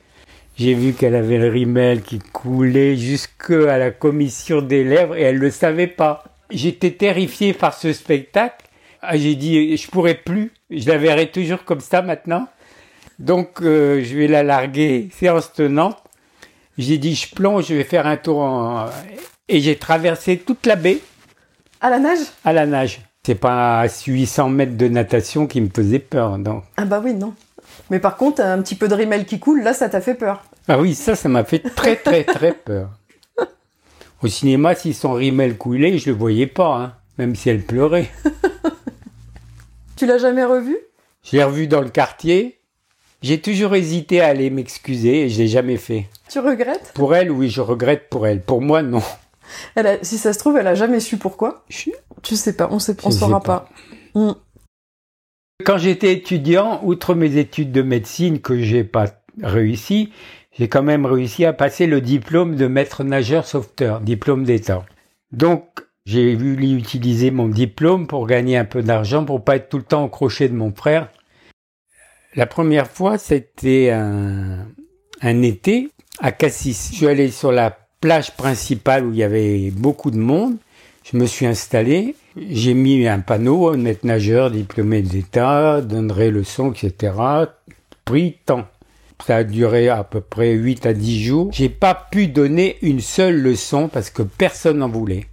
j'ai 0.56 0.74
vu 0.74 0.92
qu'elle 0.92 1.14
avait 1.14 1.38
le 1.38 1.48
rimel 1.48 2.02
qui 2.02 2.18
coulait 2.18 2.96
jusque 2.96 3.50
à 3.50 3.78
la 3.78 3.90
commission 3.90 4.60
des 4.60 4.84
lèvres 4.84 5.16
et 5.16 5.22
elle 5.22 5.38
le 5.38 5.50
savait 5.50 5.86
pas. 5.86 6.24
J'étais 6.50 6.90
terrifié 6.90 7.54
par 7.54 7.74
ce 7.74 7.92
spectacle. 7.92 8.66
Ah, 9.00 9.16
j'ai 9.16 9.34
dit, 9.34 9.76
je 9.76 9.88
pourrais 9.88 10.14
plus. 10.14 10.52
Je 10.70 10.88
la 10.88 10.98
verrai 10.98 11.30
toujours 11.30 11.64
comme 11.64 11.80
ça 11.80 12.02
maintenant. 12.02 12.46
Donc, 13.18 13.62
euh, 13.62 14.02
je 14.04 14.16
vais 14.16 14.28
la 14.28 14.42
larguer 14.42 15.08
séance 15.12 15.52
tenante. 15.52 15.98
J'ai 16.78 16.98
dit, 16.98 17.14
je 17.14 17.34
plonge, 17.34 17.66
je 17.68 17.74
vais 17.74 17.84
faire 17.84 18.06
un 18.06 18.16
tour 18.16 18.38
en... 18.38 18.86
Et 19.48 19.60
j'ai 19.60 19.76
traversé 19.76 20.38
toute 20.38 20.66
la 20.66 20.76
baie 20.76 20.98
À 21.80 21.90
la 21.90 21.98
nage? 21.98 22.20
À 22.44 22.52
la 22.52 22.66
nage. 22.66 23.00
C'est 23.24 23.36
pas 23.36 23.82
à 23.82 23.86
800 23.88 24.48
mètres 24.48 24.76
de 24.76 24.88
natation 24.88 25.46
qui 25.46 25.60
me 25.60 25.68
faisait 25.72 26.00
peur, 26.00 26.38
non. 26.38 26.62
Ah 26.76 26.84
bah 26.84 27.00
oui, 27.02 27.14
non. 27.14 27.34
Mais 27.88 28.00
par 28.00 28.16
contre, 28.16 28.40
un 28.42 28.60
petit 28.60 28.74
peu 28.74 28.88
de 28.88 28.94
rimel 28.96 29.26
qui 29.26 29.38
coule, 29.38 29.62
là, 29.62 29.74
ça 29.74 29.88
t'a 29.88 30.00
fait 30.00 30.16
peur. 30.16 30.42
Ah 30.66 30.80
oui, 30.80 30.96
ça, 30.96 31.14
ça 31.14 31.28
m'a 31.28 31.44
fait 31.44 31.60
très, 31.60 31.94
très, 31.94 32.24
très 32.24 32.52
peur. 32.52 32.88
Au 34.24 34.26
cinéma, 34.26 34.74
si 34.74 34.92
son 34.92 35.12
rimel 35.12 35.56
coulait, 35.56 35.98
je 35.98 36.10
le 36.10 36.16
voyais 36.16 36.48
pas, 36.48 36.74
hein, 36.76 36.94
même 37.16 37.36
si 37.36 37.48
elle 37.48 37.62
pleurait. 37.62 38.10
Tu 39.96 40.06
l'as 40.06 40.18
jamais 40.18 40.44
revu? 40.44 40.76
Je 41.22 41.36
l'ai 41.36 41.44
revu 41.44 41.68
dans 41.68 41.80
le 41.80 41.90
quartier. 41.90 42.58
J'ai 43.22 43.40
toujours 43.40 43.76
hésité 43.76 44.20
à 44.20 44.26
aller 44.26 44.50
m'excuser 44.50 45.22
et 45.22 45.28
je 45.28 45.38
l'ai 45.38 45.46
jamais 45.46 45.76
fait. 45.76 46.08
Tu 46.28 46.40
regrettes? 46.40 46.90
Pour 46.92 47.14
elle, 47.14 47.30
oui, 47.30 47.48
je 47.48 47.60
regrette 47.60 48.08
pour 48.08 48.26
elle. 48.26 48.40
Pour 48.40 48.62
moi, 48.62 48.82
non. 48.82 49.02
elle 49.76 49.86
a, 49.86 50.02
Si 50.02 50.18
ça 50.18 50.32
se 50.32 50.40
trouve, 50.40 50.56
elle 50.56 50.66
a 50.66 50.74
jamais 50.74 50.98
su 50.98 51.18
pourquoi. 51.18 51.64
Je- 52.22 52.28
Tu 52.28 52.36
sais 52.36 52.54
pas, 52.56 52.68
on 52.70 52.78
sait, 52.78 52.96
on 53.04 53.10
saura 53.10 53.40
pas. 53.40 53.68
pas. 54.14 54.20
Hmm. 54.20 54.32
Quand 55.64 55.78
j'étais 55.78 56.12
étudiant, 56.12 56.80
outre 56.82 57.14
mes 57.14 57.36
études 57.36 57.72
de 57.72 57.82
médecine 57.82 58.40
que 58.40 58.60
j'ai 58.60 58.84
pas 58.84 59.06
réussi, 59.42 60.12
j'ai 60.58 60.68
quand 60.68 60.82
même 60.82 61.06
réussi 61.06 61.44
à 61.44 61.52
passer 61.52 61.86
le 61.86 62.00
diplôme 62.00 62.56
de 62.56 62.66
maître 62.66 63.04
nageur 63.04 63.46
sauveteur, 63.46 64.00
diplôme 64.00 64.44
d'État. 64.44 64.84
Donc, 65.30 65.64
j'ai 66.04 66.34
voulu 66.34 66.76
utiliser 66.76 67.30
mon 67.30 67.48
diplôme 67.48 68.06
pour 68.08 68.26
gagner 68.26 68.56
un 68.56 68.64
peu 68.64 68.82
d'argent, 68.82 69.24
pour 69.24 69.44
pas 69.44 69.56
être 69.56 69.68
tout 69.68 69.78
le 69.78 69.84
temps 69.84 70.04
au 70.04 70.08
crochet 70.08 70.48
de 70.48 70.54
mon 70.54 70.72
frère. 70.74 71.08
La 72.34 72.46
première 72.46 72.88
fois, 72.90 73.18
c'était 73.18 73.90
un, 73.90 74.66
un 75.20 75.42
été 75.42 75.90
à 76.18 76.32
Cassis. 76.32 76.88
Je 76.90 76.96
suis 76.96 77.06
allé 77.06 77.30
sur 77.30 77.52
la 77.52 77.76
plage 78.00 78.34
principale 78.36 79.06
où 79.06 79.10
il 79.12 79.18
y 79.18 79.22
avait 79.22 79.70
beaucoup 79.70 80.10
de 80.10 80.18
monde. 80.18 80.56
Je 81.04 81.16
me 81.16 81.26
suis 81.26 81.46
installé. 81.46 82.14
J'ai 82.36 82.74
mis 82.74 83.06
un 83.06 83.20
panneau, 83.20 83.76
maître 83.76 84.06
nageur, 84.06 84.50
diplômé 84.50 85.02
d'État, 85.02 85.80
donnerait 85.80 86.30
leçon, 86.30 86.72
etc. 86.72 87.14
Pris 88.04 88.38
temps. 88.46 88.66
Ça 89.26 89.36
a 89.36 89.44
duré 89.44 89.88
à 89.88 90.02
peu 90.02 90.20
près 90.20 90.52
8 90.52 90.86
à 90.86 90.92
10 90.94 91.24
jours. 91.24 91.50
J'ai 91.52 91.68
pas 91.68 91.94
pu 91.94 92.26
donner 92.26 92.78
une 92.82 93.00
seule 93.00 93.40
leçon 93.40 93.88
parce 93.88 94.10
que 94.10 94.22
personne 94.22 94.78
n'en 94.78 94.88
voulait. 94.88 95.26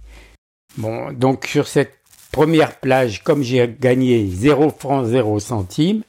Bon, 0.76 1.12
donc 1.12 1.46
sur 1.46 1.66
cette 1.66 1.94
première 2.30 2.76
plage, 2.76 3.24
comme 3.24 3.42
j'ai 3.42 3.74
gagné 3.80 4.26
0 4.28 4.70
francs 4.70 5.06
0 5.06 5.40
centimes, 5.40 6.02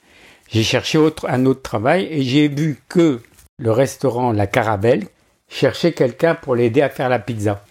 j'ai 0.49 0.63
cherché 0.63 0.97
autre, 0.97 1.27
un 1.29 1.45
autre 1.45 1.61
travail 1.61 2.07
et 2.11 2.21
j'ai 2.21 2.47
vu 2.47 2.79
que 2.87 3.21
le 3.57 3.71
restaurant 3.71 4.31
La 4.31 4.47
Caravelle 4.47 5.07
cherchait 5.49 5.93
quelqu'un 5.93 6.35
pour 6.35 6.55
l'aider 6.55 6.81
à 6.81 6.89
faire 6.89 7.09
la 7.09 7.19
pizza. 7.19 7.63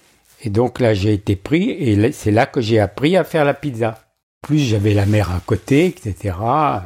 Et 0.43 0.51
donc 0.51 0.81
là, 0.81 0.95
j'ai 0.95 1.13
été 1.13 1.37
pris 1.37 1.71
et 1.71 2.13
c'est 2.13 2.31
là 2.31 2.47
que 2.47 2.61
j'ai 2.61 2.79
appris 2.81 3.17
à 3.17 3.25
faire 3.25 3.45
la 3.45 3.55
pizza. 3.55 3.99
Plus 4.43 4.59
j'avais 4.61 4.95
la 4.95 5.05
mer 5.07 5.31
à 5.31 5.41
côté, 5.45 5.87
etc. 5.87 6.35
Euh, 6.43 6.79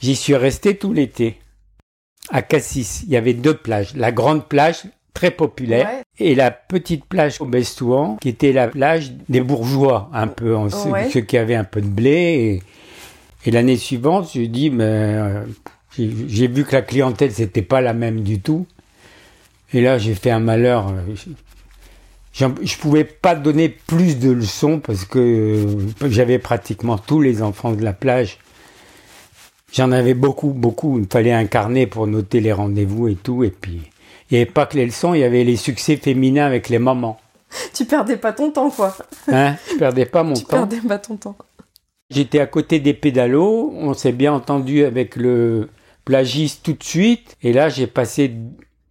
J'y 0.00 0.16
suis 0.16 0.34
resté 0.34 0.76
tout 0.76 0.92
l'été. 0.92 1.38
À 2.30 2.40
Cassis, 2.42 3.02
il 3.04 3.10
y 3.10 3.16
avait 3.16 3.34
deux 3.34 3.54
plages. 3.56 3.94
La 3.94 4.12
grande 4.12 4.48
plage, 4.48 4.82
très 5.12 5.30
populaire, 5.30 5.86
Ouais. 5.86 6.02
et 6.18 6.34
la 6.34 6.50
petite 6.50 7.04
plage 7.04 7.40
au 7.40 7.44
Bestouan, 7.44 8.16
qui 8.20 8.30
était 8.30 8.52
la 8.52 8.68
plage 8.68 9.12
des 9.28 9.40
bourgeois, 9.42 10.08
un 10.14 10.26
peu, 10.26 10.56
en 10.56 10.70
ceux, 10.70 10.88
Ouais. 10.90 11.10
ceux 11.10 11.20
qui 11.20 11.36
avaient 11.36 11.54
un 11.54 11.64
peu 11.64 11.82
de 11.82 11.86
blé. 11.86 12.62
Et, 13.44 13.48
et 13.48 13.50
l'année 13.50 13.76
suivante, 13.76 14.30
je 14.34 14.40
dis, 14.42 14.70
mais 14.70 14.84
euh, 14.84 15.44
j'ai 15.96 16.10
j'ai 16.28 16.48
vu 16.48 16.64
que 16.64 16.72
la 16.72 16.82
clientèle, 16.82 17.30
c'était 17.30 17.62
pas 17.62 17.82
la 17.82 17.92
même 17.92 18.22
du 18.22 18.40
tout. 18.40 18.66
Et 19.74 19.82
là, 19.82 19.98
j'ai 19.98 20.14
fait 20.14 20.30
un 20.30 20.40
malheur. 20.40 20.92
Je 22.34 22.76
pouvais 22.78 23.04
pas 23.04 23.36
donner 23.36 23.68
plus 23.68 24.18
de 24.18 24.30
leçons 24.32 24.80
parce 24.80 25.04
que 25.04 25.18
euh, 25.18 26.08
j'avais 26.10 26.40
pratiquement 26.40 26.98
tous 26.98 27.20
les 27.20 27.42
enfants 27.42 27.72
de 27.72 27.82
la 27.84 27.92
plage. 27.92 28.38
J'en 29.72 29.92
avais 29.92 30.14
beaucoup, 30.14 30.48
beaucoup. 30.50 30.98
Il 30.98 31.06
fallait 31.10 31.32
un 31.32 31.46
carnet 31.46 31.86
pour 31.86 32.06
noter 32.06 32.40
les 32.40 32.52
rendez-vous 32.52 33.08
et 33.08 33.14
tout. 33.14 33.44
Et 33.44 33.50
puis, 33.50 33.80
il 34.30 34.34
n'y 34.34 34.42
avait 34.42 34.50
pas 34.50 34.66
que 34.66 34.76
les 34.76 34.86
leçons, 34.86 35.14
il 35.14 35.20
y 35.20 35.24
avait 35.24 35.44
les 35.44 35.56
succès 35.56 35.96
féminins 35.96 36.44
avec 36.46 36.68
les 36.68 36.78
mamans. 36.80 37.20
Tu 37.72 37.84
perdais 37.84 38.16
pas 38.16 38.32
ton 38.32 38.50
temps, 38.50 38.70
quoi. 38.70 38.96
Hein? 39.28 39.54
Je 39.70 39.76
perdais 39.76 40.06
pas 40.06 40.24
mon 40.24 40.34
Tu 40.34 40.42
temps. 40.42 40.66
perdais 40.66 40.80
pas 40.80 40.98
ton 40.98 41.16
temps. 41.16 41.36
J'étais 42.10 42.40
à 42.40 42.46
côté 42.46 42.80
des 42.80 42.94
pédalos. 42.94 43.72
On 43.76 43.94
s'est 43.94 44.12
bien 44.12 44.32
entendu 44.32 44.84
avec 44.84 45.14
le 45.14 45.68
plagiste 46.04 46.64
tout 46.64 46.72
de 46.72 46.82
suite. 46.82 47.36
Et 47.42 47.52
là, 47.52 47.68
j'ai 47.68 47.86
passé 47.86 48.32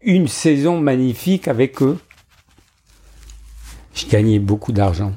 une 0.01 0.29
saison 0.29 0.79
magnifique 0.79 1.49
avec 1.49 1.81
eux. 1.81 1.97
Je 3.93 4.07
gagnais 4.07 4.39
beaucoup 4.39 4.71
d'argent. 4.71 5.13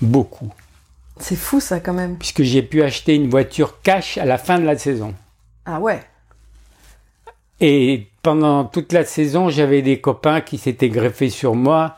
Beaucoup. 0.00 0.52
C'est 1.18 1.36
fou, 1.36 1.60
ça, 1.60 1.80
quand 1.80 1.92
même. 1.92 2.16
Puisque 2.18 2.42
j'ai 2.42 2.62
pu 2.62 2.82
acheter 2.82 3.14
une 3.14 3.30
voiture 3.30 3.80
cash 3.82 4.18
à 4.18 4.24
la 4.24 4.38
fin 4.38 4.58
de 4.58 4.64
la 4.64 4.76
saison. 4.76 5.14
Ah 5.64 5.80
ouais. 5.80 6.00
Et 7.60 8.08
pendant 8.22 8.64
toute 8.64 8.92
la 8.92 9.04
saison, 9.04 9.48
j'avais 9.48 9.80
des 9.80 10.00
copains 10.00 10.40
qui 10.40 10.58
s'étaient 10.58 10.88
greffés 10.88 11.30
sur 11.30 11.54
moi 11.54 11.96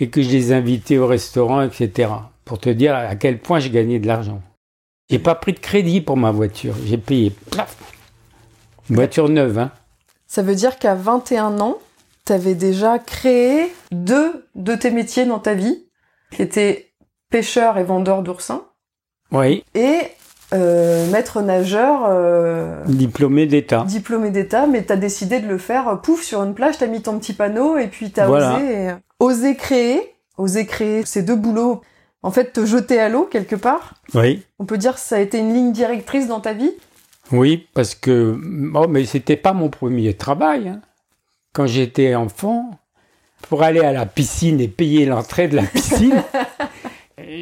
et 0.00 0.10
que 0.10 0.22
je 0.22 0.28
les 0.28 0.52
invitais 0.52 0.98
au 0.98 1.06
restaurant, 1.06 1.62
etc. 1.62 2.10
Pour 2.44 2.60
te 2.60 2.68
dire 2.68 2.94
à 2.94 3.16
quel 3.16 3.40
point 3.40 3.58
je 3.58 3.68
gagnais 3.68 3.98
de 3.98 4.06
l'argent. 4.06 4.42
J'ai 5.10 5.18
pas 5.18 5.34
pris 5.34 5.54
de 5.54 5.58
crédit 5.58 6.00
pour 6.00 6.16
ma 6.16 6.30
voiture. 6.30 6.74
J'ai 6.84 6.98
payé. 6.98 7.30
plaf. 7.50 7.76
Une 8.90 8.96
voiture 8.96 9.28
neuve, 9.28 9.58
hein. 9.58 9.70
Ça 10.26 10.42
veut 10.42 10.54
dire 10.54 10.78
qu'à 10.78 10.94
21 10.94 11.58
ans, 11.60 11.78
t'avais 12.28 12.54
déjà 12.54 12.98
créé 12.98 13.72
deux 13.90 14.44
de 14.54 14.74
tes 14.74 14.90
métiers 14.90 15.24
dans 15.24 15.38
ta 15.38 15.54
vie, 15.54 15.86
qui 16.30 16.42
étaient 16.42 16.92
pêcheur 17.30 17.78
et 17.78 17.84
vendeur 17.84 18.22
d'oursins, 18.22 18.64
Oui. 19.32 19.64
et 19.74 20.00
euh, 20.52 21.10
maître 21.10 21.40
nageur 21.40 22.02
euh, 22.08 22.84
Diplômé 22.86 23.46
d'État. 23.46 23.84
diplômé 23.86 24.30
d'État, 24.30 24.66
mais 24.66 24.82
t'as 24.82 24.96
décidé 24.96 25.40
de 25.40 25.46
le 25.48 25.56
faire, 25.58 25.88
euh, 25.88 25.96
pouf, 25.96 26.22
sur 26.22 26.42
une 26.42 26.52
plage, 26.54 26.76
t'as 26.78 26.86
mis 26.86 27.00
ton 27.00 27.18
petit 27.18 27.32
panneau, 27.32 27.78
et 27.78 27.86
puis 27.86 28.10
t'as 28.10 28.26
Voilà. 28.26 28.56
osé, 28.56 28.90
osé 29.20 29.54
créer, 29.56 30.14
osé 30.36 30.66
créer 30.66 31.04
ces 31.06 31.22
deux 31.22 31.36
boulots, 31.36 31.80
en 32.22 32.30
fait, 32.30 32.52
te 32.52 32.66
jeter 32.66 33.00
à 33.00 33.08
l'eau, 33.08 33.24
quelque 33.24 33.56
part. 33.56 33.94
Oui. 34.14 34.42
On 34.58 34.66
peut 34.66 34.76
dire 34.78 34.94
que 34.94 35.00
ça 35.00 35.16
a 35.16 35.20
été 35.20 35.38
une 35.38 35.54
ligne 35.54 35.72
directrice 35.72 36.28
dans 36.28 36.40
ta 36.40 36.52
vie? 36.52 36.72
Oui, 37.32 37.66
parce 37.74 37.94
que. 37.94 38.38
Oh, 38.74 38.86
mais 38.88 39.04
c'était 39.06 39.36
pas 39.36 39.52
mon 39.54 39.68
premier 39.70 40.14
travail. 40.14 40.68
hein. 40.68 40.80
Quand 41.58 41.66
j'étais 41.66 42.14
enfant, 42.14 42.70
pour 43.48 43.64
aller 43.64 43.80
à 43.80 43.90
la 43.92 44.06
piscine 44.06 44.60
et 44.60 44.68
payer 44.68 45.06
l'entrée 45.06 45.48
de 45.48 45.56
la 45.56 45.62
piscine, 45.64 46.22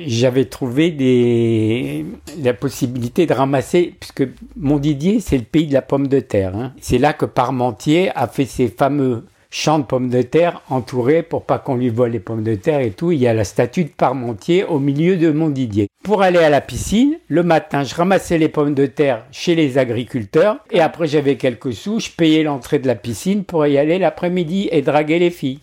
j'avais 0.07 0.46
trouvé 0.46 0.90
des, 0.90 2.07
la 2.42 2.55
possibilité 2.55 3.26
de 3.26 3.35
ramasser, 3.35 3.94
puisque 4.00 4.26
Montdidier, 4.57 5.20
c'est 5.20 5.37
le 5.37 5.44
pays 5.44 5.66
de 5.66 5.74
la 5.74 5.83
pomme 5.83 6.09
de 6.09 6.20
terre. 6.20 6.57
hein. 6.57 6.72
C'est 6.81 6.96
là 6.96 7.12
que 7.12 7.26
Parmentier 7.26 8.11
a 8.14 8.26
fait 8.26 8.46
ses 8.46 8.68
fameux 8.68 9.26
champ 9.50 9.78
de 9.78 9.85
pommes 9.85 10.11
de 10.11 10.22
terre 10.22 10.62
entouré 10.70 11.22
pour 11.22 11.44
pas 11.44 11.59
qu'on 11.59 11.76
lui 11.76 11.88
vole 11.88 12.11
les 12.11 12.20
pommes 12.20 12.42
de 12.42 12.54
terre 12.54 12.80
et 12.80 12.90
tout. 12.90 13.12
Il 13.12 13.18
y 13.18 13.26
a 13.26 13.35
la 13.35 13.44
statue 13.44 13.85
de 13.85 13.90
Parmentier 13.90 14.64
au 14.64 14.78
milieu 14.78 15.16
de 15.16 15.30
Montdidier. 15.30 15.88
Pour 16.02 16.22
aller 16.22 16.38
à 16.38 16.50
la 16.50 16.61
piscine, 16.61 17.16
le 17.28 17.42
matin, 17.42 17.82
je 17.82 17.94
ramassais 17.94 18.38
les 18.38 18.48
pommes 18.48 18.74
de 18.74 18.87
terre 18.87 19.24
chez 19.32 19.54
les 19.54 19.78
agriculteurs 19.78 20.59
et 20.70 20.80
après 20.80 21.06
j'avais 21.06 21.37
quelques 21.37 21.72
sous, 21.72 22.00
je 22.00 22.11
payais 22.11 22.42
l'entrée 22.42 22.78
de 22.78 22.87
la 22.87 22.94
piscine 22.94 23.44
pour 23.44 23.66
y 23.66 23.78
aller 23.78 23.98
l'après-midi 23.98 24.68
et 24.70 24.82
draguer 24.82 25.18
les 25.18 25.30
filles. 25.30 25.61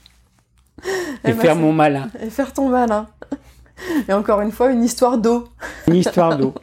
Et, 0.83 1.29
Eh 1.29 1.31
ben, 1.33 1.39
faire 1.39 1.55
mon 1.55 1.71
malin. 1.71 2.09
Et 2.21 2.29
faire 2.29 2.51
ton 2.51 2.69
malin. 2.69 3.07
Et 4.07 4.13
encore 4.13 4.41
une 4.41 4.51
fois, 4.51 4.71
une 4.71 4.83
histoire 4.83 5.17
d'eau. 5.17 5.47
Une 5.87 5.95
histoire 5.95 6.37
d'eau. 6.37 6.53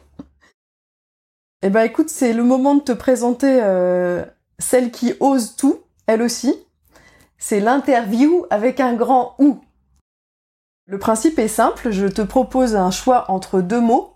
Eh 1.63 1.69
ben 1.69 1.83
écoute, 1.83 2.09
c'est 2.09 2.33
le 2.33 2.43
moment 2.43 2.75
de 2.75 2.81
te 2.81 2.91
présenter 2.91 3.59
euh, 3.61 4.25
celle 4.57 4.91
qui 4.91 5.13
ose 5.19 5.55
tout, 5.55 5.81
elle 6.07 6.23
aussi. 6.23 6.55
C'est 7.43 7.59
l'interview 7.59 8.45
avec 8.51 8.79
un 8.79 8.93
grand 8.93 9.35
ou. 9.39 9.59
Le 10.85 10.99
principe 10.99 11.39
est 11.39 11.47
simple, 11.47 11.89
je 11.89 12.05
te 12.05 12.21
propose 12.21 12.75
un 12.75 12.91
choix 12.91 13.29
entre 13.31 13.61
deux 13.61 13.81
mots 13.81 14.13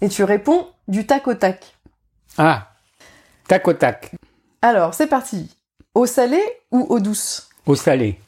et 0.00 0.08
tu 0.08 0.24
réponds 0.24 0.66
du 0.88 1.06
tac 1.06 1.28
au 1.28 1.34
tac. 1.34 1.76
Ah, 2.36 2.72
tac 3.46 3.68
au 3.68 3.74
tac, 3.74 4.10
Alors, 4.60 4.92
c'est 4.92 5.06
parti. 5.06 5.56
Eau 5.94 6.04
salée 6.06 6.42
ou 6.72 6.84
eau 6.90 6.98
douce? 6.98 7.48
Au 7.64 7.76
salé, 7.76 8.18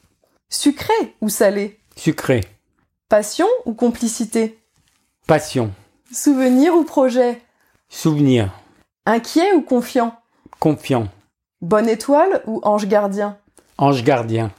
Sucré 0.49 0.93
ou 1.19 1.27
salé? 1.27 1.79
Sucré, 1.97 2.41
Passion 3.09 3.47
ou 3.65 3.73
complicité? 3.73 4.57
Passion, 5.27 5.73
Souvenir 6.09 6.73
ou 6.73 6.85
projet? 6.85 7.41
Souvenir, 7.89 8.49
Inquiet 9.05 9.51
ou 9.55 9.61
confiant? 9.61 10.15
Confiant, 10.59 11.09
Bonne 11.61 11.89
étoile 11.89 12.41
ou 12.45 12.61
ange 12.63 12.87
gardien? 12.87 13.37
Ange 13.81 14.03
gardien, 14.03 14.51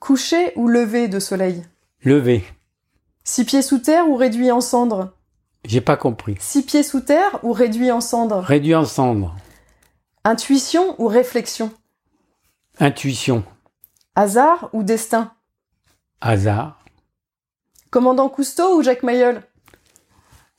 Coucher 0.00 0.52
ou 0.56 0.68
lever 0.68 1.06
de 1.08 1.20
soleil? 1.20 1.64
Levé. 2.02 2.44
Six 3.24 3.44
pieds 3.44 3.62
sous 3.62 3.78
terre 3.78 4.08
ou 4.08 4.16
réduit 4.16 4.50
en 4.50 4.60
cendres 4.60 5.12
J'ai 5.64 5.80
pas 5.80 5.96
compris. 5.96 6.36
Six 6.40 6.62
pieds 6.62 6.82
sous 6.82 7.00
terre 7.00 7.38
ou 7.44 7.52
réduit 7.52 7.90
en 7.92 8.00
cendres 8.00 8.40
Réduit 8.40 8.74
en 8.74 8.84
cendres, 8.84 9.34
Intuition 10.24 10.94
ou 11.00 11.06
réflexion? 11.06 11.72
Intuition, 12.80 13.44
Hasard 14.16 14.70
ou 14.72 14.82
destin? 14.82 15.32
Hasard, 16.20 16.84
Commandant 17.90 18.28
Cousteau 18.28 18.76
ou 18.76 18.82
Jacques 18.82 19.04
Mayol? 19.04 19.42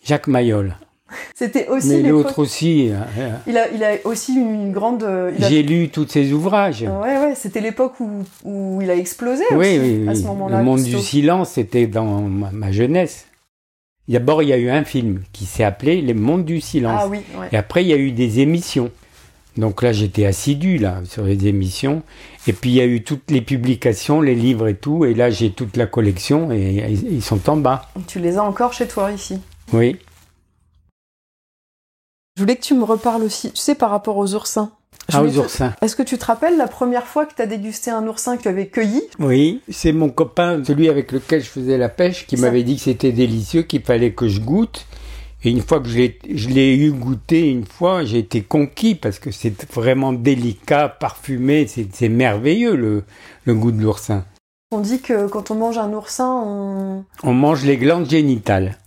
Jacques 0.02 0.28
Mayol. 0.28 0.78
C'était 1.36 1.68
aussi 1.68 1.88
Mais 1.88 2.02
l'autre 2.10 2.40
aussi, 2.40 2.90
euh, 2.92 3.30
Il 3.48 3.58
a, 3.58 3.70
il 3.70 3.84
a 3.84 3.92
aussi 4.06 4.34
une 4.36 4.72
grande. 4.72 5.04
euh, 5.04 5.32
a- 5.42 5.48
j'ai 5.50 5.64
lu 5.64 5.90
tous 5.90 6.08
ses 6.08 6.34
ouvrages. 6.34 6.82
Ouais, 6.84 7.18
ouais, 7.18 7.34
c'était 7.36 7.62
l'époque 7.62 8.00
où, 8.00 8.24
où 8.44 8.80
il 8.82 8.90
a 8.90 8.96
explosé 8.96 9.44
Oui, 9.52 9.58
aussi, 9.58 9.80
oui, 9.80 10.10
à 10.10 10.16
ce 10.16 10.24
moment-là. 10.24 10.58
Le 10.60 10.64
monde 10.64 10.84
du 10.84 11.00
silence, 11.00 11.52
c'était 11.52 11.88
dans 11.88 12.22
ma, 12.22 12.52
ma 12.52 12.72
jeunesse. 12.72 13.26
D'abord, 14.08 14.42
il 14.42 14.50
y 14.50 14.54
a 14.54 14.58
eu 14.58 14.70
un 14.70 14.84
film 14.84 15.22
qui 15.34 15.46
s'est 15.46 15.64
appelé 15.64 16.02
Les 16.02 16.16
Mondes 16.16 16.46
du 16.46 16.62
silence. 16.62 17.02
Ah 17.04 17.08
oui, 17.08 17.20
ouais. 17.40 17.48
Et 17.52 17.58
après, 17.58 17.84
il 17.84 17.88
y 17.90 17.94
a 17.94 17.98
eu 17.98 18.12
des 18.12 18.40
émissions. 18.40 18.90
Donc 19.58 19.84
là, 19.84 19.92
j'étais 19.92 20.26
assidu 20.26 20.78
là 20.78 21.02
sur 21.06 21.24
les 21.26 21.46
émissions. 21.48 22.02
Et 22.48 22.54
puis 22.54 22.70
il 22.72 22.76
y 22.78 22.82
a 22.82 22.86
eu 22.86 23.04
toutes 23.04 23.30
les 23.30 23.42
publications, 23.42 24.22
les 24.22 24.34
livres 24.36 24.68
et 24.68 24.76
tout. 24.76 25.06
Et 25.06 25.14
là, 25.14 25.30
j'ai 25.30 25.52
toute 25.52 25.76
la 25.78 25.86
collection 25.86 26.52
et 26.52 26.86
ils 27.12 27.22
sont 27.22 27.50
en 27.50 27.58
bas. 27.58 27.88
Tu 28.08 28.20
les 28.20 28.38
as 28.38 28.44
encore 28.44 28.74
chez 28.74 28.88
toi 28.88 29.12
ici? 29.12 29.40
Oui. 29.74 29.98
Je 32.40 32.46
voulais 32.46 32.56
que 32.56 32.62
tu 32.62 32.74
me 32.74 32.86
reparles 32.86 33.24
aussi, 33.24 33.52
tu 33.52 33.58
sais, 33.58 33.76
par 33.76 33.90
rapport 33.90 34.16
aux 34.16 34.34
oursins. 34.34 34.72
Je 35.10 35.18
Ah, 35.18 35.24
aux 35.24 35.38
oursins. 35.40 35.74
Est-ce 35.82 35.98
que 35.98 36.04
tu 36.04 36.18
te 36.18 36.24
rappelles 36.24 36.56
la 36.56 36.70
première 36.70 37.06
fois 37.06 37.26
que 37.26 37.36
tu 37.36 37.42
as 37.42 37.46
dégusté 37.46 37.92
un 37.92 38.08
oursin 38.08 38.38
que 38.38 38.44
tu 38.44 38.48
avais 38.48 38.68
cueilli? 38.68 39.02
Oui, 39.20 39.60
c'est 39.68 39.92
mon 39.92 40.08
copain, 40.08 40.64
celui 40.64 40.88
avec 40.88 41.12
lequel 41.12 41.44
je 41.44 41.50
faisais 41.50 41.78
la 41.78 41.90
pêche, 41.90 42.26
qui 42.28 42.38
m'avait 42.38 42.64
dit 42.64 42.78
que 42.78 42.84
c'était 42.84 43.12
délicieux, 43.12 43.64
qu'il 43.64 43.82
fallait 43.82 44.14
que 44.14 44.30
je 44.30 44.40
goûte. 44.40 44.86
Et 45.44 45.50
une 45.50 45.60
fois 45.60 45.82
que 45.82 45.90
je 45.90 46.48
l'ai, 46.48 46.78
eu 46.78 46.94
goûté 46.94 47.50
une 47.50 47.66
fois, 47.66 48.06
j'ai 48.06 48.20
été 48.20 48.42
conquis 48.42 48.96
parce 48.96 49.20
que 49.20 49.32
c'est 49.32 49.70
vraiment 49.74 50.14
délicat, 50.14 50.88
parfumé, 50.88 51.68
c'est, 51.68 51.94
c'est 51.94 52.08
merveilleux 52.08 52.78
le, 52.78 53.04
le 53.44 53.54
goût 53.54 53.74
de 53.74 53.82
l'oursin. 53.82 54.24
On 54.72 54.80
dit 54.80 55.02
que 55.02 55.28
quand 55.28 55.52
on 55.52 55.56
mange 55.56 55.78
un 55.78 55.92
oursin, 55.92 56.42
on... 56.46 57.04
On 57.22 57.34
mange 57.34 57.66
les 57.66 57.76
glandes 57.76 58.10
génitales. 58.10 58.78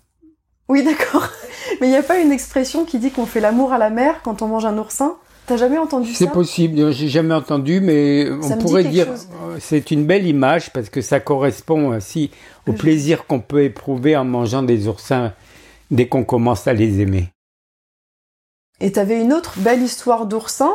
Oui, 0.73 0.83
d'accord. 0.83 1.29
Mais 1.81 1.89
il 1.89 1.91
n'y 1.91 1.97
a 1.97 2.03
pas 2.03 2.19
une 2.19 2.33
expression 2.33 2.87
qui 2.87 2.99
dit 2.99 3.11
qu'on 3.11 3.27
fait 3.27 3.41
l'amour 3.41 3.73
à 3.75 3.79
la 3.79 3.91
mer 3.91 4.23
quand 4.23 4.41
on 4.41 4.49
mange 4.49 4.65
un 4.65 4.79
oursin? 4.79 5.17
T'as 5.45 5.59
jamais 5.59 5.77
entendu 5.77 6.15
C'est 6.15 6.27
ça? 6.27 6.31
possible, 6.31 6.93
j'ai 6.93 7.09
jamais 7.09 7.35
entendu, 7.35 7.81
mais 7.81 8.27
Ça 8.41 8.55
on 8.55 8.59
pourrait 8.59 8.85
dire 8.85 9.09
euh, 9.09 9.59
c'est 9.61 9.91
une 9.91 10.07
belle 10.07 10.27
image 10.27 10.73
parce 10.73 10.89
que 10.89 11.03
ça 11.03 11.21
correspond 11.21 11.95
aussi 11.95 12.31
au 12.67 12.73
Je- 12.73 12.79
plaisir 12.79 13.27
qu'on 13.27 13.41
peut 13.41 13.65
éprouver 13.65 14.17
en 14.17 14.25
mangeant 14.25 14.63
des 14.63 14.89
oursins 14.89 15.35
dès 15.91 16.09
qu'on 16.09 16.25
commence 16.25 16.67
à 16.69 16.73
les 16.73 17.01
aimer. 17.01 17.29
Et 18.81 18.93
t'avais 18.93 19.21
une 19.21 19.33
autre 19.35 19.59
belle 19.59 19.83
histoire 19.83 20.25
d'oursin 20.27 20.73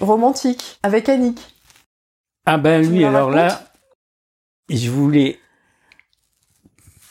romantique 0.00 0.78
avec 0.84 1.08
Annick. 1.08 1.40
Ah 2.46 2.56
ben 2.58 2.86
lui, 2.88 3.04
alors 3.04 3.30
là, 3.30 3.62
je 4.68 4.90
voulais 4.90 5.40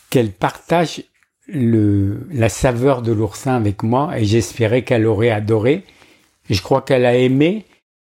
qu'elle 0.10 0.32
partage 0.32 1.04
la 1.54 2.50
saveur 2.50 3.02
de 3.02 3.12
l'oursin 3.12 3.56
avec 3.56 3.84
moi 3.84 4.18
et 4.18 4.26
j'espérais 4.26 4.84
qu'elle 4.84 5.06
aurait 5.06 5.30
adoré. 5.30 5.84
Je 6.50 6.62
crois 6.62 6.82
qu'elle 6.82 7.06
a 7.06 7.16
aimé. 7.16 7.66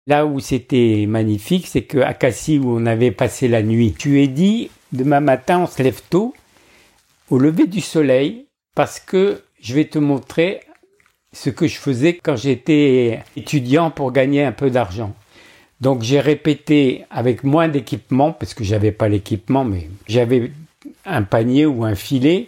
Là 0.06 0.24
où 0.24 0.38
c'était 0.38 1.04
magnifique, 1.08 1.66
c'est 1.66 1.82
que 1.82 1.98
à 1.98 2.14
Cassis, 2.14 2.58
où 2.58 2.68
on 2.68 2.86
avait 2.86 3.10
passé 3.10 3.48
la 3.48 3.62
nuit, 3.62 3.92
tu 3.98 4.20
ai 4.20 4.28
dit, 4.28 4.70
demain 4.92 5.18
matin, 5.18 5.60
on 5.60 5.66
se 5.66 5.82
lève 5.82 6.00
tôt, 6.08 6.32
au 7.28 7.38
lever 7.38 7.66
du 7.66 7.80
soleil, 7.80 8.46
parce 8.76 9.00
que 9.00 9.42
je 9.60 9.74
vais 9.74 9.86
te 9.86 9.98
montrer 9.98 10.60
ce 11.32 11.50
que 11.50 11.66
je 11.66 11.76
faisais 11.76 12.14
quand 12.14 12.36
j'étais 12.36 13.20
étudiant 13.36 13.90
pour 13.90 14.12
gagner 14.12 14.44
un 14.44 14.52
peu 14.52 14.70
d'argent. 14.70 15.12
Donc 15.80 16.02
j'ai 16.02 16.20
répété 16.20 17.04
avec 17.10 17.42
moins 17.42 17.66
d'équipement, 17.66 18.30
parce 18.30 18.54
que 18.54 18.62
j'avais 18.62 18.92
pas 18.92 19.08
l'équipement, 19.08 19.64
mais 19.64 19.88
j'avais 20.06 20.52
un 21.04 21.22
panier 21.22 21.66
ou 21.66 21.84
un 21.84 21.96
filet. 21.96 22.46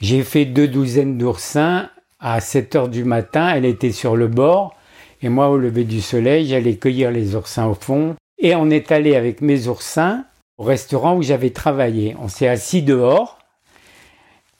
J'ai 0.00 0.22
fait 0.22 0.46
deux 0.46 0.66
douzaines 0.66 1.18
d'oursins 1.18 1.90
à 2.20 2.40
7 2.40 2.76
heures 2.76 2.88
du 2.88 3.04
matin. 3.04 3.52
Elle 3.54 3.66
était 3.66 3.92
sur 3.92 4.16
le 4.16 4.28
bord. 4.28 4.74
Et 5.22 5.28
moi, 5.28 5.50
au 5.50 5.58
lever 5.58 5.84
du 5.84 6.00
soleil, 6.00 6.46
j'allais 6.46 6.76
cueillir 6.76 7.10
les 7.10 7.34
oursins 7.34 7.66
au 7.66 7.74
fond. 7.74 8.16
Et 8.38 8.54
on 8.54 8.70
est 8.70 8.90
allé 8.90 9.14
avec 9.14 9.42
mes 9.42 9.68
oursins 9.68 10.24
au 10.56 10.64
restaurant 10.64 11.16
où 11.16 11.22
j'avais 11.22 11.50
travaillé. 11.50 12.16
On 12.20 12.28
s'est 12.28 12.48
assis 12.48 12.82
dehors. 12.82 13.38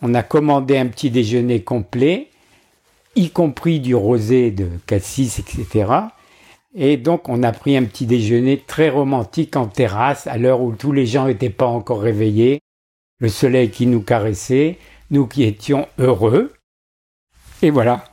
On 0.02 0.14
a 0.14 0.22
commandé 0.22 0.76
un 0.76 0.86
petit 0.86 1.10
déjeuner 1.10 1.62
complet, 1.62 2.28
y 3.16 3.30
compris 3.30 3.80
du 3.80 3.94
rosé 3.94 4.50
de 4.50 4.68
cassis, 4.86 5.38
etc. 5.38 5.92
Et 6.74 6.96
donc, 6.96 7.28
on 7.28 7.42
a 7.42 7.52
pris 7.52 7.76
un 7.76 7.84
petit 7.84 8.06
déjeuner 8.06 8.58
très 8.58 8.88
romantique 8.88 9.56
en 9.56 9.66
terrasse, 9.66 10.26
à 10.26 10.38
l'heure 10.38 10.62
où 10.62 10.72
tous 10.72 10.92
les 10.92 11.04
gens 11.04 11.26
n'étaient 11.26 11.50
pas 11.50 11.66
encore 11.66 12.00
réveillés. 12.00 12.60
Le 13.18 13.28
soleil 13.28 13.70
qui 13.70 13.86
nous 13.86 14.00
caressait, 14.00 14.78
nous 15.10 15.26
qui 15.26 15.44
étions 15.44 15.88
heureux. 15.98 16.52
Et 17.62 17.70
voilà. 17.70 18.04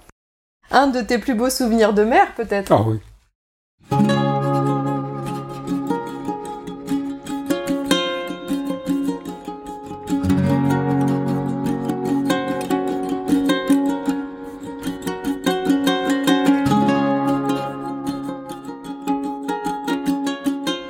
Un 0.72 0.88
de 0.88 1.02
tes 1.02 1.18
plus 1.18 1.36
beaux 1.36 1.50
souvenirs 1.50 1.94
de 1.94 2.04
mer, 2.04 2.36
peut-être? 2.36 2.72
Ah 2.72 2.84
oui. 2.86 3.00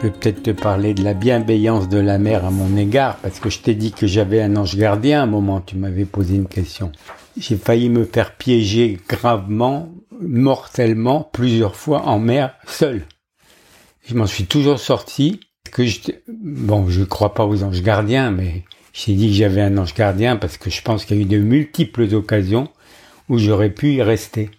Peut-être 0.10 0.44
te 0.44 0.52
parler 0.52 0.94
de 0.94 1.04
la 1.04 1.14
bienveillance 1.14 1.90
de 1.90 2.00
la 2.00 2.18
mère 2.18 2.46
à 2.46 2.52
mon 2.52 2.78
égard, 2.78 3.18
parce 3.18 3.40
que 3.40 3.50
je 3.50 3.60
t'ai 3.60 3.76
dit 3.76 3.92
que 3.92 4.08
j'avais 4.08 4.42
un 4.42 4.56
ange 4.56 4.76
gardien 4.76 5.22
à 5.22 5.24
un 5.24 5.28
moment, 5.28 5.62
tu 5.62 5.76
m'avais 5.76 6.06
posé 6.06 6.36
une 6.36 6.48
question. 6.48 6.92
J'ai 7.40 7.58
failli 7.58 7.90
me 7.90 8.04
faire 8.04 8.36
piéger 8.36 8.98
gravement, 9.08 9.90
mortellement, 10.22 11.30
plusieurs 11.32 11.76
fois 11.76 12.04
en 12.04 12.20
mer, 12.20 12.56
seul. 12.68 13.04
Je 14.06 14.16
m'en 14.16 14.26
suis 14.26 14.46
toujours 14.46 14.80
sorti. 14.80 15.42
Que 15.72 15.86
je, 15.86 16.00
bon, 16.30 16.88
je 16.88 17.04
crois 17.04 17.34
pas 17.34 17.46
aux 17.46 17.62
anges 17.64 17.84
gardiens, 17.84 18.32
mais 18.32 18.64
j'ai 18.94 19.14
dit 19.14 19.28
que 19.28 19.36
j'avais 19.36 19.62
un 19.62 19.78
ange 19.78 19.94
gardien 19.94 20.38
parce 20.38 20.58
que 20.58 20.70
je 20.70 20.82
pense 20.82 21.04
qu'il 21.04 21.18
y 21.18 21.20
a 21.20 21.24
eu 21.24 21.26
de 21.26 21.40
multiples 21.40 22.14
occasions 22.16 22.70
où 23.28 23.38
j'aurais 23.38 23.70
pu 23.70 23.96
y 23.96 24.02
rester, 24.02 24.50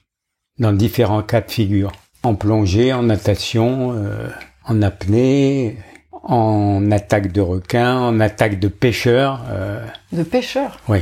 dans 0.58 0.72
différents 0.72 1.22
cas 1.22 1.40
de 1.40 1.50
figure. 1.50 1.92
En 2.22 2.34
plongée, 2.34 2.92
en 2.92 3.04
natation, 3.04 3.94
euh, 3.94 4.28
en 4.68 4.82
apnée, 4.82 5.76
en 6.12 6.90
attaque 6.90 7.32
de 7.32 7.40
requin, 7.40 7.98
en 7.98 8.20
attaque 8.20 8.58
de 8.60 8.68
pêcheurs. 8.68 9.44
euh, 9.50 9.84
De 10.12 10.22
pêcheur. 10.22 10.78
oui. 10.88 11.00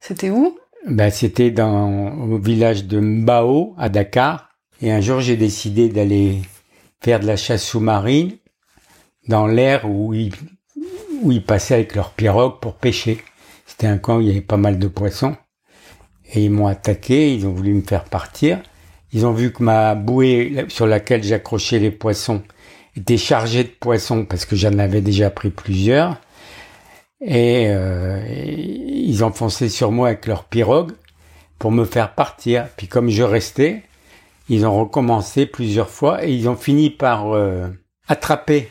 C'était 0.00 0.30
où? 0.30 0.56
Ben, 0.88 1.10
c'était 1.10 1.50
dans, 1.50 2.12
au 2.12 2.38
village 2.38 2.84
de 2.84 3.00
Mbao, 3.00 3.74
à 3.78 3.88
Dakar. 3.88 4.48
Et 4.80 4.92
un 4.92 5.00
jour, 5.00 5.20
j'ai 5.20 5.36
décidé 5.36 5.88
d'aller 5.88 6.38
faire 7.02 7.18
de 7.20 7.26
la 7.26 7.36
chasse 7.36 7.64
sous-marine. 7.64 8.36
dans 9.26 9.46
l'air 9.48 9.90
où 9.90 10.14
ils, 10.14 10.32
où 11.22 11.32
ils 11.32 11.44
passaient 11.44 11.74
avec 11.74 11.94
leur 11.96 12.10
pirogue 12.12 12.60
pour 12.60 12.74
pêcher. 12.74 13.18
C'était 13.66 13.88
un 13.88 13.98
camp 13.98 14.18
où 14.18 14.20
il 14.20 14.28
y 14.28 14.30
avait 14.30 14.40
pas 14.40 14.56
mal 14.56 14.78
de 14.78 14.86
poissons. 14.88 15.36
Et 16.32 16.44
ils 16.44 16.50
m'ont 16.50 16.68
attaqué, 16.68 17.34
ils 17.34 17.44
ont 17.46 17.52
voulu 17.52 17.74
me 17.74 17.82
faire 17.82 18.04
partir. 18.04 18.60
Ils 19.12 19.26
ont 19.26 19.32
vu 19.32 19.52
que 19.52 19.62
ma 19.64 19.94
bouée 19.96 20.64
sur 20.68 20.86
laquelle 20.86 21.24
j'accrochais 21.24 21.78
les 21.80 21.90
poissons 21.90 22.42
était 22.98 23.16
chargée 23.16 23.64
de 23.64 23.68
poissons 23.68 24.24
parce 24.24 24.44
que 24.44 24.56
j'en 24.56 24.78
avais 24.78 25.00
déjà 25.00 25.30
pris 25.30 25.50
plusieurs. 25.50 26.16
Et, 27.20 27.66
euh, 27.68 28.22
ils 28.28 29.24
ont 29.24 29.32
foncé 29.32 29.68
sur 29.68 29.90
moi 29.90 30.08
avec 30.08 30.26
leur 30.26 30.44
pirogue 30.44 30.92
pour 31.58 31.72
me 31.72 31.84
faire 31.84 32.14
partir. 32.14 32.68
Puis 32.76 32.86
comme 32.86 33.10
je 33.10 33.22
restais, 33.22 33.82
ils 34.48 34.66
ont 34.66 34.78
recommencé 34.78 35.46
plusieurs 35.46 35.90
fois 35.90 36.24
et 36.24 36.32
ils 36.32 36.48
ont 36.48 36.56
fini 36.56 36.90
par 36.90 37.34
euh, 37.34 37.66
attraper 38.06 38.70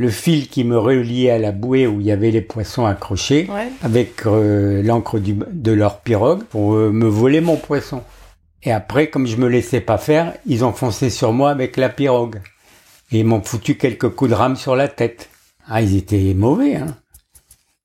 le 0.00 0.08
fil 0.08 0.48
qui 0.48 0.64
me 0.64 0.78
reliait 0.78 1.30
à 1.30 1.38
la 1.38 1.52
bouée 1.52 1.86
où 1.86 2.00
il 2.00 2.06
y 2.06 2.10
avait 2.10 2.30
les 2.30 2.40
poissons 2.40 2.86
accrochés 2.86 3.48
avec 3.82 4.24
euh, 4.24 4.82
l'encre 4.82 5.18
de 5.18 5.72
leur 5.72 6.00
pirogue 6.00 6.44
pour 6.44 6.74
euh, 6.74 6.90
me 6.90 7.06
voler 7.06 7.42
mon 7.42 7.56
poisson. 7.56 8.02
Et 8.62 8.72
après, 8.72 9.08
comme 9.08 9.26
je 9.26 9.36
me 9.36 9.46
laissais 9.46 9.82
pas 9.82 9.98
faire, 9.98 10.32
ils 10.46 10.64
ont 10.64 10.72
foncé 10.72 11.10
sur 11.10 11.34
moi 11.34 11.50
avec 11.50 11.76
la 11.76 11.90
pirogue. 11.90 12.40
Et 13.12 13.20
ils 13.20 13.24
m'ont 13.26 13.42
foutu 13.42 13.76
quelques 13.76 14.10
coups 14.10 14.30
de 14.30 14.36
rame 14.36 14.56
sur 14.56 14.76
la 14.76 14.88
tête. 14.88 15.30
Ah, 15.68 15.82
ils 15.82 15.96
étaient 15.96 16.34
mauvais, 16.34 16.76
hein. 16.76 16.96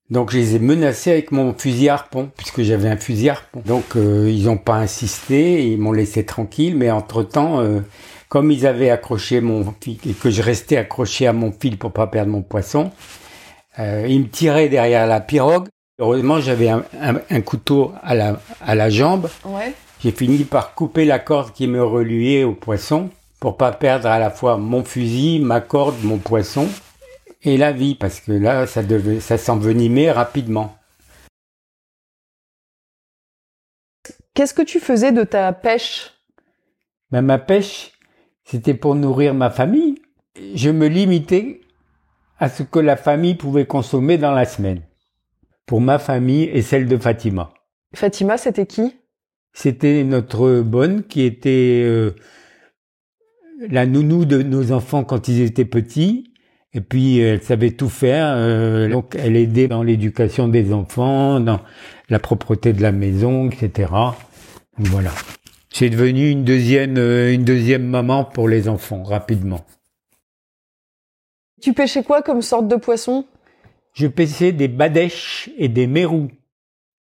Donc 0.08 0.30
je 0.30 0.38
les 0.38 0.54
ai 0.54 0.58
menacés 0.60 1.10
avec 1.10 1.32
mon 1.32 1.52
fusil 1.52 1.88
harpon, 1.88 2.30
puisque 2.36 2.62
j'avais 2.62 2.88
un 2.88 2.96
fusil 2.96 3.28
harpon. 3.28 3.60
Donc 3.66 3.96
euh, 3.96 4.30
ils 4.30 4.44
n'ont 4.44 4.56
pas 4.56 4.76
insisté, 4.76 5.66
ils 5.66 5.78
m'ont 5.78 5.92
laissé 5.92 6.24
tranquille, 6.24 6.76
mais 6.76 6.90
entre-temps, 6.92 7.58
euh, 7.58 7.80
comme 8.28 8.52
ils 8.52 8.66
avaient 8.68 8.90
accroché 8.90 9.40
mon 9.40 9.74
fil, 9.80 9.98
et 10.08 10.12
que 10.12 10.30
je 10.30 10.42
restais 10.42 10.76
accroché 10.76 11.26
à 11.26 11.32
mon 11.32 11.50
fil 11.50 11.76
pour 11.76 11.92
pas 11.92 12.06
perdre 12.06 12.30
mon 12.30 12.42
poisson, 12.42 12.92
euh, 13.80 14.06
ils 14.08 14.20
me 14.20 14.28
tiraient 14.28 14.68
derrière 14.68 15.08
la 15.08 15.20
pirogue. 15.20 15.68
Heureusement, 15.98 16.40
j'avais 16.40 16.68
un, 16.68 16.84
un, 17.00 17.40
couteau 17.40 17.92
à 18.02 18.14
la, 18.14 18.38
à 18.60 18.74
la 18.74 18.90
jambe. 18.90 19.28
Ouais. 19.44 19.72
J'ai 20.02 20.12
fini 20.12 20.44
par 20.44 20.74
couper 20.74 21.04
la 21.04 21.18
corde 21.18 21.52
qui 21.52 21.66
me 21.66 21.82
reliait 21.82 22.44
au 22.44 22.52
poisson 22.52 23.08
pour 23.40 23.56
pas 23.56 23.72
perdre 23.72 24.08
à 24.08 24.18
la 24.18 24.30
fois 24.30 24.56
mon 24.56 24.84
fusil, 24.84 25.40
ma 25.40 25.60
corde, 25.60 26.02
mon 26.02 26.18
poisson 26.18 26.68
et 27.42 27.56
la 27.56 27.72
vie, 27.72 27.94
parce 27.94 28.20
que 28.20 28.32
là, 28.32 28.66
ça, 28.66 28.82
devait, 28.82 29.20
ça 29.20 29.38
s'envenimait 29.38 30.10
rapidement. 30.10 30.76
Qu'est-ce 34.34 34.54
que 34.54 34.62
tu 34.62 34.80
faisais 34.80 35.12
de 35.12 35.24
ta 35.24 35.52
pêche? 35.52 36.12
Ben, 37.10 37.22
Ma 37.22 37.38
pêche, 37.38 37.92
c'était 38.44 38.74
pour 38.74 38.94
nourrir 38.94 39.32
ma 39.32 39.50
famille. 39.50 40.02
Je 40.54 40.70
me 40.70 40.88
limitais 40.88 41.60
à 42.38 42.48
ce 42.48 42.62
que 42.62 42.78
la 42.78 42.96
famille 42.96 43.34
pouvait 43.34 43.66
consommer 43.66 44.18
dans 44.18 44.32
la 44.32 44.44
semaine. 44.44 44.82
Pour 45.64 45.80
ma 45.80 45.98
famille 45.98 46.44
et 46.44 46.62
celle 46.62 46.86
de 46.86 46.98
Fatima. 46.98 47.54
Fatima, 47.94 48.36
c'était 48.36 48.66
qui? 48.66 48.94
C'était 49.52 50.04
notre 50.04 50.60
bonne 50.60 51.02
qui 51.04 51.22
était 51.22 51.82
euh, 51.84 52.14
la 53.58 53.86
nounou 53.86 54.24
de 54.24 54.42
nos 54.42 54.72
enfants 54.72 55.04
quand 55.04 55.28
ils 55.28 55.42
étaient 55.42 55.64
petits 55.64 56.32
et 56.76 56.80
puis 56.82 57.18
elle 57.18 57.42
savait 57.42 57.70
tout 57.70 57.88
faire, 57.88 58.34
euh, 58.36 58.88
donc 58.88 59.16
elle 59.18 59.34
aidait 59.36 59.66
dans 59.66 59.82
l'éducation 59.82 60.46
des 60.46 60.74
enfants, 60.74 61.40
dans 61.40 61.60
la 62.10 62.18
propreté 62.18 62.74
de 62.74 62.82
la 62.82 62.92
maison, 62.92 63.48
etc. 63.50 63.90
Voilà. 64.76 65.10
C'est 65.70 65.88
devenu 65.88 66.30
une 66.30 66.44
deuxième, 66.44 66.98
euh, 66.98 67.32
une 67.32 67.44
deuxième 67.44 67.86
maman 67.86 68.24
pour 68.24 68.48
les 68.48 68.68
enfants 68.68 69.02
rapidement. 69.02 69.64
Tu 71.62 71.72
pêchais 71.72 72.02
quoi 72.02 72.20
comme 72.20 72.42
sorte 72.42 72.68
de 72.68 72.76
poisson? 72.76 73.24
Je 73.94 74.06
pêchais 74.06 74.52
des 74.52 74.68
badèches 74.68 75.48
et 75.56 75.68
des 75.68 75.86
mérous. 75.86 76.30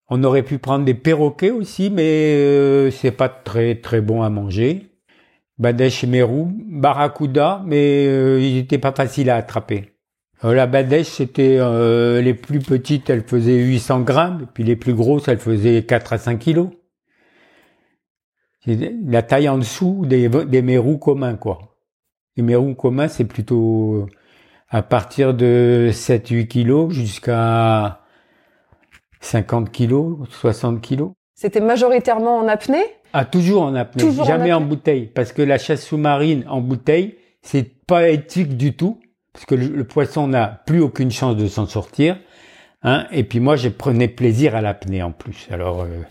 On 0.07 0.23
aurait 0.23 0.43
pu 0.43 0.57
prendre 0.57 0.85
des 0.85 0.93
perroquets 0.93 1.51
aussi, 1.51 1.89
mais 1.89 2.35
euh, 2.35 2.91
c'est 2.91 3.11
pas 3.11 3.27
très 3.27 3.75
très 3.75 3.99
bon 3.99 4.21
à 4.21 4.29
manger. 4.29 4.94
Badèche 5.57 6.03
et 6.03 6.07
Mérou, 6.07 6.51
Barracuda, 6.53 7.61
mais 7.65 8.07
euh, 8.07 8.41
il 8.41 8.55
n'était 8.55 8.77
pas 8.77 8.91
facile 8.91 9.29
à 9.29 9.37
attraper. 9.37 9.93
Euh, 10.43 10.53
la 10.53 10.67
Badèche, 10.67 11.07
c'était 11.07 11.57
euh, 11.59 12.21
les 12.21 12.33
plus 12.33 12.59
petites, 12.59 13.09
elles 13.09 13.23
faisaient 13.23 13.57
800 13.57 14.01
grammes, 14.01 14.47
puis 14.53 14.63
les 14.63 14.75
plus 14.75 14.93
grosses, 14.93 15.27
elles 15.27 15.39
faisaient 15.39 15.83
4 15.83 16.13
à 16.13 16.17
5 16.17 16.39
kilos. 16.39 16.69
La 18.67 19.21
taille 19.21 19.47
en 19.47 19.59
dessous 19.59 20.05
des, 20.05 20.27
des 20.27 20.81
communs, 20.99 21.35
quoi. 21.35 21.77
Les 22.35 22.43
mérous 22.43 22.73
communs, 22.73 23.07
c'est 23.07 23.25
plutôt 23.25 24.07
à 24.69 24.81
partir 24.81 25.33
de 25.33 25.89
7-8 25.91 26.47
kilos 26.47 26.91
jusqu'à 26.91 28.01
50 29.21 29.71
kilos, 29.71 30.27
60 30.29 30.81
kilos. 30.81 31.11
C'était 31.35 31.61
majoritairement 31.61 32.37
en 32.37 32.47
apnée? 32.47 32.85
Ah, 33.17 33.23
toujours 33.23 33.61
en 33.61 33.75
apnée, 33.75 34.03
jamais 34.25 34.51
en, 34.51 34.59
bouteille, 34.59 35.05
parce 35.05 35.31
que 35.31 35.41
la 35.41 35.57
chasse 35.57 35.85
sous-marine 35.85 36.43
en 36.49 36.59
bouteille, 36.59 37.15
c'est 37.41 37.63
pas 37.87 38.09
éthique 38.09 38.57
du 38.57 38.73
tout, 38.73 38.99
parce 39.31 39.45
que 39.45 39.55
le, 39.55 39.85
poisson 39.85 40.27
n'a 40.27 40.47
plus 40.65 40.81
aucune 40.81 41.11
chance 41.11 41.37
de 41.37 41.47
s'en 41.47 41.65
sortir. 41.65 42.17
Hein, 42.83 43.07
et 43.13 43.23
puis 43.23 43.39
moi, 43.39 43.55
je 43.55 43.69
prenais 43.69 44.09
plaisir 44.09 44.53
à 44.53 44.61
l'apnée 44.61 45.01
en 45.01 45.11
plus. 45.11 45.47
Alors, 45.49 45.83
euh, 45.83 46.01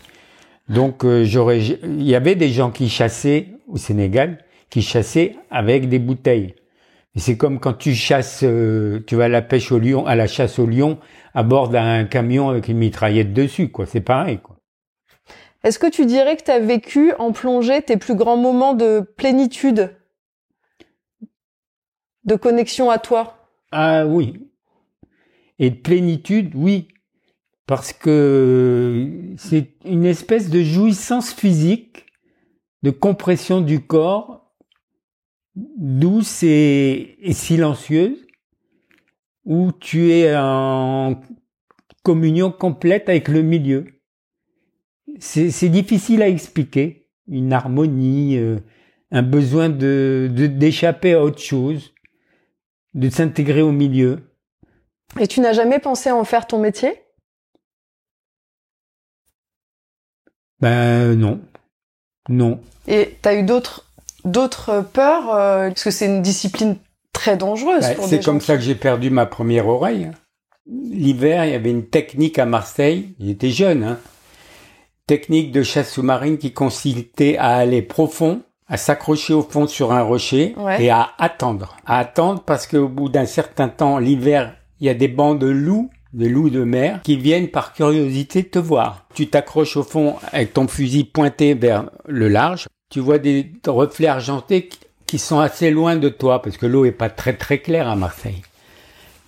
donc 0.67 1.05
euh, 1.05 1.25
j'aurais, 1.25 1.59
il 1.59 2.01
y 2.01 2.15
avait 2.15 2.33
des 2.33 2.49
gens 2.49 2.71
qui 2.71 2.89
chassaient 2.89 3.49
au 3.67 3.77
Sénégal, 3.77 4.39
qui 4.71 4.81
chassaient 4.81 5.35
avec 5.51 5.87
des 5.89 5.99
bouteilles. 5.99 6.55
C'est 7.17 7.37
comme 7.37 7.59
quand 7.59 7.73
tu 7.73 7.93
chasses, 7.93 8.41
euh, 8.43 8.99
tu 9.05 9.15
vas 9.15 9.25
à 9.25 9.29
la 9.29 9.43
pêche 9.43 9.71
au 9.71 9.77
lion, 9.77 10.07
à 10.07 10.15
la 10.15 10.25
chasse 10.25 10.57
au 10.57 10.65
lion, 10.65 10.97
à 11.35 11.43
bord 11.43 11.69
d'un 11.69 12.05
camion 12.05 12.49
avec 12.49 12.67
une 12.67 12.77
mitraillette 12.77 13.31
dessus, 13.31 13.69
quoi. 13.69 13.85
C'est 13.85 14.01
pareil, 14.01 14.39
quoi. 14.39 14.54
Est-ce 15.65 15.79
que 15.79 15.89
tu 15.89 16.05
dirais 16.05 16.37
que 16.37 16.43
tu 16.43 16.51
as 16.51 16.59
vécu 16.59 17.11
en 17.13 17.31
plongée 17.31 17.81
tes 17.81 17.97
plus 17.97 18.13
grands 18.13 18.37
moments 18.37 18.75
de 18.75 18.99
plénitude, 18.99 19.97
de 22.23 22.35
connexion 22.35 22.91
à 22.91 22.99
toi? 22.99 23.49
Ah 23.71 24.05
oui. 24.05 24.47
Et 25.57 25.71
de 25.71 25.75
plénitude, 25.75 26.51
oui. 26.53 26.89
Parce 27.65 27.93
que 27.93 29.09
c'est 29.37 29.71
une 29.85 30.05
espèce 30.05 30.51
de 30.51 30.61
jouissance 30.61 31.33
physique, 31.33 32.05
de 32.83 32.91
compression 32.91 33.59
du 33.59 33.79
corps, 33.79 34.53
douce 35.55 36.43
et, 36.43 37.17
et 37.27 37.33
silencieuse, 37.33 38.27
où 39.45 39.71
tu 39.71 40.11
es 40.11 40.31
en 40.37 41.19
communion 42.03 42.51
complète 42.51 43.09
avec 43.09 43.29
le 43.29 43.41
milieu 43.41 43.94
c'est 45.19 45.69
difficile 45.69 46.21
à 46.21 46.27
expliquer. 46.27 47.07
Une 47.27 47.53
harmonie, 47.53 48.37
euh, 48.37 48.57
un 49.11 49.23
besoin 49.23 49.69
de 49.69 50.29
d'échapper 50.31 51.13
à 51.13 51.23
autre 51.23 51.39
chose, 51.39 51.93
de 52.93 53.09
s'intégrer 53.09 53.61
au 53.61 53.71
milieu. 53.71 54.19
Et 55.19 55.27
tu 55.27 55.39
n'as 55.39 55.53
jamais 55.53 55.79
pensé 55.79 56.09
à 56.09 56.15
en 56.15 56.23
faire 56.23 56.45
ton 56.45 56.59
métier? 56.59 57.01
Ben 60.59 61.15
non, 61.15 61.41
non. 62.29 62.59
Et 62.87 63.17
tu 63.21 63.29
as 63.29 63.35
eu 63.35 63.43
d'autres 63.43 63.91
d'autres 64.23 64.81
peurs 64.81 65.33
euh, 65.33 65.67
parce 65.69 65.83
que 65.83 65.91
c'est 65.91 66.05
une 66.05 66.21
discipline 66.21 66.77
très 67.13 67.37
dangereuse. 67.37 67.81
Ben, 67.81 67.97
c'est 68.07 68.23
comme 68.23 68.41
ça 68.41 68.55
que 68.55 68.61
j'ai 68.61 68.75
perdu 68.75 69.09
ma 69.09 69.25
première 69.25 69.67
oreille. 69.67 70.11
L'hiver, 70.67 71.45
il 71.45 71.51
y 71.51 71.55
avait 71.55 71.71
une 71.71 71.87
technique 71.87 72.39
à 72.39 72.45
Marseille. 72.45 73.15
Il 73.19 73.29
était 73.29 73.51
jeune, 73.51 73.83
hein 73.83 73.99
technique 75.07 75.51
de 75.51 75.61
chasse 75.61 75.93
sous-marine 75.93 76.37
qui 76.37 76.51
consistait 76.51 77.37
à 77.37 77.55
aller 77.55 77.81
profond, 77.81 78.41
à 78.67 78.77
s'accrocher 78.77 79.33
au 79.33 79.43
fond 79.43 79.67
sur 79.67 79.91
un 79.91 80.01
rocher 80.01 80.55
et 80.79 80.89
à 80.89 81.09
attendre. 81.19 81.77
À 81.85 81.99
attendre 81.99 82.41
parce 82.43 82.65
qu'au 82.65 82.87
bout 82.87 83.09
d'un 83.09 83.25
certain 83.25 83.69
temps, 83.69 83.99
l'hiver, 83.99 84.55
il 84.79 84.87
y 84.87 84.89
a 84.89 84.95
des 84.95 85.07
bancs 85.07 85.37
de 85.37 85.47
loups, 85.47 85.91
des 86.13 86.29
loups 86.29 86.49
de 86.49 86.63
mer, 86.63 87.01
qui 87.03 87.17
viennent 87.17 87.49
par 87.49 87.73
curiosité 87.73 88.43
te 88.43 88.57
voir. 88.57 89.05
Tu 89.13 89.27
t'accroches 89.27 89.77
au 89.77 89.83
fond 89.83 90.15
avec 90.31 90.53
ton 90.53 90.67
fusil 90.67 91.03
pointé 91.03 91.53
vers 91.53 91.89
le 92.07 92.27
large. 92.27 92.67
Tu 92.89 92.99
vois 92.99 93.19
des 93.19 93.51
reflets 93.67 94.07
argentés 94.07 94.69
qui 95.05 95.19
sont 95.19 95.39
assez 95.39 95.69
loin 95.69 95.97
de 95.97 96.09
toi 96.09 96.41
parce 96.41 96.57
que 96.57 96.65
l'eau 96.65 96.85
est 96.85 96.91
pas 96.91 97.09
très 97.09 97.33
très 97.33 97.59
claire 97.59 97.87
à 97.87 97.95
Marseille. 97.95 98.41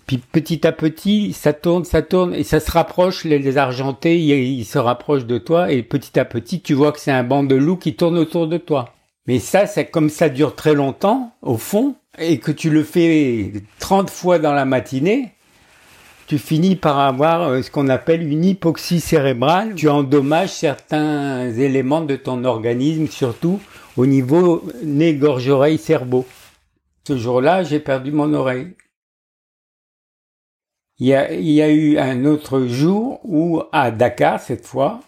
Puis 0.07 0.17
petit 0.17 0.65
à 0.65 0.71
petit, 0.71 1.33
ça 1.33 1.51
tourne, 1.51 1.83
ça 1.83 2.01
tourne, 2.01 2.33
et 2.33 2.43
ça 2.43 2.61
se 2.61 2.71
rapproche, 2.71 3.25
les, 3.25 3.57
argentés, 3.57 4.17
ils, 4.17 4.63
se 4.63 4.77
rapprochent 4.77 5.25
de 5.25 5.37
toi, 5.37 5.69
et 5.69 5.83
petit 5.83 6.17
à 6.17 6.23
petit, 6.23 6.61
tu 6.61 6.73
vois 6.73 6.93
que 6.93 6.99
c'est 7.01 7.11
un 7.11 7.25
banc 7.25 7.43
de 7.43 7.55
loups 7.55 7.75
qui 7.75 7.95
tourne 7.95 8.17
autour 8.17 8.47
de 8.47 8.57
toi. 8.57 8.93
Mais 9.27 9.39
ça, 9.39 9.65
c'est 9.65 9.87
comme 9.87 10.09
ça 10.09 10.29
dure 10.29 10.55
très 10.55 10.73
longtemps, 10.73 11.33
au 11.41 11.57
fond, 11.57 11.95
et 12.17 12.39
que 12.39 12.53
tu 12.53 12.69
le 12.69 12.83
fais 12.83 13.51
30 13.79 14.09
fois 14.09 14.39
dans 14.39 14.53
la 14.53 14.63
matinée, 14.63 15.33
tu 16.27 16.37
finis 16.37 16.77
par 16.77 16.99
avoir 16.99 17.41
euh, 17.41 17.61
ce 17.61 17.71
qu'on 17.71 17.89
appelle 17.89 18.21
une 18.21 18.43
hypoxie 18.43 18.99
cérébrale. 18.99 19.75
Tu 19.75 19.87
endommages 19.87 20.51
certains 20.51 21.49
éléments 21.51 22.01
de 22.01 22.17
ton 22.17 22.43
organisme, 22.43 23.07
surtout 23.07 23.61
au 23.95 24.05
niveau 24.05 24.63
nez, 24.83 25.15
gorge, 25.15 25.47
oreille, 25.49 25.77
cerveau. 25.77 26.25
Ce 27.07 27.17
jour-là, 27.17 27.63
j'ai 27.63 27.79
perdu 27.79 28.11
mon 28.11 28.33
oreille. 28.33 28.75
Il 30.99 31.07
y, 31.07 31.13
a, 31.13 31.31
il 31.31 31.49
y 31.49 31.61
a 31.61 31.69
eu 31.69 31.99
un 31.99 32.25
autre 32.25 32.65
jour 32.65 33.19
où, 33.23 33.61
à 33.71 33.91
Dakar 33.91 34.39
cette 34.39 34.65
fois, 34.65 35.01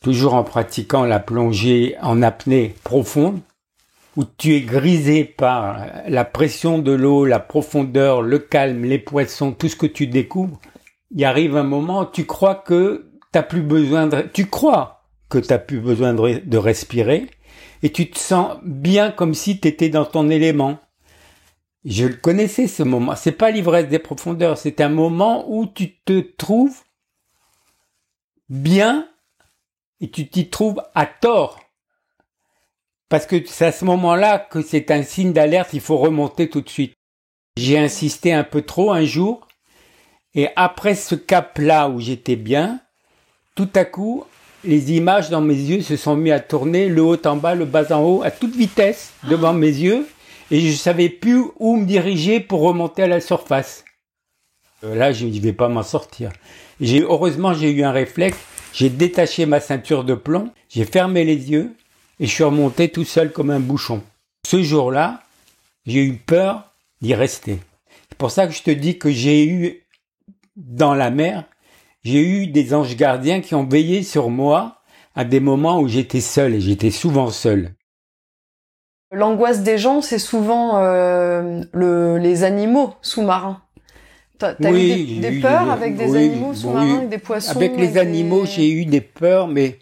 toujours 0.00 0.34
en 0.34 0.44
pratiquant 0.44 1.04
la 1.04 1.18
plongée 1.18 1.96
en 2.00 2.22
apnée 2.22 2.76
profonde, 2.84 3.40
où 4.16 4.22
tu 4.24 4.54
es 4.54 4.60
grisé 4.60 5.24
par 5.24 5.84
la 6.06 6.24
pression 6.24 6.78
de 6.78 6.92
l'eau, 6.92 7.24
la 7.24 7.40
profondeur, 7.40 8.22
le 8.22 8.38
calme, 8.38 8.84
les 8.84 9.00
poissons, 9.00 9.50
tout 9.50 9.68
ce 9.68 9.74
que 9.74 9.86
tu 9.86 10.06
découvres, 10.06 10.60
il 11.10 11.24
arrive 11.24 11.56
un 11.56 11.64
moment 11.64 12.04
tu 12.06 12.24
crois 12.24 12.54
que 12.54 13.06
t'as 13.32 13.42
plus 13.42 13.62
besoin 13.62 14.06
de, 14.06 14.22
tu 14.32 14.46
crois 14.46 15.02
que 15.28 15.38
t'as 15.38 15.58
plus 15.58 15.80
besoin 15.80 16.14
de, 16.14 16.38
de 16.38 16.56
respirer, 16.58 17.26
et 17.82 17.90
tu 17.90 18.08
te 18.08 18.18
sens 18.18 18.58
bien 18.62 19.10
comme 19.10 19.34
si 19.34 19.58
tu 19.58 19.66
étais 19.66 19.88
dans 19.88 20.04
ton 20.04 20.30
élément. 20.30 20.78
Je 21.84 22.06
le 22.06 22.14
connaissais 22.14 22.66
ce 22.66 22.82
moment. 22.82 23.14
C'est 23.14 23.32
pas 23.32 23.50
l'ivresse 23.50 23.88
des 23.88 23.98
profondeurs, 23.98 24.58
c'est 24.58 24.80
un 24.80 24.88
moment 24.88 25.44
où 25.48 25.66
tu 25.66 25.96
te 25.96 26.20
trouves 26.20 26.82
bien 28.48 29.08
et 30.00 30.10
tu 30.10 30.28
t'y 30.28 30.48
trouves 30.48 30.82
à 30.94 31.06
tort. 31.06 31.60
Parce 33.08 33.26
que 33.26 33.36
c'est 33.46 33.66
à 33.66 33.72
ce 33.72 33.84
moment-là 33.84 34.38
que 34.38 34.62
c'est 34.62 34.90
un 34.90 35.02
signe 35.02 35.32
d'alerte, 35.32 35.70
il 35.72 35.80
faut 35.80 35.98
remonter 35.98 36.48
tout 36.48 36.62
de 36.62 36.68
suite. 36.68 36.94
J'ai 37.56 37.78
insisté 37.78 38.32
un 38.32 38.44
peu 38.44 38.62
trop 38.62 38.92
un 38.92 39.04
jour, 39.04 39.46
et 40.34 40.48
après 40.56 40.94
ce 40.94 41.14
cap-là 41.14 41.88
où 41.88 42.00
j'étais 42.00 42.34
bien, 42.34 42.80
tout 43.54 43.68
à 43.74 43.84
coup, 43.84 44.24
les 44.64 44.92
images 44.92 45.30
dans 45.30 45.40
mes 45.40 45.54
yeux 45.54 45.82
se 45.82 45.96
sont 45.96 46.16
mis 46.16 46.32
à 46.32 46.40
tourner, 46.40 46.88
le 46.88 47.02
haut 47.02 47.26
en 47.26 47.36
bas, 47.36 47.54
le 47.54 47.66
bas 47.66 47.94
en 47.94 48.02
haut, 48.02 48.22
à 48.24 48.30
toute 48.30 48.56
vitesse 48.56 49.12
devant 49.28 49.52
mes 49.52 49.68
yeux, 49.68 50.08
et 50.50 50.60
je 50.60 50.76
savais 50.76 51.08
plus 51.08 51.44
où 51.58 51.76
me 51.76 51.86
diriger 51.86 52.40
pour 52.40 52.60
remonter 52.60 53.02
à 53.02 53.08
la 53.08 53.20
surface. 53.20 53.84
Euh, 54.84 54.94
là, 54.94 55.12
je 55.12 55.26
ne 55.26 55.40
vais 55.40 55.52
pas 55.52 55.68
m'en 55.68 55.82
sortir. 55.82 56.30
J'ai 56.80 57.02
heureusement 57.02 57.54
j'ai 57.54 57.70
eu 57.70 57.82
un 57.82 57.92
réflexe. 57.92 58.38
J'ai 58.74 58.90
détaché 58.90 59.46
ma 59.46 59.60
ceinture 59.60 60.02
de 60.02 60.14
plomb, 60.14 60.50
j'ai 60.68 60.84
fermé 60.84 61.22
les 61.22 61.52
yeux 61.52 61.76
et 62.18 62.26
je 62.26 62.30
suis 62.32 62.42
remonté 62.42 62.88
tout 62.88 63.04
seul 63.04 63.30
comme 63.30 63.50
un 63.50 63.60
bouchon. 63.60 64.02
Ce 64.44 64.64
jour-là, 64.64 65.22
j'ai 65.86 66.04
eu 66.04 66.14
peur 66.14 66.74
d'y 67.00 67.14
rester. 67.14 67.60
C'est 68.08 68.18
pour 68.18 68.32
ça 68.32 68.48
que 68.48 68.52
je 68.52 68.64
te 68.64 68.72
dis 68.72 68.98
que 68.98 69.12
j'ai 69.12 69.46
eu 69.46 69.84
dans 70.56 70.94
la 70.94 71.10
mer, 71.10 71.44
j'ai 72.02 72.20
eu 72.20 72.48
des 72.48 72.74
anges 72.74 72.96
gardiens 72.96 73.40
qui 73.40 73.54
ont 73.54 73.64
veillé 73.64 74.02
sur 74.02 74.28
moi 74.28 74.80
à 75.14 75.24
des 75.24 75.40
moments 75.40 75.78
où 75.78 75.86
j'étais 75.86 76.20
seul 76.20 76.54
et 76.54 76.60
j'étais 76.60 76.90
souvent 76.90 77.30
seul. 77.30 77.74
L'angoisse 79.12 79.62
des 79.62 79.78
gens, 79.78 80.00
c'est 80.00 80.18
souvent 80.18 80.78
euh, 80.78 81.62
le, 81.72 82.18
les 82.18 82.42
animaux 82.44 82.94
sous-marins. 83.00 83.60
T'as 84.38 84.54
Oui, 84.60 85.16
eu 85.16 85.20
des, 85.20 85.40
peurs 85.40 85.70
avec 85.70 85.96
des 85.96 86.06
oui, 86.10 86.16
animaux 86.26 86.54
sous-marins, 86.54 87.00
oui. 87.02 87.06
des 87.08 87.18
poissons 87.18 87.56
Avec 87.56 87.76
les 87.76 87.88
des- 87.88 87.98
animaux, 87.98 88.44
j'ai 88.44 88.68
eu 88.70 88.84
des 88.84 89.00
peurs, 89.00 89.46
mais 89.46 89.78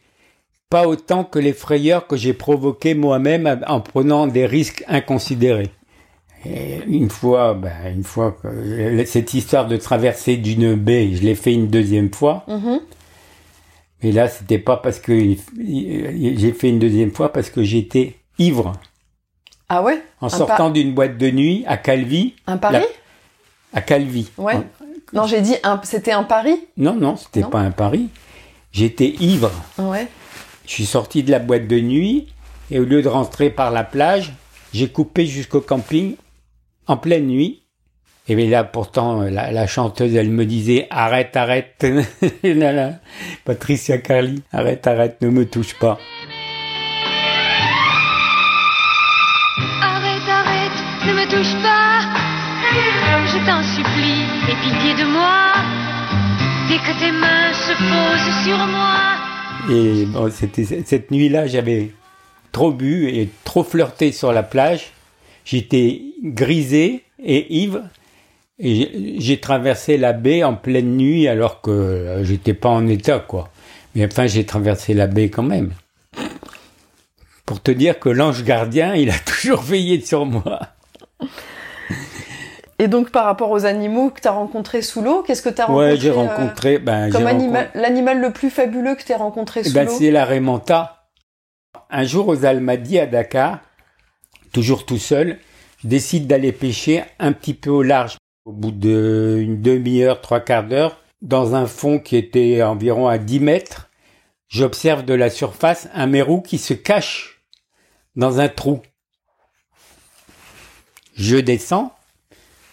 pas 0.69 0.87
autant 0.87 1.25
que 1.25 1.39
les 1.39 1.55
frayeurs 1.55 2.07
que 2.07 2.17
j'ai 2.17 2.35
provoquées 2.35 2.95
moi-même 2.95 3.61
en 3.67 3.81
prenant 3.81 4.27
des 4.27 4.45
risques 4.47 4.85
inconsidérés. 4.89 5.71
Et 6.45 6.81
une 6.87 7.09
fois, 7.09 7.55
ben, 7.55 7.71
une 7.95 8.03
fois 8.05 8.37
cette 9.07 9.33
histoire 9.33 9.67
de 9.69 9.77
traverser 9.77 10.37
d'une 10.37 10.75
baie, 10.75 11.11
je 11.15 11.23
l'ai 11.23 11.35
fait 11.35 11.55
une 11.55 11.69
deuxième 11.69 12.13
fois. 12.13 12.45
Mhm. 12.49 12.81
Mais 14.03 14.13
là, 14.13 14.29
c'était 14.29 14.59
pas 14.59 14.77
parce 14.77 14.99
que 14.99 15.17
j'ai 15.19 16.53
fait 16.53 16.69
une 16.69 16.79
deuxième 16.81 17.13
fois 17.13 17.33
parce 17.33 17.49
que 17.49 17.63
j'étais 17.63 18.17
ivre 18.39 18.73
Ah 19.69 19.83
ouais 19.83 20.03
en 20.21 20.27
Un 20.27 20.31
sortant 20.31 20.71
d'une 20.71 20.93
boîte 20.93 21.17
de 21.19 21.31
nuit 21.31 21.65
à 21.67 21.77
Calvi, 21.77 22.35
Un 22.47 22.57
pari 22.59 22.75
La- 22.75 23.79
à 23.79 23.81
Calvi. 23.81 24.31
Ouais. 24.37 24.55
En- 24.57 24.65
Non, 25.15 25.27
j'ai 25.27 25.41
dit 25.41 25.55
un, 25.63 25.81
c'était 25.83 26.13
un 26.13 26.25
pari 26.25 26.55
Non, 26.77 26.95
non, 26.95 27.17
c'était 27.17 27.43
pas 27.43 27.61
un 27.61 27.71
pari. 27.71 28.09
J'étais 28.73 29.09
ivre. 29.21 29.51
Ouais. 29.79 30.07
Je 30.67 30.71
suis 30.73 30.87
sorti 30.87 31.23
de 31.23 31.31
la 31.31 31.39
boîte 31.39 31.67
de 31.69 31.79
nuit 31.81 32.29
et 32.71 32.79
au 32.79 32.85
lieu 32.85 33.03
de 33.03 33.09
rentrer 33.09 33.51
par 33.51 33.71
la 33.71 33.85
plage, 33.85 34.33
j'ai 34.73 34.89
coupé 34.89 35.27
jusqu'au 35.27 35.61
camping 35.61 36.17
en 36.87 36.97
pleine 36.97 37.27
nuit. 37.27 37.59
Et 38.29 38.37
bien 38.37 38.49
là, 38.49 38.63
pourtant, 38.65 39.23
la, 39.23 39.51
la 39.51 39.67
chanteuse, 39.67 40.15
elle 40.15 40.31
me 40.31 40.47
disait 40.47 40.87
arrête, 40.91 41.37
arrête. 41.37 41.85
Patricia 43.45 43.99
Carly, 43.99 44.43
arrête, 44.53 44.87
arrête, 44.87 45.21
ne 45.21 45.29
me 45.29 45.45
touche 45.45 45.75
pas. 45.79 45.99
Et 59.71 60.07
bon, 60.07 60.31
c'était 60.31 60.65
cette 60.85 61.11
nuit-là, 61.11 61.47
j'avais 61.47 61.91
trop 62.53 62.73
bu 62.73 63.09
et 63.09 63.29
trop 63.45 63.65
flirté 63.65 64.13
sur 64.13 64.33
la 64.33 64.43
plage. 64.43 64.91
J'étais 65.45 66.03
grisé 66.23 67.05
et 67.23 67.55
ivre. 67.63 67.81
Et 68.59 68.75
j'ai- 68.77 69.15
j'ai 69.19 69.41
traversé 69.41 69.97
la 69.97 70.13
baie 70.13 70.45
en 70.45 70.55
pleine 70.55 70.97
nuit 70.97 71.27
alors 71.29 71.61
que 71.63 71.71
euh, 71.71 72.25
j'étais 72.25 72.55
pas 72.55 72.69
en 72.69 72.87
état, 72.87 73.19
quoi. 73.19 73.51
Mais 73.95 74.05
enfin, 74.07 74.27
j'ai 74.27 74.45
traversé 74.45 74.95
la 74.95 75.07
baie 75.07 75.31
quand 75.31 75.43
même. 75.43 75.73
Pour 77.47 77.61
te 77.63 77.71
dire 77.71 77.99
que 77.99 78.09
l'ange 78.09 78.45
gardien, 78.45 78.95
il 78.95 79.11
a 79.11 79.19
toujours 79.27 79.63
veillé 79.63 80.01
sur 80.01 80.27
moi. 80.27 80.61
Et 82.83 82.89
donc, 82.89 83.13
par 83.13 83.27
rapport 83.27 83.53
aux 83.53 83.65
animaux 83.65 84.11
que 84.11 84.21
tu 84.21 84.27
as 84.27 84.33
rencontrés 84.33 84.83
sous 84.83 85.03
l'eau, 85.03 85.23
qu'est-ce 85.23 85.41
que 85.41 85.51
tu 85.51 85.61
as 85.61 85.67
rencontré 85.67 85.91
Ouais, 85.93 85.97
j'ai 85.97 86.09
euh, 86.09 86.15
rencontré, 86.15 86.79
ben, 86.81 87.13
Comme 87.13 87.23
rencontré- 87.23 87.37
animal, 87.45 87.71
l'animal 87.75 88.21
le 88.21 88.33
plus 88.33 88.51
fabuleux 88.51 88.97
que 88.97 89.05
tu 89.05 89.13
as 89.13 89.19
rencontré 89.19 89.61
Eh 89.61 89.69
sous 89.69 89.73
ben, 89.73 89.87
l'eau 89.87 89.95
c'est 89.97 90.11
la 90.11 90.25
Raymanta. 90.25 91.07
Un 91.91 92.03
jour 92.03 92.27
aux 92.27 92.45
Almadies 92.45 92.99
à 92.99 93.07
Dakar, 93.07 93.61
toujours 94.53 94.85
tout 94.85 94.99
seul, 94.99 95.39
je 95.79 95.87
décide 95.87 96.27
d'aller 96.27 96.51
pêcher 96.51 97.05
un 97.21 97.31
petit 97.31 97.55
peu 97.55 97.71
au 97.71 97.85
large. 97.85 98.17
Au 98.47 98.51
bout 98.51 98.73
d'une 98.73 99.63
demi-heure, 99.63 100.21
trois 100.21 100.41
quarts 100.41 100.65
d'heure, 100.65 100.99
dans 101.21 101.55
un 101.55 101.67
fond 101.67 102.01
qui 102.01 102.17
était 102.17 102.65
environ 102.65 103.07
à 103.07 103.19
10 103.19 103.39
mètres, 103.39 103.91
j'observe 104.49 105.05
de 105.05 105.15
la 105.15 105.31
surface 105.31 105.89
un 105.95 106.09
mérou 106.09 106.41
qui 106.41 106.59
se 106.59 106.75
cache 106.75 107.45
dans 108.17 108.41
un 108.41 108.49
trou. 108.49 108.81
Je 111.15 111.37
descends, 111.37 111.95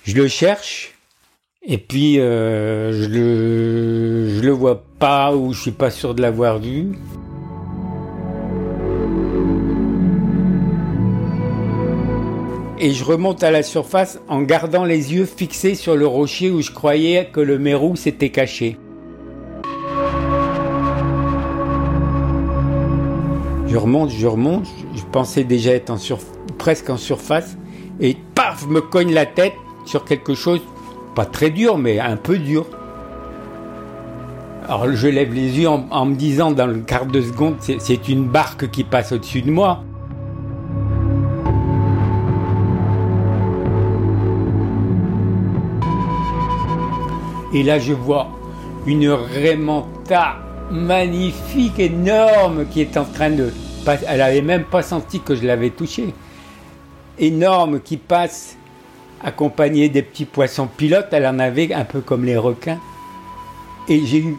je 0.09 0.15
le 0.15 0.27
cherche, 0.27 0.95
et 1.61 1.77
puis 1.77 2.19
euh, 2.19 2.91
je 2.93 3.07
le 3.07 4.29
je 4.35 4.41
le 4.41 4.51
vois 4.51 4.83
pas 4.97 5.35
ou 5.35 5.53
je 5.53 5.61
suis 5.61 5.71
pas 5.71 5.91
sûr 5.91 6.15
de 6.15 6.21
l'avoir 6.23 6.57
vu. 6.57 6.93
Et 12.79 12.91
je 12.91 13.03
remonte 13.03 13.43
à 13.43 13.51
la 13.51 13.61
surface 13.61 14.19
en 14.27 14.41
gardant 14.41 14.83
les 14.83 15.13
yeux 15.13 15.25
fixés 15.25 15.75
sur 15.75 15.95
le 15.95 16.07
rocher 16.07 16.49
où 16.49 16.63
je 16.63 16.71
croyais 16.71 17.29
que 17.31 17.39
le 17.39 17.59
mérou 17.59 17.95
s'était 17.95 18.31
caché. 18.31 18.77
Je 23.67 23.77
remonte, 23.77 24.09
je 24.09 24.25
remonte, 24.25 24.65
je 24.95 25.03
pensais 25.11 25.43
déjà 25.43 25.73
être 25.73 25.93
presque 26.57 26.89
en 26.89 26.97
surface, 26.97 27.57
et 27.99 28.17
paf, 28.33 28.65
me 28.65 28.81
cogne 28.81 29.13
la 29.13 29.27
tête 29.27 29.53
sur 29.89 30.05
quelque 30.05 30.35
chose, 30.35 30.61
pas 31.15 31.25
très 31.25 31.49
dur, 31.49 31.79
mais 31.79 31.99
un 31.99 32.15
peu 32.15 32.37
dur. 32.37 32.67
Alors 34.67 34.91
je 34.93 35.07
lève 35.07 35.33
les 35.33 35.57
yeux 35.57 35.67
en, 35.67 36.05
me 36.05 36.13
disant 36.13 36.51
dans 36.51 36.67
le 36.67 36.81
quart 36.81 37.07
de 37.07 37.19
seconde, 37.19 37.55
c'est 37.59 38.07
une 38.07 38.27
barque 38.27 38.69
qui 38.69 38.83
passe 38.83 39.11
au-dessus 39.11 39.41
de 39.41 39.49
moi. 39.49 39.83
Et 47.51 47.63
là 47.63 47.79
je 47.79 47.93
vois 47.93 48.27
une 48.85 49.09
Raymanta 49.09 50.35
magnifique, 50.69 51.79
énorme, 51.79 52.67
qui 52.69 52.81
est 52.81 52.95
en 52.95 53.05
train 53.05 53.31
de... 53.31 53.51
Elle 54.07 54.21
avait 54.21 54.43
même 54.43 54.65
pas 54.65 54.83
senti 54.83 55.19
que 55.19 55.33
je 55.33 55.47
l'avais 55.47 55.71
touchée. 55.71 56.13
Énorme, 57.17 57.79
qui 57.79 57.97
passe 57.97 58.58
accompagnée 59.23 59.89
des 59.89 60.01
petits 60.01 60.25
poissons 60.25 60.67
pilotes. 60.67 61.07
Elle 61.11 61.27
en 61.27 61.39
avait 61.39 61.73
un 61.73 61.85
peu 61.85 62.01
comme 62.01 62.25
les 62.25 62.37
requins. 62.37 62.79
Et 63.87 64.05
j'ai 64.05 64.19
eu 64.19 64.37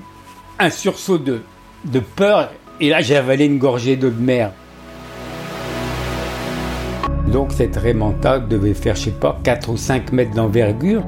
un 0.58 0.70
sursaut 0.70 1.18
de, 1.18 1.42
peur. 2.16 2.52
Et 2.80 2.88
là, 2.88 3.00
j'ai 3.00 3.16
avalé 3.16 3.46
une 3.46 3.58
gorgée 3.58 3.96
d'eau 3.96 4.10
de 4.10 4.20
mer. 4.20 4.52
Donc 7.26 7.52
cette 7.52 7.76
Raymanta 7.76 8.38
devait 8.38 8.74
faire, 8.74 8.96
je 8.96 9.04
sais 9.04 9.10
pas, 9.10 9.38
4 9.44 9.70
ou 9.70 9.76
5 9.76 10.12
mètres 10.12 10.34
d'envergure. 10.34 11.04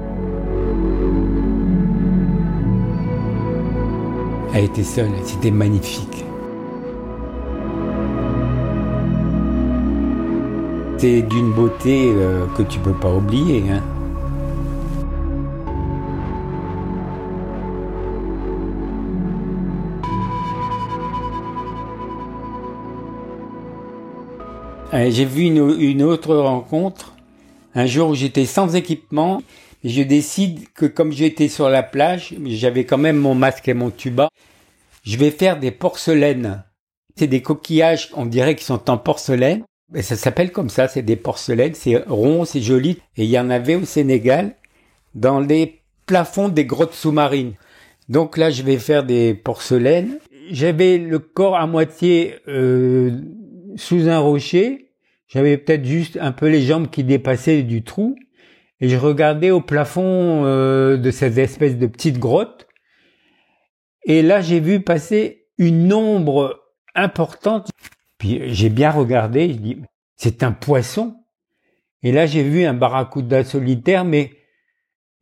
Elle 4.55 4.64
était 4.64 4.85
seule, 4.85 5.11
c'était 5.25 5.51
magnifique. 5.51 6.25
c'était 11.03 11.23
d'une 11.23 11.53
beauté 11.53 12.13
euh, 12.15 12.47
que 12.57 12.63
tu 12.63 12.79
peux 12.79 12.93
pas 12.93 13.13
oublier. 13.13 13.65
Hein. 13.69 13.83
Euh, 24.95 25.11
j'ai 25.11 25.25
vu 25.25 25.43
une, 25.43 26.03
autre 26.05 26.37
rencontre. 26.37 27.15
Un 27.75 27.87
jour, 27.87 28.11
où 28.11 28.15
j'étais 28.15 28.47
sans 28.47 28.77
équipement. 28.77 29.43
Je 29.83 30.03
décide 30.03 30.73
que 30.73 30.87
comme 30.87 31.11
j'étais 31.11 31.49
sur 31.49 31.69
la 31.69 31.83
plage, 31.83 32.33
j'avais 32.47 32.85
quand 32.85 32.99
même 32.99 33.17
mon 33.17 33.35
masque 33.35 33.67
et 33.67 33.75
mon 33.75 33.91
tuba. 33.91 34.29
Je 35.03 35.17
vais 35.17 35.33
faire 35.33 35.59
des 35.59 35.73
porcelaines. 35.73 36.63
C'est 37.17 37.27
des 37.27 37.43
coquillages, 37.43 38.11
on 38.15 38.25
dirait 38.25 38.55
qu'ils 38.55 38.67
sont 38.67 38.89
en 38.89 38.99
porcelaine. 38.99 39.65
Et 39.95 40.03
ça 40.03 40.16
s'appelle 40.16 40.53
comme 40.53 40.70
ça, 40.70 40.88
c'est 40.88 41.03
des 41.03 41.16
porcelaines, 41.16 41.74
c'est 41.74 42.03
rond, 42.07 42.45
c'est 42.45 42.61
joli. 42.61 42.99
Et 43.16 43.24
il 43.24 43.30
y 43.30 43.38
en 43.38 43.51
avait 43.51 43.74
au 43.74 43.84
Sénégal, 43.84 44.55
dans 45.14 45.40
les 45.40 45.82
plafonds 46.07 46.49
des 46.49 46.64
grottes 46.64 46.95
sous-marines. 46.95 47.55
Donc 48.09 48.36
là, 48.36 48.51
je 48.51 48.62
vais 48.62 48.78
faire 48.78 49.05
des 49.05 49.34
porcelaines. 49.34 50.18
J'avais 50.51 50.99
le 50.99 51.18
corps 51.18 51.57
à 51.57 51.66
moitié 51.66 52.36
euh, 52.49 53.20
sous 53.76 54.09
un 54.09 54.18
rocher. 54.18 54.90
J'avais 55.28 55.57
peut-être 55.57 55.84
juste 55.84 56.18
un 56.20 56.32
peu 56.32 56.49
les 56.49 56.62
jambes 56.62 56.90
qui 56.90 57.05
dépassaient 57.05 57.62
du 57.62 57.84
trou. 57.84 58.16
Et 58.80 58.88
je 58.88 58.97
regardais 58.97 59.51
au 59.51 59.61
plafond 59.61 60.45
euh, 60.45 60.97
de 60.97 61.11
cette 61.11 61.38
espèce 61.38 61.78
de 61.78 61.86
petite 61.86 62.18
grotte. 62.18 62.66
Et 64.05 64.22
là, 64.22 64.40
j'ai 64.40 64.59
vu 64.61 64.80
passer 64.80 65.47
une 65.59 65.93
ombre 65.93 66.61
importante. 66.95 67.70
Puis 68.23 68.41
j'ai 68.55 68.68
bien 68.68 68.93
regardé, 68.93 69.49
je 69.49 69.55
dis, 69.55 69.79
c'est 70.14 70.45
un 70.45 70.53
poisson. 70.53 71.16
Et 72.05 72.12
là, 72.12 72.25
j'ai 72.25 72.45
vu 72.45 72.62
un 72.62 72.73
barracuda 72.73 73.43
solitaire, 73.43 74.05
mais 74.05 74.31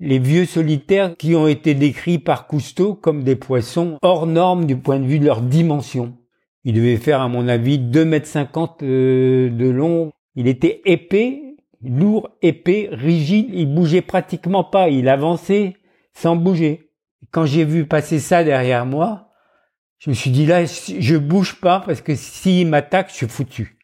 les 0.01 0.18
vieux 0.18 0.44
solitaires 0.44 1.16
qui 1.16 1.34
ont 1.34 1.48
été 1.48 1.72
décrits 1.72 2.18
par 2.18 2.46
Cousteau 2.46 2.92
comme 2.92 3.24
des 3.24 3.36
poissons 3.36 3.96
hors 4.03 4.26
normes 4.26 4.66
du 4.66 4.76
point 4.76 5.01
de 5.01 5.07
vue 5.07 5.18
de 5.18 5.24
leur 5.24 5.40
dimension. 5.40 6.18
Il 6.64 6.74
devait 6.74 6.98
faire, 6.98 7.22
à 7.22 7.28
mon 7.28 7.48
avis, 7.48 7.78
2 7.78 8.05
mètres 8.05 8.26
50 8.26 8.82
euh, 8.82 9.48
de 9.48 9.70
long. 9.70 10.12
Il 10.34 10.46
était 10.46 10.82
épais, 10.84 11.40
lourd, 11.82 12.28
épais, 12.42 12.90
rigide. 12.92 13.48
Il 13.55 13.74
bougeait 13.74 14.03
pratiquement 14.03 14.62
pas. 14.62 14.90
Il 14.90 15.09
avançait 15.09 15.74
sans 16.12 16.36
bouger. 16.36 16.90
Quand 17.30 17.46
j'ai 17.46 17.64
vu 17.64 17.86
passer 17.86 18.18
ça 18.18 18.44
derrière 18.44 18.84
moi, 18.84 19.30
je 20.01 20.09
me 20.09 20.14
suis 20.14 20.30
dit 20.30 20.46
là, 20.46 20.64
je 20.64 21.16
bouge 21.16 21.61
pas 21.61 21.80
parce 21.80 22.01
que 22.01 22.14
s'il 22.14 22.66
m'attaque, 22.66 23.11
je 23.11 23.16
suis 23.16 23.28
foutu. 23.28 23.76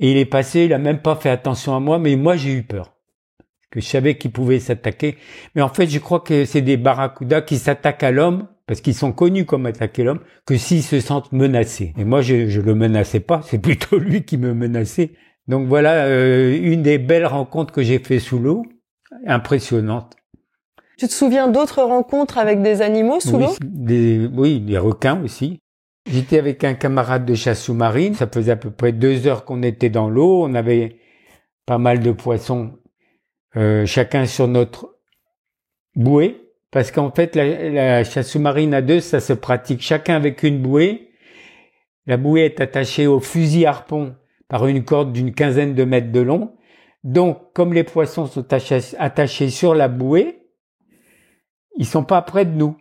Et 0.00 0.10
il 0.10 0.16
est 0.16 0.24
passé, 0.24 0.64
il 0.64 0.72
a 0.72 0.78
même 0.78 1.02
pas 1.02 1.16
fait 1.16 1.28
attention 1.28 1.76
à 1.76 1.80
moi, 1.80 1.98
mais 1.98 2.16
moi 2.16 2.36
j'ai 2.36 2.52
eu 2.52 2.62
peur. 2.62 2.94
Parce 3.36 3.68
que 3.70 3.80
je 3.80 3.86
savais 3.86 4.16
qu'il 4.16 4.32
pouvait 4.32 4.58
s'attaquer. 4.58 5.18
Mais 5.54 5.60
en 5.60 5.68
fait, 5.68 5.88
je 5.88 5.98
crois 5.98 6.20
que 6.20 6.46
c'est 6.46 6.62
des 6.62 6.78
barracudas 6.78 7.42
qui 7.42 7.58
s'attaquent 7.58 8.02
à 8.02 8.10
l'homme, 8.10 8.48
parce 8.66 8.80
qu'ils 8.80 8.94
sont 8.94 9.12
connus 9.12 9.44
comme 9.44 9.66
attaquer 9.66 10.02
l'homme, 10.02 10.20
que 10.46 10.56
s'ils 10.56 10.82
se 10.82 11.00
sentent 11.00 11.32
menacés. 11.32 11.92
Et 11.98 12.04
moi, 12.04 12.22
je, 12.22 12.48
je 12.48 12.62
le 12.62 12.74
menaçais 12.74 13.20
pas, 13.20 13.42
c'est 13.42 13.58
plutôt 13.58 13.98
lui 13.98 14.24
qui 14.24 14.38
me 14.38 14.54
menaçait. 14.54 15.12
Donc 15.46 15.68
voilà, 15.68 16.04
euh, 16.06 16.58
une 16.58 16.82
des 16.82 16.96
belles 16.96 17.26
rencontres 17.26 17.74
que 17.74 17.82
j'ai 17.82 17.98
fait 17.98 18.18
sous 18.18 18.38
l'eau, 18.38 18.64
impressionnante. 19.26 20.16
Tu 20.98 21.06
te 21.06 21.12
souviens 21.12 21.46
d'autres 21.46 21.82
rencontres 21.82 22.38
avec 22.38 22.60
des 22.60 22.82
animaux 22.82 23.20
sous 23.20 23.36
oui, 23.36 23.44
l'eau? 23.44 23.52
des, 23.60 24.28
oui, 24.34 24.58
des 24.58 24.78
requins 24.78 25.22
aussi. 25.22 25.60
J'étais 26.10 26.38
avec 26.38 26.64
un 26.64 26.74
camarade 26.74 27.24
de 27.24 27.34
chasse 27.34 27.62
sous-marine. 27.62 28.14
Ça 28.14 28.26
faisait 28.26 28.52
à 28.52 28.56
peu 28.56 28.70
près 28.70 28.90
deux 28.90 29.28
heures 29.28 29.44
qu'on 29.44 29.62
était 29.62 29.90
dans 29.90 30.10
l'eau. 30.10 30.42
On 30.42 30.54
avait 30.54 30.96
pas 31.66 31.78
mal 31.78 32.00
de 32.00 32.10
poissons, 32.10 32.72
euh, 33.56 33.86
chacun 33.86 34.26
sur 34.26 34.48
notre 34.48 34.96
bouée. 35.94 36.50
Parce 36.72 36.90
qu'en 36.90 37.12
fait, 37.12 37.36
la, 37.36 37.70
la 37.70 38.04
chasse 38.04 38.30
sous-marine 38.30 38.74
à 38.74 38.82
deux, 38.82 38.98
ça 39.00 39.20
se 39.20 39.32
pratique 39.32 39.82
chacun 39.82 40.16
avec 40.16 40.42
une 40.42 40.60
bouée. 40.60 41.10
La 42.06 42.16
bouée 42.16 42.44
est 42.46 42.60
attachée 42.60 43.06
au 43.06 43.20
fusil 43.20 43.66
harpon 43.66 44.16
par 44.48 44.66
une 44.66 44.84
corde 44.84 45.12
d'une 45.12 45.32
quinzaine 45.32 45.74
de 45.74 45.84
mètres 45.84 46.10
de 46.10 46.20
long. 46.20 46.56
Donc, 47.04 47.52
comme 47.52 47.72
les 47.72 47.84
poissons 47.84 48.26
sont 48.26 48.40
attachés, 48.40 48.80
attachés 48.98 49.50
sur 49.50 49.74
la 49.74 49.86
bouée, 49.86 50.37
ils 51.78 51.86
sont 51.86 52.04
pas 52.04 52.20
près 52.20 52.44
de 52.44 52.54
nous. 52.54 52.76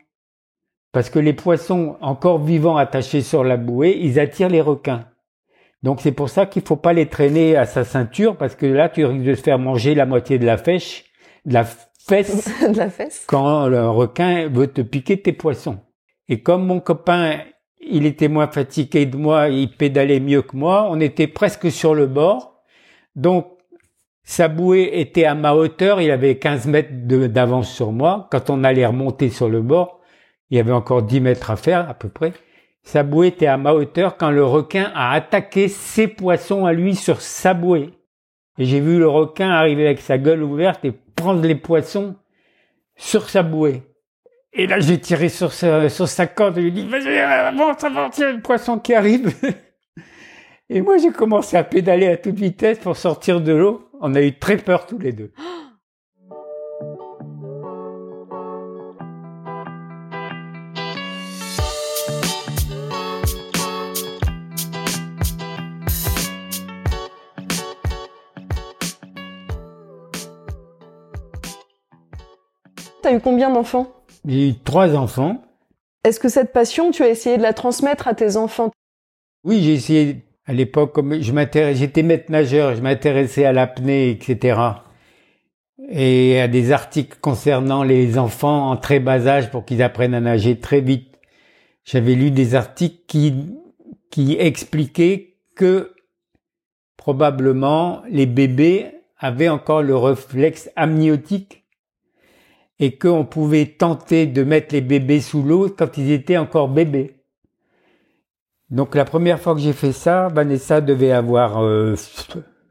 Parce 0.92 1.10
que 1.10 1.20
les 1.20 1.34
poissons 1.34 1.96
encore 2.02 2.44
vivants 2.44 2.78
attachés 2.78 3.22
sur 3.22 3.44
la 3.44 3.56
bouée, 3.56 3.98
ils 4.02 4.20
attirent 4.20 4.50
les 4.50 4.62
requins. 4.62 5.06
Donc 5.84 6.02
c'est 6.02 6.12
pour 6.12 6.30
ça 6.30 6.48
qu'il 6.48 6.64
faut 6.64 6.76
pas 6.76 6.94
les 6.94 7.06
traîner 7.06 7.56
à 7.56 7.66
sa 7.66 7.84
ceinture 7.84 8.36
parce 8.36 8.56
que 8.56 8.66
là 8.66 8.90
tu 8.90 9.06
risques 9.06 9.24
de 9.24 9.36
se 9.36 9.44
faire 9.44 9.60
manger 9.60 9.94
la 9.94 10.08
moitié 10.08 10.40
de 10.40 10.46
la 10.46 10.58
fèche, 10.58 11.06
de 11.46 11.54
la 11.54 11.64
fesse, 11.64 12.50
de 12.74 12.76
la 12.76 12.90
fesse 12.90 13.26
quand 13.28 13.68
le 13.68 13.88
requin 13.88 14.50
veut 14.50 14.68
te 14.68 14.82
piquer 14.82 15.22
tes 15.22 15.34
poissons. 15.34 15.80
Et 16.30 16.42
comme 16.42 16.66
mon 16.66 16.80
copain, 16.80 17.42
il 17.80 18.08
était 18.08 18.28
moins 18.28 18.48
fatigué 18.48 19.06
de 19.06 19.16
moi, 19.16 19.50
il 19.50 19.70
pédalait 19.70 20.20
mieux 20.20 20.42
que 20.42 20.58
moi, 20.58 20.88
on 20.90 21.00
était 21.00 21.28
presque 21.28 21.72
sur 21.72 21.94
le 21.94 22.08
bord. 22.08 22.64
Donc 23.16 23.57
sa 24.30 24.50
bouée 24.50 24.90
était 24.92 25.24
à 25.24 25.36
ma 25.36 25.54
hauteur, 25.54 26.02
il 26.02 26.12
avait 26.12 26.36
15 26.38 26.68
mètres 26.68 26.92
d'avance 26.92 27.72
sur 27.72 27.94
moi. 27.94 28.28
Quand 28.30 28.50
on 28.50 28.66
allait 28.66 28.86
remonter 28.86 29.30
sur 29.30 29.48
le 29.48 29.62
bord, 29.62 30.02
il 30.50 30.58
y 30.58 30.60
avait 30.60 30.74
encore 30.74 31.02
10 31.02 31.22
mètres 31.22 31.50
à 31.50 31.56
faire 31.56 31.90
à 31.90 31.94
peu 31.94 32.10
près. 32.10 32.34
Sa 32.84 33.04
bouée 33.04 33.28
était 33.28 33.48
à 33.48 33.56
ma 33.56 33.72
hauteur 33.72 34.18
quand 34.18 34.30
le 34.30 34.44
requin 34.44 34.92
a 34.94 35.14
attaqué 35.14 35.70
ses 35.70 36.10
poissons 36.10 36.66
à 36.66 36.74
lui 36.74 36.94
sur 36.94 37.22
sa 37.22 37.54
bouée. 37.54 37.92
Et 38.58 38.66
j'ai 38.66 38.82
vu 38.82 39.00
le 39.00 39.08
requin 39.08 39.50
arriver 39.50 39.86
avec 39.86 40.02
sa 40.02 40.18
gueule 40.18 40.44
ouverte 40.44 40.84
et 40.84 40.92
prendre 41.16 41.42
les 41.42 41.56
poissons 41.56 42.18
sur 42.98 43.30
sa 43.30 43.44
bouée. 43.44 43.84
Et 44.52 44.68
là, 44.68 44.82
j'ai 44.82 45.00
tiré 45.00 45.30
sur 45.30 45.54
sa, 45.54 45.88
sur 45.88 46.10
sa 46.10 46.28
corde 46.28 46.58
et 46.58 46.64
lui 46.64 46.74
dit, 46.74 46.86
vas-y, 46.86 47.18
avance, 47.18 47.82
avance, 47.82 48.18
il 48.18 48.22
y 48.22 48.24
a 48.26 48.32
le 48.34 48.42
poisson 48.42 48.78
qui 48.78 48.94
arrive. 48.94 49.34
et 50.70 50.82
moi, 50.82 50.98
j'ai 50.98 51.12
commencé 51.12 51.56
à 51.56 51.64
pédaler 51.64 52.08
à 52.08 52.18
toute 52.18 52.36
vitesse 52.36 52.80
pour 52.80 52.98
sortir 52.98 53.40
de 53.40 53.54
l'eau. 53.54 53.87
On 54.00 54.14
a 54.14 54.22
eu 54.22 54.38
très 54.38 54.58
peur 54.58 54.86
tous 54.86 55.00
les 55.00 55.12
deux. 55.12 55.32
T'as 73.02 73.14
eu 73.14 73.20
combien 73.20 73.50
d'enfants? 73.50 73.88
J'ai 74.26 74.50
eu 74.50 74.60
trois 74.60 74.96
enfants. 74.96 75.42
Est-ce 76.04 76.20
que 76.20 76.30
cette 76.30 76.54
passion, 76.54 76.92
tu 76.92 77.04
as 77.04 77.10
essayé 77.10 77.38
de 77.38 77.42
la 77.42 77.54
transmettre 77.54 78.08
à 78.08 78.14
tes 78.14 78.38
enfants? 78.38 78.72
Oui, 79.44 79.62
j'ai 79.64 79.74
essayé 79.74 80.27
à 80.48 80.54
l'époque, 80.54 80.98
j'étais 81.20 82.04
maître 82.04 82.32
nageur, 82.32 82.74
je 82.74 82.82
m'intéressais 82.82 83.44
à 83.44 83.52
l'apnée, 83.52 84.10
etc. 84.10 84.60
Et 85.90 86.40
à 86.40 86.48
des 86.48 86.72
articles 86.72 87.18
concernant 87.20 87.84
les 87.84 88.18
enfants 88.18 88.72
en 88.72 88.78
très 88.78 89.02
bas 89.02 89.28
âge 89.28 89.52
pour 89.52 89.66
qu'ils 89.66 89.84
apprennent 89.84 90.14
à 90.14 90.22
nager 90.22 90.58
très 90.58 90.80
vite. 90.80 91.20
J'avais 91.84 92.16
lu 92.16 92.32
des 92.32 92.56
articles 92.56 93.04
qui, 93.08 93.34
qui 94.10 94.38
expliquaient 94.40 95.36
que 95.54 95.94
probablement 96.96 98.02
les 98.10 98.26
bébés 98.26 98.88
avaient 99.20 99.50
encore 99.50 99.84
le 99.84 99.98
réflexe 99.98 100.70
amniotique 100.78 101.66
et 102.80 102.98
qu'on 102.98 103.26
pouvait 103.26 103.66
tenter 103.66 104.28
de 104.28 104.44
mettre 104.44 104.74
les 104.74 104.82
bébés 104.82 105.20
sous 105.22 105.44
l'eau 105.44 105.70
quand 105.78 105.98
ils 105.98 106.12
étaient 106.12 106.38
encore 106.38 106.70
bébés. 106.70 107.17
Donc 108.70 108.96
la 108.96 109.06
première 109.06 109.40
fois 109.40 109.56
que 109.56 109.62
j'ai 109.62 109.74
fait 109.74 109.94
ça, 109.94 110.28
Vanessa 110.28 110.82
devait 110.82 111.12
avoir, 111.12 111.64
euh, 111.64 111.96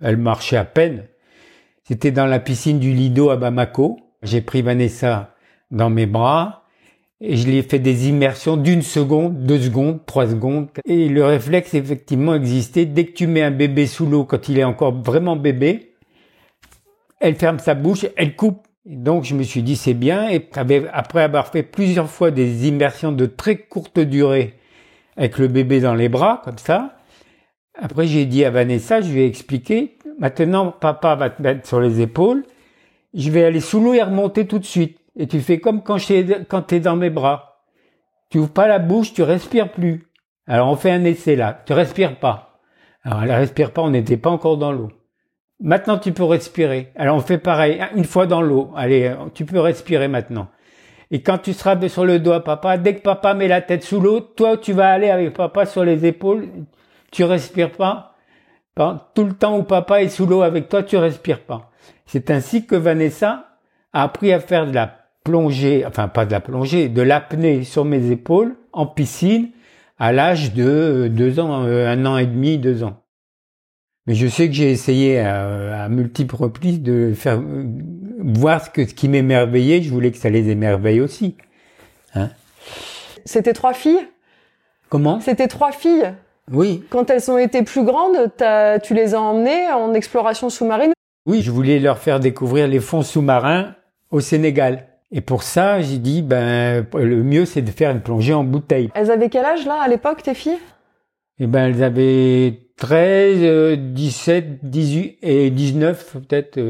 elle 0.03 0.19
marchait 0.19 0.59
à 0.59 0.65
peine. 0.65 1.05
C'était 1.85 2.11
dans 2.11 2.27
la 2.27 2.39
piscine 2.39 2.79
du 2.79 2.93
Lido 2.93 3.31
à 3.31 3.37
Bamako. 3.37 3.99
J'ai 4.23 4.43
pris 4.43 4.61
Vanessa 4.61 5.35
dans 5.71 5.89
mes 5.89 6.07
bras 6.07 6.65
et 7.21 7.37
je 7.37 7.47
lui 7.47 7.57
ai 7.57 7.63
fait 7.63 7.79
des 7.79 8.09
immersions 8.09 8.59
d'une 8.59 8.83
seconde, 8.83 9.47
deux 9.47 9.59
secondes, 9.59 10.05
trois 10.05 10.27
secondes. 10.27 10.69
Et 10.85 11.09
le 11.09 11.25
réflexe 11.25 11.73
effectivement 11.73 12.35
existait. 12.35 12.85
Dès 12.85 13.07
que 13.07 13.13
tu 13.13 13.27
mets 13.27 13.43
un 13.43 13.51
bébé 13.51 13.87
sous 13.87 14.05
l'eau 14.05 14.25
quand 14.25 14.49
il 14.49 14.59
est 14.59 14.65
encore 14.65 15.01
vraiment 15.01 15.37
bébé, 15.37 15.95
elle 17.21 17.37
ferme 17.37 17.59
sa 17.59 17.75
bouche, 17.75 18.05
elle 18.17 18.37
coupe. 18.37 18.67
Et 18.85 18.97
donc 18.97 19.25
je 19.25 19.35
me 19.35 19.43
suis 19.43 19.63
dit 19.63 19.77
c'est 19.77 19.95
bien. 19.95 20.29
Et 20.29 20.47
après 20.93 21.23
avoir 21.23 21.49
fait 21.49 21.63
plusieurs 21.63 22.11
fois 22.11 22.31
des 22.31 22.69
immersions 22.69 23.13
de 23.13 23.25
très 23.25 23.57
courte 23.57 23.99
durée, 23.99 24.55
avec 25.17 25.39
le 25.39 25.49
bébé 25.49 25.81
dans 25.81 25.95
les 25.95 26.09
bras, 26.09 26.43
comme 26.45 26.59
ça. 26.59 26.97
Après, 27.75 28.07
j'ai 28.07 28.27
dit 28.27 28.45
à 28.45 28.51
Vanessa, 28.51 29.01
je 29.01 29.13
lui 29.13 29.21
ai 29.21 29.27
expliqué, 29.27 29.99
maintenant, 30.19 30.71
papa 30.73 31.15
va 31.15 31.31
te 31.31 31.43
mettre 31.43 31.67
sur 31.67 31.81
les 31.81 32.01
épaules, 32.01 32.45
je 33.15 33.31
vais 33.31 33.45
aller 33.45 33.61
sous 33.61 33.81
l'eau 33.81 33.95
et 33.95 34.03
remonter 34.03 34.47
tout 34.47 34.59
de 34.59 34.65
suite. 34.65 34.99
Et 35.17 35.27
tu 35.27 35.41
fais 35.41 35.59
comme 35.61 35.83
quand 35.83 35.99
t'es 36.67 36.81
dans 36.81 36.97
mes 36.97 37.11
bras. 37.11 37.63
Tu 38.29 38.39
ouvres 38.39 38.53
pas 38.53 38.69
la 38.69 38.79
bouche, 38.79 39.15
tu 39.15 39.23
respires 39.23 39.73
plus. 39.73 40.07
Alors, 40.47 40.69
on 40.69 40.77
fait 40.77 40.91
un 40.91 41.05
essai 41.05 41.37
là. 41.37 41.63
Tu 41.65 41.73
respires 41.73 42.19
pas. 42.19 42.61
Alors, 43.03 43.23
elle 43.23 43.33
respire 43.33 43.73
pas, 43.73 43.83
on 43.83 43.91
n'était 43.91 44.19
pas 44.19 44.31
encore 44.31 44.59
dans 44.59 44.73
l'eau. 44.73 44.91
Maintenant, 45.61 45.97
tu 45.97 46.13
peux 46.13 46.25
respirer. 46.25 46.93
Alors, 46.97 47.17
on 47.17 47.21
fait 47.21 47.39
pareil. 47.39 47.83
Une 47.95 48.05
fois 48.05 48.27
dans 48.27 48.43
l'eau. 48.43 48.73
Allez, 48.77 49.15
tu 49.33 49.47
peux 49.47 49.61
respirer 49.61 50.09
maintenant. 50.09 50.49
Et 51.11 51.23
quand 51.23 51.39
tu 51.39 51.53
seras 51.53 51.89
sur 51.89 52.05
le 52.05 52.19
dos 52.19 52.33
à 52.33 52.43
papa, 52.43 52.79
dès 52.79 52.97
que 52.97 53.03
papa 53.03 53.35
met 53.35 53.49
la 53.49 53.61
tête 53.61 53.85
sous 53.85 54.01
l'eau, 54.01 54.21
toi, 54.21 54.57
tu 54.57 54.73
vas 54.73 54.91
aller 54.91 55.11
avec 55.11 55.35
papa 55.35 55.67
sur 55.67 55.85
les 55.85 56.05
épaules, 56.05 56.49
tu 57.13 57.25
respires 57.25 57.73
pas. 57.73 58.17
tout 59.15 59.25
le 59.25 59.33
temps 59.33 59.59
où 59.59 59.63
papa 59.63 60.03
est 60.03 60.09
sous 60.09 60.27
l'eau 60.27 60.43
avec 60.43 60.69
toi, 60.69 60.83
tu 60.83 60.97
respires 60.97 61.41
pas. 61.41 61.71
C'est 62.07 62.31
ainsi 62.31 62.67
que 62.67 62.75
Vanessa 62.75 63.59
a 63.93 64.03
appris 64.03 64.33
à 64.33 64.41
faire 64.41 64.67
de 64.67 64.75
la 64.75 65.07
plongée, 65.25 65.85
enfin 65.87 66.09
pas 66.09 66.27
de 66.27 66.33
la 66.33 66.41
plongée, 66.41 66.89
de 66.89 67.03
l'apnée 67.03 67.65
sur 67.65 67.85
mes 67.85 68.11
épaules 68.11 68.57
en 68.73 68.87
piscine 68.87 69.51
à 69.99 70.13
l'âge 70.13 70.53
de 70.55 71.09
deux 71.09 71.41
ans, 71.41 71.65
euh, 71.65 71.89
un 71.89 72.05
an 72.05 72.19
et 72.19 72.27
demi, 72.27 72.59
deux 72.59 72.85
ans. 72.85 73.03
Mais 74.07 74.15
je 74.15 74.27
sais 74.27 74.47
que 74.49 74.55
j'ai 74.55 74.71
essayé 74.71 75.19
à, 75.19 75.89
multiples 75.89 76.37
reprises 76.37 76.81
de 76.81 77.13
faire 77.15 77.41
voir 78.27 78.65
ce, 78.65 78.71
que, 78.71 78.87
ce 78.87 78.95
qui 78.95 79.09
m'émerveillait. 79.09 79.83
Je 79.83 79.91
voulais 79.91 80.11
que 80.11 80.19
ça 80.19 80.29
les 80.29 80.49
émerveille 80.51 81.01
aussi. 81.01 81.37
Hein 82.15 82.31
C'était 83.25 83.53
trois 83.53 83.73
filles? 83.73 84.07
Comment? 84.89 85.21
C'était 85.21 85.49
trois 85.49 85.73
filles? 85.73 86.13
Oui. 86.53 86.85
Quand 86.91 87.11
elles 87.11 87.31
ont 87.31 87.39
été 87.39 87.63
plus 87.63 87.85
grandes, 87.85 88.33
tu 88.83 88.95
les 88.95 89.15
as 89.15 89.21
emmenées 89.21 89.69
en 89.73 89.95
exploration 89.95 90.51
sous-marine? 90.51 90.93
Oui, 91.27 91.43
je 91.43 91.51
voulais 91.51 91.81
leur 91.81 91.99
faire 91.99 92.21
découvrir 92.21 92.69
les 92.69 92.79
fonds 92.81 93.03
sous-marins 93.03 93.75
au 94.11 94.21
Sénégal. 94.21 94.87
Et 95.11 95.21
pour 95.21 95.43
ça, 95.43 95.81
j'ai 95.81 95.99
dit, 95.99 96.23
ben, 96.23 96.87
le 96.95 97.23
mieux, 97.23 97.47
c'est 97.47 97.63
de 97.63 97.71
faire 97.71 97.91
une 97.91 98.01
plongée 98.01 98.35
en 98.35 98.45
bouteille. 98.45 98.91
Elles 98.95 99.11
avaient 99.11 99.29
quel 99.29 99.45
âge, 99.45 99.67
là, 99.67 99.81
à 99.81 99.89
l'époque, 99.89 100.23
tes 100.23 100.35
filles? 100.35 100.59
Eh 101.39 101.47
ben, 101.47 101.67
elles 101.67 101.83
avaient 101.83 102.59
13, 102.77 103.79
17, 103.79 104.65
18 104.65 105.19
et 105.23 105.51
19, 105.51 106.17
peut-être. 106.19 106.61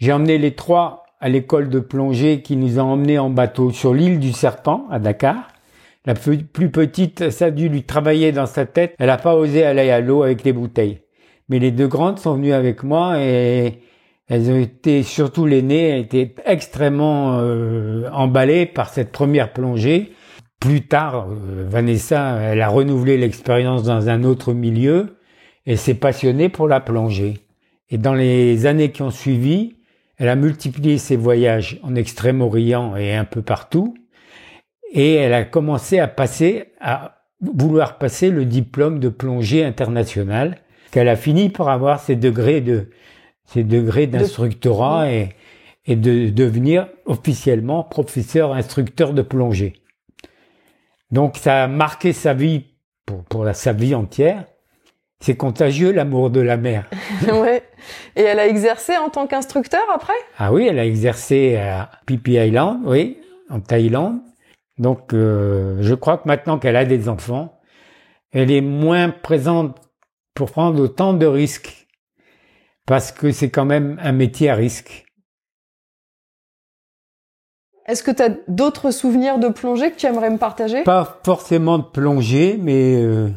J'ai 0.00 0.12
emmené 0.12 0.38
les 0.38 0.52
trois 0.52 1.06
à 1.20 1.28
l'école 1.28 1.70
de 1.70 1.80
plongée 1.80 2.40
qui 2.40 2.54
nous 2.54 2.78
a 2.78 2.82
emmenés 2.82 3.18
en 3.18 3.30
bateau 3.30 3.70
sur 3.72 3.94
l'île 3.94 4.20
du 4.20 4.32
Serpent, 4.32 4.86
à 4.90 5.00
Dakar. 5.00 5.48
La 6.06 6.14
plus 6.14 6.70
petite, 6.70 7.30
ça 7.30 7.46
a 7.46 7.50
dû 7.50 7.68
lui 7.68 7.82
travailler 7.82 8.30
dans 8.30 8.46
sa 8.46 8.64
tête. 8.64 8.94
Elle 8.98 9.08
n'a 9.08 9.16
pas 9.16 9.34
osé 9.34 9.64
aller 9.64 9.90
à 9.90 10.00
l'eau 10.00 10.22
avec 10.22 10.44
les 10.44 10.52
bouteilles. 10.52 11.00
Mais 11.48 11.58
les 11.58 11.72
deux 11.72 11.88
grandes 11.88 12.20
sont 12.20 12.34
venues 12.34 12.52
avec 12.52 12.84
moi 12.84 13.20
et 13.20 13.80
elles 14.28 14.50
ont 14.50 14.58
été, 14.58 15.02
surtout 15.02 15.46
l'aînée, 15.46 15.98
été 15.98 16.34
extrêmement 16.44 17.38
euh, 17.40 18.08
emballée 18.12 18.66
par 18.66 18.90
cette 18.90 19.10
première 19.10 19.52
plongée. 19.52 20.12
Plus 20.60 20.82
tard, 20.82 21.28
euh, 21.28 21.66
Vanessa, 21.68 22.38
elle 22.40 22.60
a 22.60 22.68
renouvelé 22.68 23.16
l'expérience 23.16 23.82
dans 23.82 24.08
un 24.08 24.22
autre 24.22 24.52
milieu 24.52 25.16
et 25.66 25.76
s'est 25.76 25.94
passionnée 25.94 26.48
pour 26.48 26.68
la 26.68 26.80
plongée. 26.80 27.34
Et 27.90 27.98
dans 27.98 28.14
les 28.14 28.66
années 28.66 28.92
qui 28.92 29.02
ont 29.02 29.10
suivi, 29.10 29.77
elle 30.18 30.28
a 30.28 30.36
multiplié 30.36 30.98
ses 30.98 31.16
voyages 31.16 31.78
en 31.82 31.94
Extrême-Orient 31.94 32.96
et 32.96 33.14
un 33.14 33.24
peu 33.24 33.42
partout. 33.42 33.94
Et 34.92 35.14
elle 35.14 35.32
a 35.32 35.44
commencé 35.44 35.98
à 35.98 36.08
passer, 36.08 36.72
à 36.80 37.22
vouloir 37.40 37.98
passer 37.98 38.30
le 38.30 38.44
diplôme 38.44 38.98
de 38.98 39.08
plongée 39.08 39.64
international, 39.64 40.58
qu'elle 40.90 41.08
a 41.08 41.16
fini 41.16 41.50
par 41.50 41.68
avoir 41.68 42.00
ses 42.00 42.16
degrés 42.16 42.60
de, 42.60 42.90
ses 43.44 43.62
degrés 43.62 44.06
d'instructorat 44.06 45.12
et, 45.12 45.28
et 45.86 45.94
de 45.94 46.30
devenir 46.30 46.88
officiellement 47.06 47.84
professeur 47.84 48.54
instructeur 48.54 49.12
de 49.12 49.22
plongée. 49.22 49.74
Donc 51.10 51.36
ça 51.36 51.64
a 51.64 51.68
marqué 51.68 52.12
sa 52.12 52.34
vie 52.34 52.64
pour, 53.06 53.24
pour 53.24 53.44
la, 53.44 53.54
sa 53.54 53.72
vie 53.72 53.94
entière. 53.94 54.44
C'est 55.20 55.36
contagieux 55.36 55.92
l'amour 55.92 56.30
de 56.30 56.40
la 56.40 56.56
mer. 56.56 56.88
ouais. 57.32 57.62
Et 58.16 58.22
elle 58.22 58.38
a 58.38 58.46
exercé 58.46 58.96
en 58.96 59.08
tant 59.08 59.26
qu'instructeur 59.26 59.82
après? 59.94 60.14
Ah 60.38 60.52
oui, 60.52 60.66
elle 60.66 60.78
a 60.78 60.86
exercé 60.86 61.56
à 61.56 61.90
Phi 62.06 62.20
Island, 62.26 62.80
oui, 62.84 63.18
en 63.50 63.60
Thaïlande. 63.60 64.20
Donc 64.78 65.12
euh, 65.12 65.78
je 65.80 65.94
crois 65.94 66.18
que 66.18 66.28
maintenant 66.28 66.58
qu'elle 66.58 66.76
a 66.76 66.84
des 66.84 67.08
enfants, 67.08 67.60
elle 68.32 68.50
est 68.50 68.60
moins 68.60 69.10
présente 69.10 69.76
pour 70.34 70.50
prendre 70.50 70.80
autant 70.80 71.14
de 71.14 71.26
risques 71.26 71.88
parce 72.86 73.12
que 73.12 73.32
c'est 73.32 73.50
quand 73.50 73.64
même 73.64 73.98
un 74.02 74.12
métier 74.12 74.48
à 74.48 74.54
risque. 74.54 75.04
Est-ce 77.86 78.02
que 78.02 78.10
tu 78.10 78.22
as 78.22 78.30
d'autres 78.48 78.90
souvenirs 78.90 79.38
de 79.38 79.48
plongée 79.48 79.90
que 79.90 79.96
tu 79.96 80.06
aimerais 80.06 80.30
me 80.30 80.36
partager? 80.38 80.84
Pas 80.84 81.20
forcément 81.24 81.78
de 81.78 81.84
plongée, 81.84 82.58
mais 82.60 83.02
euh, 83.02 83.30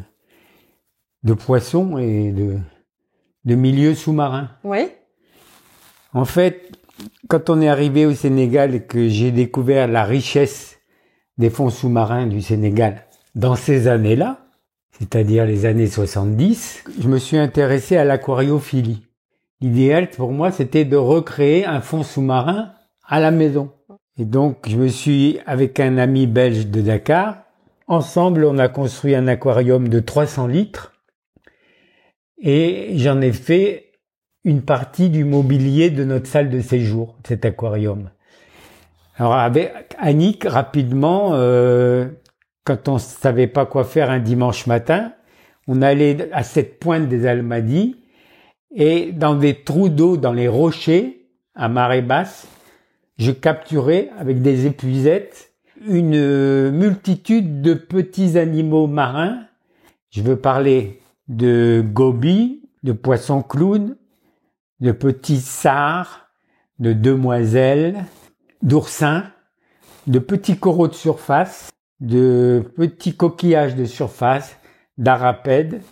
de 1.22 1.32
poissons 1.34 1.96
et 1.98 2.32
de, 2.32 2.58
de 3.44 3.54
milieux 3.54 3.94
sous-marins. 3.94 4.50
Oui. 4.64 4.88
En 6.12 6.24
fait, 6.24 6.70
quand 7.28 7.50
on 7.50 7.60
est 7.60 7.68
arrivé 7.68 8.06
au 8.06 8.14
Sénégal 8.14 8.74
et 8.74 8.82
que 8.82 9.08
j'ai 9.08 9.30
découvert 9.30 9.88
la 9.88 10.04
richesse 10.04 10.78
des 11.38 11.50
fonds 11.50 11.70
sous-marins 11.70 12.26
du 12.26 12.42
Sénégal 12.42 13.06
dans 13.34 13.56
ces 13.56 13.88
années-là, 13.88 14.38
c'est-à-dire 14.98 15.46
les 15.46 15.64
années 15.64 15.86
70, 15.86 16.84
je 17.00 17.08
me 17.08 17.18
suis 17.18 17.38
intéressé 17.38 17.96
à 17.96 18.04
l'aquariophilie. 18.04 19.06
L'idéal 19.60 20.10
pour 20.10 20.32
moi, 20.32 20.50
c'était 20.50 20.84
de 20.84 20.96
recréer 20.96 21.64
un 21.64 21.80
fond 21.80 22.02
sous-marin 22.02 22.72
à 23.06 23.20
la 23.20 23.30
maison. 23.30 23.70
Et 24.18 24.24
donc, 24.24 24.68
je 24.68 24.76
me 24.76 24.88
suis, 24.88 25.38
avec 25.46 25.80
un 25.80 25.96
ami 25.96 26.26
belge 26.26 26.66
de 26.66 26.82
Dakar, 26.82 27.38
ensemble, 27.86 28.44
on 28.44 28.58
a 28.58 28.68
construit 28.68 29.14
un 29.14 29.26
aquarium 29.26 29.88
de 29.88 30.00
300 30.00 30.46
litres 30.48 30.91
et 32.42 32.98
j'en 32.98 33.20
ai 33.20 33.32
fait 33.32 33.92
une 34.44 34.62
partie 34.62 35.08
du 35.08 35.24
mobilier 35.24 35.90
de 35.90 36.04
notre 36.04 36.26
salle 36.26 36.50
de 36.50 36.60
séjour, 36.60 37.16
cet 37.26 37.44
aquarium. 37.44 38.10
Alors 39.16 39.34
avec 39.34 39.72
Annick, 39.98 40.44
rapidement, 40.44 41.30
euh, 41.34 42.08
quand 42.64 42.88
on 42.88 42.98
savait 42.98 43.46
pas 43.46 43.66
quoi 43.66 43.84
faire 43.84 44.10
un 44.10 44.18
dimanche 44.18 44.66
matin, 44.66 45.12
on 45.68 45.80
allait 45.80 46.28
à 46.32 46.42
cette 46.42 46.80
pointe 46.80 47.08
des 47.08 47.26
Almadies 47.26 47.96
et 48.74 49.12
dans 49.12 49.36
des 49.36 49.62
trous 49.62 49.88
d'eau, 49.88 50.16
dans 50.16 50.32
les 50.32 50.48
rochers, 50.48 51.28
à 51.54 51.68
marée 51.68 52.02
basse, 52.02 52.48
je 53.18 53.30
capturais 53.30 54.10
avec 54.18 54.42
des 54.42 54.66
épuisettes 54.66 55.52
une 55.86 56.70
multitude 56.70 57.60
de 57.60 57.74
petits 57.74 58.38
animaux 58.38 58.86
marins. 58.88 59.40
Je 60.10 60.22
veux 60.22 60.36
parler 60.36 61.01
de 61.36 61.84
gobies, 61.84 62.62
de 62.82 62.92
poissons 62.92 63.42
clowns, 63.42 63.96
de 64.80 64.92
petits 64.92 65.40
sars, 65.40 66.28
de 66.78 66.92
demoiselles, 66.92 68.04
d'oursins, 68.62 69.24
de 70.06 70.18
petits 70.18 70.58
coraux 70.58 70.88
de 70.88 70.94
surface, 70.94 71.70
de 72.00 72.62
petits 72.76 73.16
coquillages 73.16 73.76
de 73.76 73.84
surface, 73.84 74.56
d'arapèdes, 74.98 75.82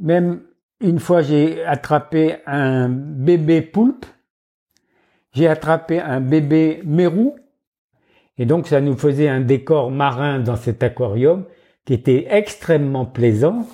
même 0.00 0.42
une 0.80 0.98
fois, 0.98 1.20
j'ai 1.20 1.62
attrapé 1.64 2.36
un 2.46 2.88
bébé 2.88 3.60
poulpe. 3.60 4.06
J'ai 5.32 5.46
attrapé 5.46 6.00
un 6.00 6.20
bébé 6.20 6.80
mérou. 6.84 7.36
Et 8.38 8.46
donc, 8.46 8.66
ça 8.66 8.80
nous 8.80 8.96
faisait 8.96 9.28
un 9.28 9.40
décor 9.40 9.90
marin 9.90 10.38
dans 10.38 10.56
cet 10.56 10.82
aquarium 10.82 11.44
qui 11.84 11.92
était 11.92 12.26
extrêmement 12.30 13.04
plaisant 13.04 13.66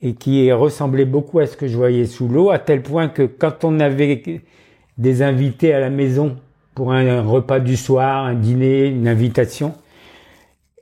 et 0.00 0.14
qui 0.14 0.50
ressemblait 0.52 1.04
beaucoup 1.04 1.40
à 1.40 1.46
ce 1.46 1.56
que 1.56 1.66
je 1.66 1.76
voyais 1.76 2.06
sous 2.06 2.28
l'eau, 2.28 2.50
à 2.50 2.58
tel 2.58 2.82
point 2.82 3.08
que 3.08 3.22
quand 3.22 3.64
on 3.64 3.80
avait 3.80 4.42
des 4.96 5.22
invités 5.22 5.72
à 5.72 5.80
la 5.80 5.90
maison 5.90 6.36
pour 6.74 6.92
un 6.92 7.22
repas 7.22 7.60
du 7.60 7.76
soir, 7.76 8.24
un 8.24 8.34
dîner, 8.34 8.86
une 8.86 9.08
invitation, 9.08 9.74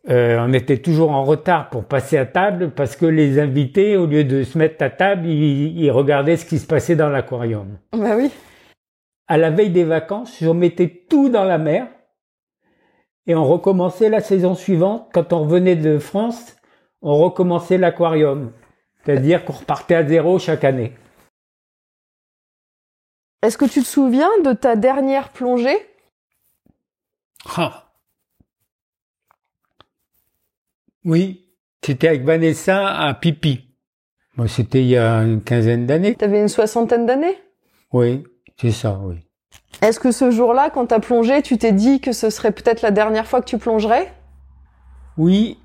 euh, 0.09 0.39
on 0.39 0.53
était 0.53 0.79
toujours 0.79 1.11
en 1.11 1.25
retard 1.25 1.69
pour 1.69 1.85
passer 1.85 2.17
à 2.17 2.27
table 2.27 2.71
parce 2.71 2.95
que 2.95 3.07
les 3.07 3.41
invités, 3.41 3.97
au 3.97 4.07
lieu 4.07 4.23
de 4.23 4.45
se 4.45 4.57
mettre 4.57 4.85
à 4.85 4.91
table, 4.91 5.27
ils, 5.27 5.91
regardaient 5.91 6.37
ce 6.37 6.45
qui 6.45 6.59
se 6.59 6.67
passait 6.67 6.95
dans 6.95 7.09
l'aquarium. 7.09 7.79
Bah 7.93 8.17
oui. 8.17 8.31
À 9.27 9.37
la 9.37 9.51
veille 9.51 9.71
des 9.71 9.85
vacances, 9.85 10.37
je 10.41 10.49
mettais 10.49 11.07
tout 11.09 11.29
dans 11.29 11.43
la 11.43 11.59
mer 11.59 11.89
et 13.27 13.35
on 13.35 13.45
recommençait 13.45 14.09
la 14.09 14.21
saison 14.21 14.55
suivante. 14.55 15.09
Quand 15.13 15.33
on 15.33 15.41
revenait 15.41 15.75
de 15.75 15.99
France, 15.99 16.57
on 17.03 17.17
recommençait 17.17 17.79
l'aquarium. 17.79 18.53
C'est-à-dire 19.07 19.45
qu'on 19.45 19.53
repartait 19.53 19.95
à 19.95 20.05
zéro 20.07 20.39
chaque 20.41 20.65
année. 20.65 20.93
Est-ce 23.43 23.57
que 23.57 23.65
tu 23.65 23.81
te 23.81 23.87
souviens 23.87 24.31
de 24.45 24.53
ta 24.53 24.75
dernière 24.75 25.29
plongée? 25.29 25.79
Ah. 27.57 27.93
Oui, 31.05 31.49
c'était 31.85 32.09
avec 32.09 32.25
Vanessa 32.25 32.89
à 32.89 33.15
Pipi. 33.15 33.69
Moi, 34.37 34.49
c'était 34.49 34.81
il 34.81 34.89
y 34.89 34.97
a 34.97 35.19
une 35.19 35.41
quinzaine 35.41 35.87
d'années. 35.87 36.17
T'avais 36.17 36.41
une 36.41 36.49
soixantaine 36.49 37.07
d'années? 37.07 37.39
Oui, 37.93 38.25
c'est 38.61 38.73
ça, 38.73 38.99
oui. 39.05 39.21
Est-ce 39.83 40.01
que 40.01 40.11
ce 40.11 40.33
jour-là, 40.33 40.71
quand 40.71 40.87
t'as 40.87 40.99
plongé, 40.99 41.43
tu 41.43 41.59
t'es 41.59 41.73
dit 41.73 42.01
que 42.01 42.11
ce 42.11 42.29
serait 42.29 42.51
peut-être 42.51 42.83
la 42.83 42.91
dernière 42.91 43.27
fois 43.29 43.41
que 43.41 43.47
tu 43.47 43.59
plongerais? 43.59 44.13
Oui. 45.17 45.59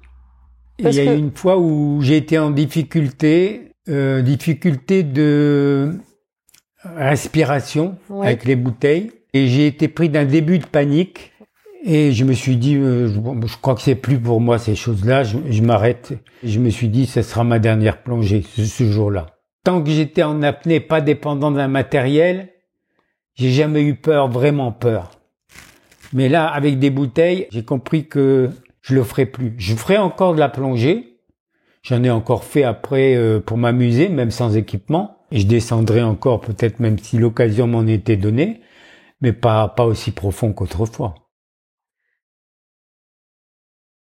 Il 0.84 0.96
y 0.96 1.00
a 1.00 1.14
eu 1.14 1.18
une 1.18 1.32
fois 1.36 1.58
où 1.58 2.02
j'ai 2.02 2.18
été 2.18 2.38
en 2.38 2.52
difficulté, 2.52 3.74
euh, 3.90 4.22
difficulté 4.22 5.04
de 5.04 5.94
respiration 6.84 7.98
avec 8.22 8.46
les 8.46 8.56
bouteilles, 8.56 9.12
et 9.34 9.48
j'ai 9.48 9.68
été 9.68 9.88
pris 9.88 10.10
d'un 10.10 10.26
début 10.26 10.60
de 10.60 10.66
panique 10.66 11.32
et 11.84 12.12
je 12.12 12.26
me 12.26 12.34
suis 12.34 12.58
dit, 12.58 12.76
euh, 12.76 13.08
je, 13.08 13.58
crois 13.58 13.74
que 13.76 13.82
c'est 13.82 13.96
plus 13.96 14.20
pour 14.20 14.40
moi 14.40 14.60
ces 14.60 14.76
choses-là. 14.76 15.24
Je, 15.24 15.62
m'arrête. 15.62 16.14
Je 16.44 16.60
me 16.60 16.70
suis 16.70 16.90
dit, 16.90 17.08
ce 17.08 17.22
sera 17.24 17.44
ma 17.44 17.58
dernière 17.58 18.04
plongée 18.04 18.44
ce, 18.44 18.84
jour-là. 18.84 19.28
tant 19.64 19.82
que 19.82 19.90
j'étais 19.90 20.24
en 20.24 20.44
apnée, 20.44 20.80
pas 20.80 21.02
dépendant 21.02 21.50
d'un 21.50 21.68
matériel, 21.68 22.50
j'ai 23.34 23.50
jamais 23.50 23.82
eu 23.82 23.96
peur, 23.96 24.30
vraiment 24.30 24.72
peur. 24.72 25.12
Mais 26.14 26.30
là, 26.30 26.48
avec 26.48 26.78
des 26.78 26.92
bouteilles, 26.92 27.48
j'ai 27.52 27.64
compris 27.64 28.08
que 28.08 28.50
je 28.82 28.96
le 28.96 29.04
ferai 29.04 29.26
plus. 29.26 29.54
Je 29.58 29.76
ferai 29.76 29.98
encore 29.98 30.34
de 30.34 30.40
la 30.40 30.50
plongée. 30.50 31.20
J'en 31.84 32.04
ai 32.04 32.10
encore 32.10 32.44
fait 32.44 32.64
après 32.64 33.16
euh, 33.16 33.40
pour 33.40 33.58
m'amuser, 33.58 34.10
même 34.10 34.32
sans 34.32 34.56
équipement. 34.56 35.18
Et 35.32 35.40
je 35.40 35.48
descendrai 35.48 36.04
encore, 36.04 36.42
peut-être 36.42 36.80
même 36.80 37.00
si 37.00 37.18
l'occasion 37.18 37.66
m'en 37.66 37.88
était 37.88 38.18
donnée, 38.18 38.62
mais 39.22 39.34
pas, 39.34 39.70
pas 39.70 39.86
aussi 39.86 40.12
profond 40.12 40.52
qu'autrefois. 40.54 41.16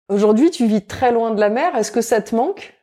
Aujourd'hui, 0.09 0.49
tu 0.49 0.65
vis 0.65 0.85
très 0.85 1.11
loin 1.11 1.33
de 1.33 1.39
la 1.39 1.49
mer. 1.49 1.75
Est-ce 1.75 1.91
que 1.91 2.01
ça 2.01 2.21
te 2.21 2.35
manque? 2.35 2.73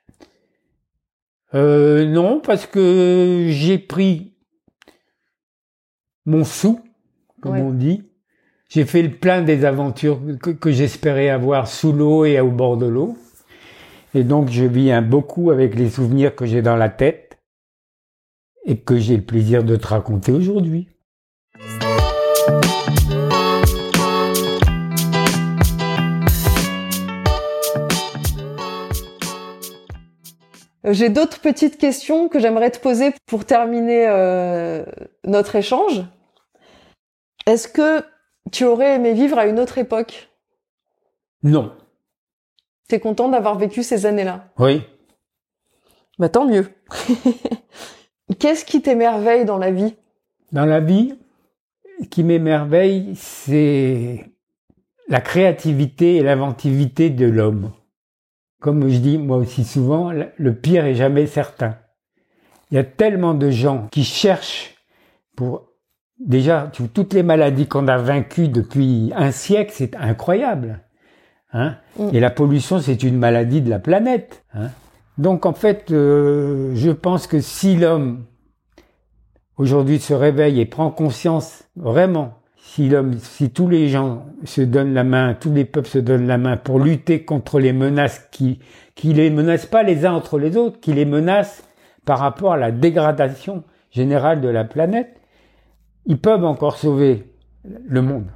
Euh, 1.54 2.06
Non, 2.06 2.40
parce 2.40 2.66
que 2.66 3.48
j'ai 3.50 3.78
pris 3.78 4.36
mon 6.24 6.44
sou, 6.44 6.80
comme 7.40 7.58
on 7.58 7.72
dit. 7.72 8.04
J'ai 8.68 8.84
fait 8.84 9.02
le 9.02 9.10
plein 9.10 9.42
des 9.42 9.64
aventures 9.64 10.20
que, 10.40 10.72
j'espérais 10.72 11.28
avoir 11.28 11.68
sous 11.68 11.92
l'eau 11.92 12.24
et 12.24 12.40
au 12.40 12.50
bord 12.50 12.76
de 12.76 12.86
l'eau. 12.86 13.16
Et 14.12 14.24
donc, 14.24 14.50
je 14.50 14.64
vis 14.64 14.92
beaucoup 15.02 15.52
avec 15.52 15.76
les 15.76 15.88
souvenirs 15.88 16.34
que 16.34 16.46
j'ai 16.46 16.62
dans 16.62 16.74
la 16.74 16.88
tête 16.88 17.38
et 18.64 18.78
que 18.78 18.98
j'ai 18.98 19.16
le 19.16 19.22
plaisir 19.22 19.62
de 19.62 19.76
te 19.76 19.86
raconter 19.86 20.32
aujourd'hui. 20.32 20.88
J'ai 30.88 31.08
d'autres 31.08 31.40
petites 31.40 31.78
questions 31.78 32.28
que 32.28 32.40
j'aimerais 32.40 32.70
te 32.70 32.78
poser 32.80 33.12
pour 33.26 33.44
terminer 33.44 34.06
euh, 34.08 34.84
notre 35.24 35.54
échange. 35.54 36.04
Est-ce 37.46 37.68
que 37.68 38.04
tu 38.52 38.64
aurais 38.64 38.96
aimé 38.96 39.12
vivre 39.12 39.38
à 39.38 39.46
une 39.46 39.58
autre 39.58 39.78
époque? 39.78 40.30
Non. 41.42 41.72
T'es 42.88 43.00
content 43.00 43.28
d'avoir 43.28 43.58
vécu 43.58 43.82
ces 43.82 44.06
années-là? 44.06 44.48
Oui. 44.58 44.82
Bah 46.18 46.28
tant 46.28 46.46
mieux. 46.46 46.68
Qu'est-ce 48.38 48.64
qui 48.64 48.82
t'émerveille 48.82 49.44
dans 49.44 49.58
la 49.58 49.70
vie? 49.70 49.96
Dans 50.52 50.64
la 50.64 50.80
vie, 50.80 51.18
ce 52.00 52.06
qui 52.06 52.24
m'émerveille, 52.24 53.14
c'est 53.16 54.24
la 55.08 55.20
créativité 55.20 56.16
et 56.16 56.22
l'inventivité 56.22 57.10
de 57.10 57.26
l'homme 57.26 57.72
comme 58.66 58.88
je 58.88 58.98
dis 58.98 59.16
moi 59.16 59.36
aussi 59.36 59.62
souvent, 59.64 60.10
le 60.10 60.54
pire 60.54 60.86
est 60.86 60.96
jamais 60.96 61.26
certain. 61.26 61.78
Il 62.70 62.74
y 62.74 62.78
a 62.78 62.84
tellement 62.84 63.32
de 63.32 63.48
gens 63.48 63.86
qui 63.92 64.02
cherchent 64.02 64.74
pour 65.36 65.68
déjà 66.18 66.70
toutes 66.94 67.14
les 67.14 67.22
maladies 67.22 67.66
qu'on 67.66 67.88
a 67.88 67.98
vaincues 67.98 68.48
depuis 68.48 69.12
un 69.14 69.30
siècle, 69.30 69.72
c'est 69.74 69.96
incroyable. 69.96 70.80
Hein 71.52 71.76
mm. 71.98 72.08
Et 72.12 72.20
la 72.20 72.30
pollution, 72.30 72.80
c'est 72.80 73.02
une 73.02 73.18
maladie 73.18 73.62
de 73.62 73.70
la 73.70 73.78
planète. 73.78 74.44
Hein 74.54 74.70
Donc 75.18 75.46
en 75.46 75.54
fait, 75.54 75.90
euh, 75.90 76.72
je 76.74 76.90
pense 76.90 77.26
que 77.26 77.40
si 77.40 77.76
l'homme 77.76 78.24
aujourd'hui 79.56 79.98
se 79.98 80.14
réveille 80.14 80.60
et 80.60 80.66
prend 80.66 80.90
conscience 80.90 81.64
vraiment 81.76 82.34
si 82.66 82.88
l'homme, 82.88 83.14
si 83.18 83.50
tous 83.50 83.68
les 83.68 83.88
gens 83.88 84.26
se 84.44 84.60
donnent 84.60 84.92
la 84.92 85.04
main, 85.04 85.34
tous 85.34 85.52
les 85.52 85.64
peuples 85.64 85.88
se 85.88 85.98
donnent 85.98 86.26
la 86.26 86.36
main 86.36 86.56
pour 86.56 86.80
lutter 86.80 87.24
contre 87.24 87.60
les 87.60 87.72
menaces 87.72 88.28
qui, 88.32 88.58
qui 88.94 89.14
les 89.14 89.30
menacent 89.30 89.66
pas 89.66 89.82
les 89.82 90.04
uns 90.04 90.12
entre 90.12 90.38
les 90.38 90.56
autres, 90.56 90.80
qui 90.80 90.92
les 90.92 91.04
menacent 91.04 91.62
par 92.04 92.18
rapport 92.18 92.52
à 92.52 92.56
la 92.56 92.72
dégradation 92.72 93.62
générale 93.92 94.40
de 94.40 94.48
la 94.48 94.64
planète, 94.64 95.15
ils 96.06 96.18
peuvent 96.18 96.44
encore 96.44 96.78
sauver 96.78 97.30
le 97.64 98.02
monde. 98.02 98.30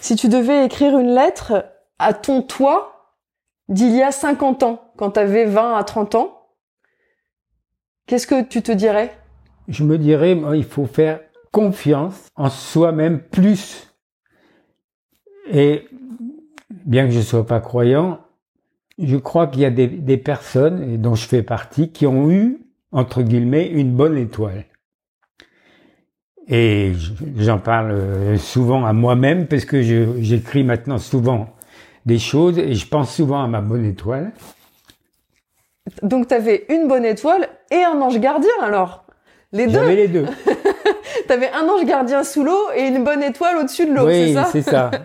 Si 0.00 0.16
tu 0.16 0.28
devais 0.28 0.64
écrire 0.64 0.98
une 0.98 1.14
lettre 1.14 1.66
à 1.98 2.12
ton 2.12 2.42
toi 2.42 3.16
d'il 3.68 3.94
y 3.94 4.02
a 4.02 4.10
50 4.10 4.62
ans, 4.64 4.92
quand 4.96 5.12
tu 5.12 5.20
avais 5.20 5.44
20 5.44 5.76
à 5.76 5.84
30 5.84 6.16
ans, 6.16 6.48
qu'est-ce 8.06 8.26
que 8.26 8.42
tu 8.42 8.62
te 8.62 8.72
dirais? 8.72 9.16
Je 9.68 9.84
me 9.84 9.98
dirais, 9.98 10.36
il 10.54 10.64
faut 10.64 10.86
faire 10.86 11.20
confiance 11.52 12.28
en 12.34 12.50
soi-même 12.50 13.20
plus. 13.20 13.94
Et 15.50 15.86
bien 16.70 17.06
que 17.06 17.12
je 17.12 17.18
ne 17.18 17.24
sois 17.24 17.46
pas 17.46 17.60
croyant, 17.60 18.20
je 18.98 19.16
crois 19.16 19.46
qu'il 19.46 19.62
y 19.62 19.64
a 19.64 19.70
des, 19.70 20.16
personnes, 20.16 20.82
et 20.82 20.98
dont 20.98 21.14
je 21.14 21.26
fais 21.26 21.42
partie, 21.42 21.90
qui 21.90 22.06
ont 22.06 22.30
eu, 22.30 22.58
entre 22.90 23.22
guillemets, 23.22 23.68
une 23.68 23.94
bonne 23.94 24.16
étoile. 24.16 24.64
Et 26.48 26.92
j'en 27.38 27.58
parle 27.58 27.92
euh, 27.92 28.36
souvent 28.36 28.84
à 28.84 28.92
moi-même 28.92 29.46
parce 29.46 29.64
que 29.64 29.80
j'écris 30.20 30.64
maintenant 30.64 30.98
souvent 30.98 31.50
des 32.04 32.18
choses 32.18 32.58
et 32.58 32.74
je 32.74 32.86
pense 32.86 33.14
souvent 33.14 33.42
à 33.42 33.46
ma 33.46 33.60
bonne 33.60 33.84
étoile. 33.84 34.32
Donc 36.02 36.28
tu 36.28 36.34
avais 36.34 36.66
une 36.68 36.88
bonne 36.88 37.04
étoile 37.04 37.48
et 37.70 37.82
un 37.82 38.00
ange 38.00 38.18
gardien 38.18 38.50
alors 38.60 39.04
Les 39.52 39.66
deux 39.66 39.72
J'avais 39.72 39.96
les 39.96 40.08
deux. 40.08 40.26
T'avais 41.28 41.50
un 41.52 41.68
ange 41.68 41.84
gardien 41.84 42.24
sous 42.24 42.42
l'eau 42.42 42.70
et 42.76 42.88
une 42.88 43.04
bonne 43.04 43.22
étoile 43.22 43.58
au-dessus 43.58 43.86
de 43.86 43.94
l'eau, 43.94 44.08
c'est 44.08 44.34
ça 44.34 44.44
c'est 44.50 44.62
ça. 44.62 44.90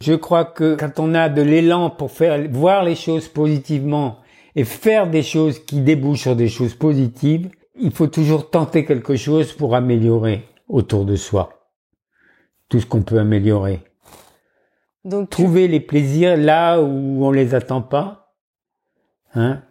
Je 0.00 0.14
crois 0.14 0.44
que 0.44 0.76
quand 0.76 1.00
on 1.00 1.14
a 1.14 1.28
de 1.28 1.42
l'élan 1.42 1.90
pour 1.90 2.12
faire 2.12 2.40
voir 2.50 2.84
les 2.84 2.94
choses 2.94 3.26
positivement 3.26 4.18
et 4.54 4.64
faire 4.64 5.08
des 5.08 5.22
choses 5.22 5.58
qui 5.58 5.80
débouchent 5.80 6.22
sur 6.22 6.36
des 6.36 6.48
choses 6.48 6.74
positives, 6.74 7.50
il 7.80 7.92
faut 7.92 8.06
toujours 8.06 8.50
tenter 8.50 8.84
quelque 8.84 9.16
chose 9.16 9.52
pour 9.52 9.74
améliorer 9.74 10.48
autour 10.68 11.04
de 11.04 11.16
soi 11.16 11.58
tout 12.68 12.80
ce 12.80 12.86
qu'on 12.86 13.02
peut 13.02 13.18
améliorer. 13.18 13.82
Donc 15.04 15.30
trouver 15.30 15.68
les 15.68 15.80
plaisirs 15.80 16.36
là 16.36 16.80
où 16.80 17.24
on 17.24 17.30
les 17.30 17.54
attend 17.54 17.80
pas. 17.80 18.34
Hein 19.34 19.62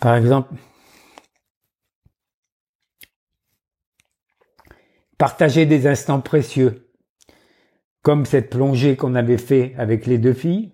Par 0.00 0.16
exemple, 0.16 0.54
partager 5.16 5.66
des 5.66 5.86
instants 5.86 6.20
précieux, 6.20 6.90
comme 8.02 8.24
cette 8.24 8.50
plongée 8.50 8.96
qu'on 8.96 9.14
avait 9.14 9.38
fait 9.38 9.74
avec 9.76 10.06
les 10.06 10.18
deux 10.18 10.32
filles, 10.32 10.72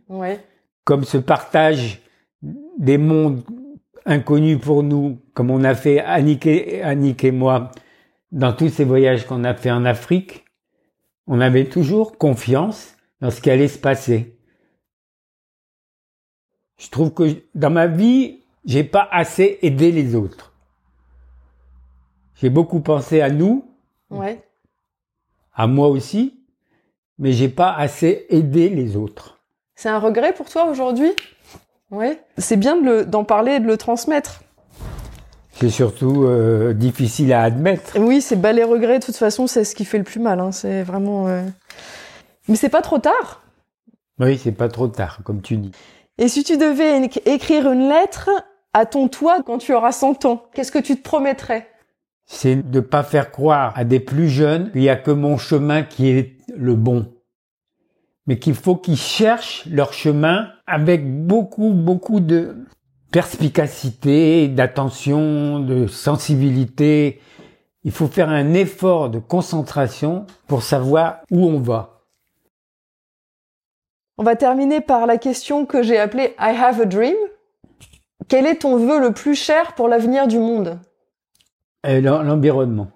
comme 0.85 1.05
ce 1.05 1.19
partage 1.19 2.03
des 2.79 2.97
mondes 2.97 3.43
inconnus 4.07 4.59
pour 4.59 4.83
nous, 4.83 5.21
comme 5.35 5.51
on 5.51 5.65
a 5.65 5.75
fait 5.75 6.01
Annick 6.01 6.47
et, 6.47 6.83
Annick 6.83 7.25
et 7.25 7.33
moi 7.33 7.71
dans 8.33 8.53
tous 8.53 8.69
ces 8.69 8.85
voyages 8.85 9.27
qu'on 9.27 9.45
a 9.45 9.55
fait 9.55 9.71
en 9.71 9.85
Afrique, 9.85 10.45
on 11.27 11.41
avait 11.41 11.67
toujours 11.67 12.19
confiance 12.19 12.97
dans 13.21 13.31
ce 13.31 13.41
qui 13.41 13.51
allait 13.51 13.69
se 13.69 13.79
passer. 13.79 14.39
Je 16.79 16.89
trouve 16.91 17.13
que 17.13 17.43
dans 17.55 17.71
ma 17.71 17.87
vie, 17.87 18.43
j'ai 18.65 18.85
pas 18.85 19.09
assez 19.11 19.59
aidé 19.63 19.93
les 19.93 20.15
autres. 20.15 20.53
J'ai 22.35 22.51
beaucoup 22.51 22.81
pensé 22.81 23.21
à 23.21 23.31
nous, 23.31 23.65
Ouais. 24.11 24.41
À 25.53 25.67
moi 25.67 25.89
aussi, 25.89 26.45
mais 27.19 27.33
j'ai 27.33 27.49
pas 27.49 27.73
assez 27.73 28.27
aidé 28.29 28.69
les 28.69 28.97
autres. 28.97 29.41
C'est 29.75 29.89
un 29.89 29.99
regret 29.99 30.33
pour 30.33 30.49
toi 30.49 30.71
aujourd'hui? 30.71 31.11
Ouais. 31.91 32.21
C'est 32.39 32.57
bien 32.57 32.77
d'en 33.05 33.25
parler 33.25 33.53
et 33.53 33.61
de 33.61 33.67
le 33.67 33.77
transmettre. 33.77 34.43
C'est 35.53 35.71
surtout 35.71 36.25
euh, 36.25 36.75
difficile 36.75 37.33
à 37.33 37.43
admettre. 37.43 37.99
Oui, 37.99 38.21
c'est 38.21 38.37
bas 38.37 38.53
les 38.53 38.65
regrets. 38.65 38.99
De 38.99 39.05
toute 39.05 39.17
façon, 39.17 39.47
c'est 39.47 39.65
ce 39.65 39.75
qui 39.75 39.85
fait 39.87 39.99
le 39.99 40.05
plus 40.05 40.21
mal. 40.21 40.41
Hein. 40.41 40.53
C'est 40.53 40.83
vraiment. 40.83 41.29
Euh, 41.29 41.43
mais 42.49 42.57
c'est 42.57 42.69
pas 42.69 42.83
trop 42.83 42.99
tard. 42.99 43.43
Oui, 44.19 44.39
c'est 44.39 44.53
pas 44.53 44.69
trop 44.69 44.89
tard, 44.89 45.21
comme 45.25 45.41
tu 45.41 45.57
dis. 45.57 45.73
Et 46.19 46.29
si 46.29 46.45
tu 46.45 46.57
devais 46.57 47.09
écrire 47.25 47.71
une 47.71 47.89
lettre 47.89 48.31
à 48.73 48.85
ton 48.87 49.09
toi 49.09 49.39
quand 49.45 49.59
tu 49.59 49.73
auras 49.73 49.93
100 49.93 50.25
ans, 50.27 50.45
qu'est-ce 50.55 50.73
que 50.73 50.79
tu 50.79 50.97
te 50.97 51.03
promettrais? 51.03 51.69
C'est 52.27 52.69
de 52.71 52.81
pas 52.81 53.03
faire 53.03 53.31
croire 53.31 53.73
à 53.77 53.85
des 53.85 54.01
plus 54.01 54.29
jeunes 54.29 54.73
qu'il 54.73 54.83
y 54.83 54.89
a 54.89 54.97
que 54.97 55.11
mon 55.11 55.39
chemin 55.39 55.83
qui 55.83 56.09
est 56.09 56.37
le 56.55 56.75
bon. 56.75 57.13
Mais 58.27 58.39
qu'il 58.39 58.55
faut 58.55 58.77
qu'ils 58.77 58.97
cherchent 58.97 59.67
leur 59.67 59.93
chemin 59.93 60.49
avec 60.67 61.27
beaucoup, 61.27 61.73
beaucoup 61.73 62.21
de 62.21 62.57
perspicacité, 63.13 64.49
d'attention, 64.49 65.61
de 65.61 65.87
sensibilité. 65.87 67.21
Il 67.85 67.93
faut 67.93 68.09
faire 68.09 68.29
un 68.29 68.53
effort 68.53 69.11
de 69.11 69.19
concentration 69.19 70.27
pour 70.49 70.63
savoir 70.63 71.21
où 71.31 71.47
on 71.47 71.61
va. 71.61 72.03
On 74.19 74.25
va 74.25 74.35
terminer 74.35 74.81
par 74.81 75.07
la 75.07 75.19
question 75.19 75.67
que 75.67 75.83
j'ai 75.83 75.99
appelée 75.99 76.35
I 76.41 76.57
have 76.57 76.81
a 76.81 76.87
dream. 76.87 77.17
Quel 78.29 78.47
est 78.47 78.63
ton 78.63 78.77
vœu 78.77 78.99
le 78.99 79.13
plus 79.13 79.37
cher 79.37 79.75
pour 79.75 79.89
l'avenir 79.89 80.27
du 80.27 80.39
monde? 80.39 80.81
L'environnement. 81.85 82.89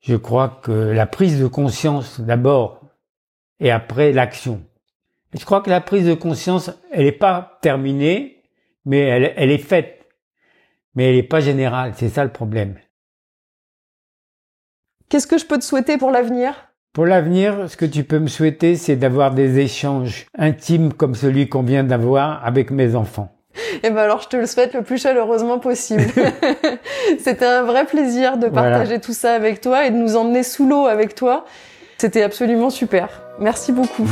Je 0.00 0.16
crois 0.16 0.60
que 0.62 0.72
la 0.72 1.06
prise 1.06 1.40
de 1.40 1.46
conscience 1.46 2.20
d'abord 2.20 2.80
et 3.60 3.70
après 3.70 4.12
l'action. 4.12 4.62
Je 5.34 5.44
crois 5.44 5.60
que 5.60 5.70
la 5.70 5.80
prise 5.80 6.06
de 6.06 6.14
conscience, 6.14 6.70
elle 6.92 7.04
n'est 7.04 7.12
pas 7.12 7.58
terminée, 7.60 8.42
mais 8.84 9.00
elle, 9.00 9.32
elle 9.36 9.50
est 9.50 9.58
faite. 9.58 10.06
Mais 10.94 11.08
elle 11.08 11.16
n'est 11.16 11.22
pas 11.24 11.40
générale, 11.40 11.92
c'est 11.96 12.08
ça 12.08 12.22
le 12.24 12.30
problème. 12.30 12.76
Qu'est-ce 15.08 15.26
que 15.26 15.38
je 15.38 15.44
peux 15.44 15.58
te 15.58 15.64
souhaiter 15.64 15.98
pour 15.98 16.10
l'avenir? 16.10 16.54
Pour 16.92 17.06
l'avenir, 17.06 17.68
ce 17.68 17.76
que 17.76 17.84
tu 17.84 18.04
peux 18.04 18.20
me 18.20 18.28
souhaiter, 18.28 18.76
c'est 18.76 18.94
d'avoir 18.94 19.32
des 19.32 19.58
échanges 19.58 20.26
intimes 20.38 20.92
comme 20.92 21.16
celui 21.16 21.48
qu'on 21.48 21.64
vient 21.64 21.82
d'avoir 21.82 22.44
avec 22.46 22.70
mes 22.70 22.94
enfants. 22.94 23.32
Eh 23.82 23.90
ben 23.90 23.98
alors 23.98 24.22
je 24.22 24.28
te 24.28 24.36
le 24.36 24.46
souhaite 24.46 24.74
le 24.74 24.82
plus 24.82 25.00
chaleureusement 25.00 25.58
possible. 25.58 26.04
C'était 27.18 27.46
un 27.46 27.62
vrai 27.62 27.84
plaisir 27.84 28.36
de 28.36 28.48
partager 28.48 29.00
tout 29.00 29.12
ça 29.12 29.34
avec 29.34 29.60
toi 29.60 29.86
et 29.86 29.90
de 29.90 29.96
nous 29.96 30.16
emmener 30.16 30.42
sous 30.42 30.68
l'eau 30.68 30.86
avec 30.86 31.14
toi. 31.14 31.44
C'était 31.98 32.22
absolument 32.22 32.70
super. 32.70 33.22
Merci 33.38 33.72
beaucoup. 33.72 34.06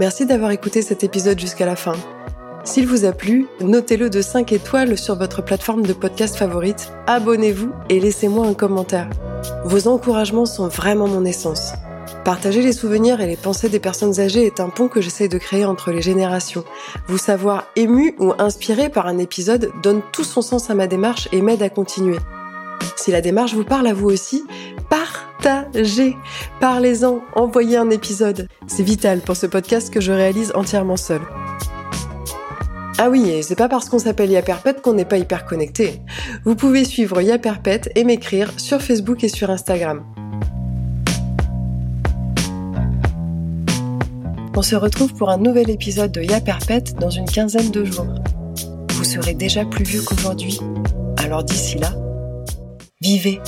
Merci 0.00 0.24
d'avoir 0.24 0.50
écouté 0.50 0.80
cet 0.80 1.04
épisode 1.04 1.38
jusqu'à 1.38 1.66
la 1.66 1.76
fin. 1.76 1.92
S'il 2.64 2.86
vous 2.86 3.04
a 3.04 3.12
plu, 3.12 3.46
notez-le 3.60 4.08
de 4.08 4.22
5 4.22 4.50
étoiles 4.50 4.96
sur 4.96 5.14
votre 5.14 5.44
plateforme 5.44 5.82
de 5.82 5.92
podcast 5.92 6.36
favorite, 6.36 6.90
abonnez-vous 7.06 7.70
et 7.90 8.00
laissez-moi 8.00 8.46
un 8.46 8.54
commentaire. 8.54 9.10
Vos 9.66 9.88
encouragements 9.88 10.46
sont 10.46 10.68
vraiment 10.68 11.06
mon 11.06 11.26
essence. 11.26 11.74
Partager 12.24 12.62
les 12.62 12.72
souvenirs 12.72 13.20
et 13.20 13.26
les 13.26 13.36
pensées 13.36 13.68
des 13.68 13.78
personnes 13.78 14.18
âgées 14.20 14.46
est 14.46 14.60
un 14.60 14.70
pont 14.70 14.88
que 14.88 15.02
j'essaie 15.02 15.28
de 15.28 15.36
créer 15.36 15.66
entre 15.66 15.90
les 15.90 16.00
générations. 16.00 16.64
Vous 17.06 17.18
savoir 17.18 17.66
ému 17.76 18.14
ou 18.18 18.32
inspiré 18.38 18.88
par 18.88 19.06
un 19.06 19.18
épisode 19.18 19.70
donne 19.82 20.00
tout 20.12 20.24
son 20.24 20.40
sens 20.40 20.70
à 20.70 20.74
ma 20.74 20.86
démarche 20.86 21.28
et 21.30 21.42
m'aide 21.42 21.62
à 21.62 21.68
continuer. 21.68 22.16
Si 22.96 23.10
la 23.10 23.20
démarche 23.20 23.52
vous 23.52 23.64
parle 23.64 23.86
à 23.86 23.92
vous 23.92 24.08
aussi, 24.08 24.44
partagez, 25.40 26.16
parlez-en, 26.60 27.20
envoyez 27.34 27.76
un 27.76 27.90
épisode. 27.90 28.46
C'est 28.66 28.82
vital 28.82 29.20
pour 29.20 29.36
ce 29.36 29.46
podcast 29.46 29.92
que 29.92 30.00
je 30.00 30.12
réalise 30.12 30.52
entièrement 30.54 30.96
seul. 30.96 31.20
Ah 32.98 33.08
oui, 33.08 33.30
et 33.30 33.42
c'est 33.42 33.56
pas 33.56 33.68
parce 33.68 33.88
qu'on 33.88 33.98
s'appelle 33.98 34.30
Yaperpète 34.30 34.82
qu'on 34.82 34.92
n'est 34.92 35.06
pas 35.06 35.16
hyper 35.16 35.46
connecté. 35.46 36.02
Vous 36.44 36.54
pouvez 36.54 36.84
suivre 36.84 37.22
Yaperpète 37.22 37.90
et 37.94 38.04
m'écrire 38.04 38.52
sur 38.58 38.82
Facebook 38.82 39.24
et 39.24 39.28
sur 39.28 39.48
Instagram. 39.50 40.04
On 44.54 44.62
se 44.62 44.76
retrouve 44.76 45.14
pour 45.14 45.30
un 45.30 45.38
nouvel 45.38 45.70
épisode 45.70 46.12
de 46.12 46.20
Yaperpète 46.20 46.96
dans 46.96 47.08
une 47.08 47.24
quinzaine 47.24 47.70
de 47.70 47.84
jours. 47.84 48.14
Vous 48.90 49.04
serez 49.04 49.32
déjà 49.32 49.64
plus 49.64 49.84
vieux 49.84 50.02
qu'aujourd'hui. 50.02 50.60
Alors 51.16 51.42
d'ici 51.42 51.78
là, 51.78 51.94
vivez. 53.00 53.40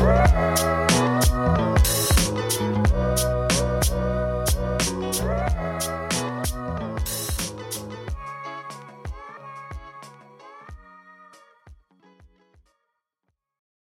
Bye. 0.00 0.89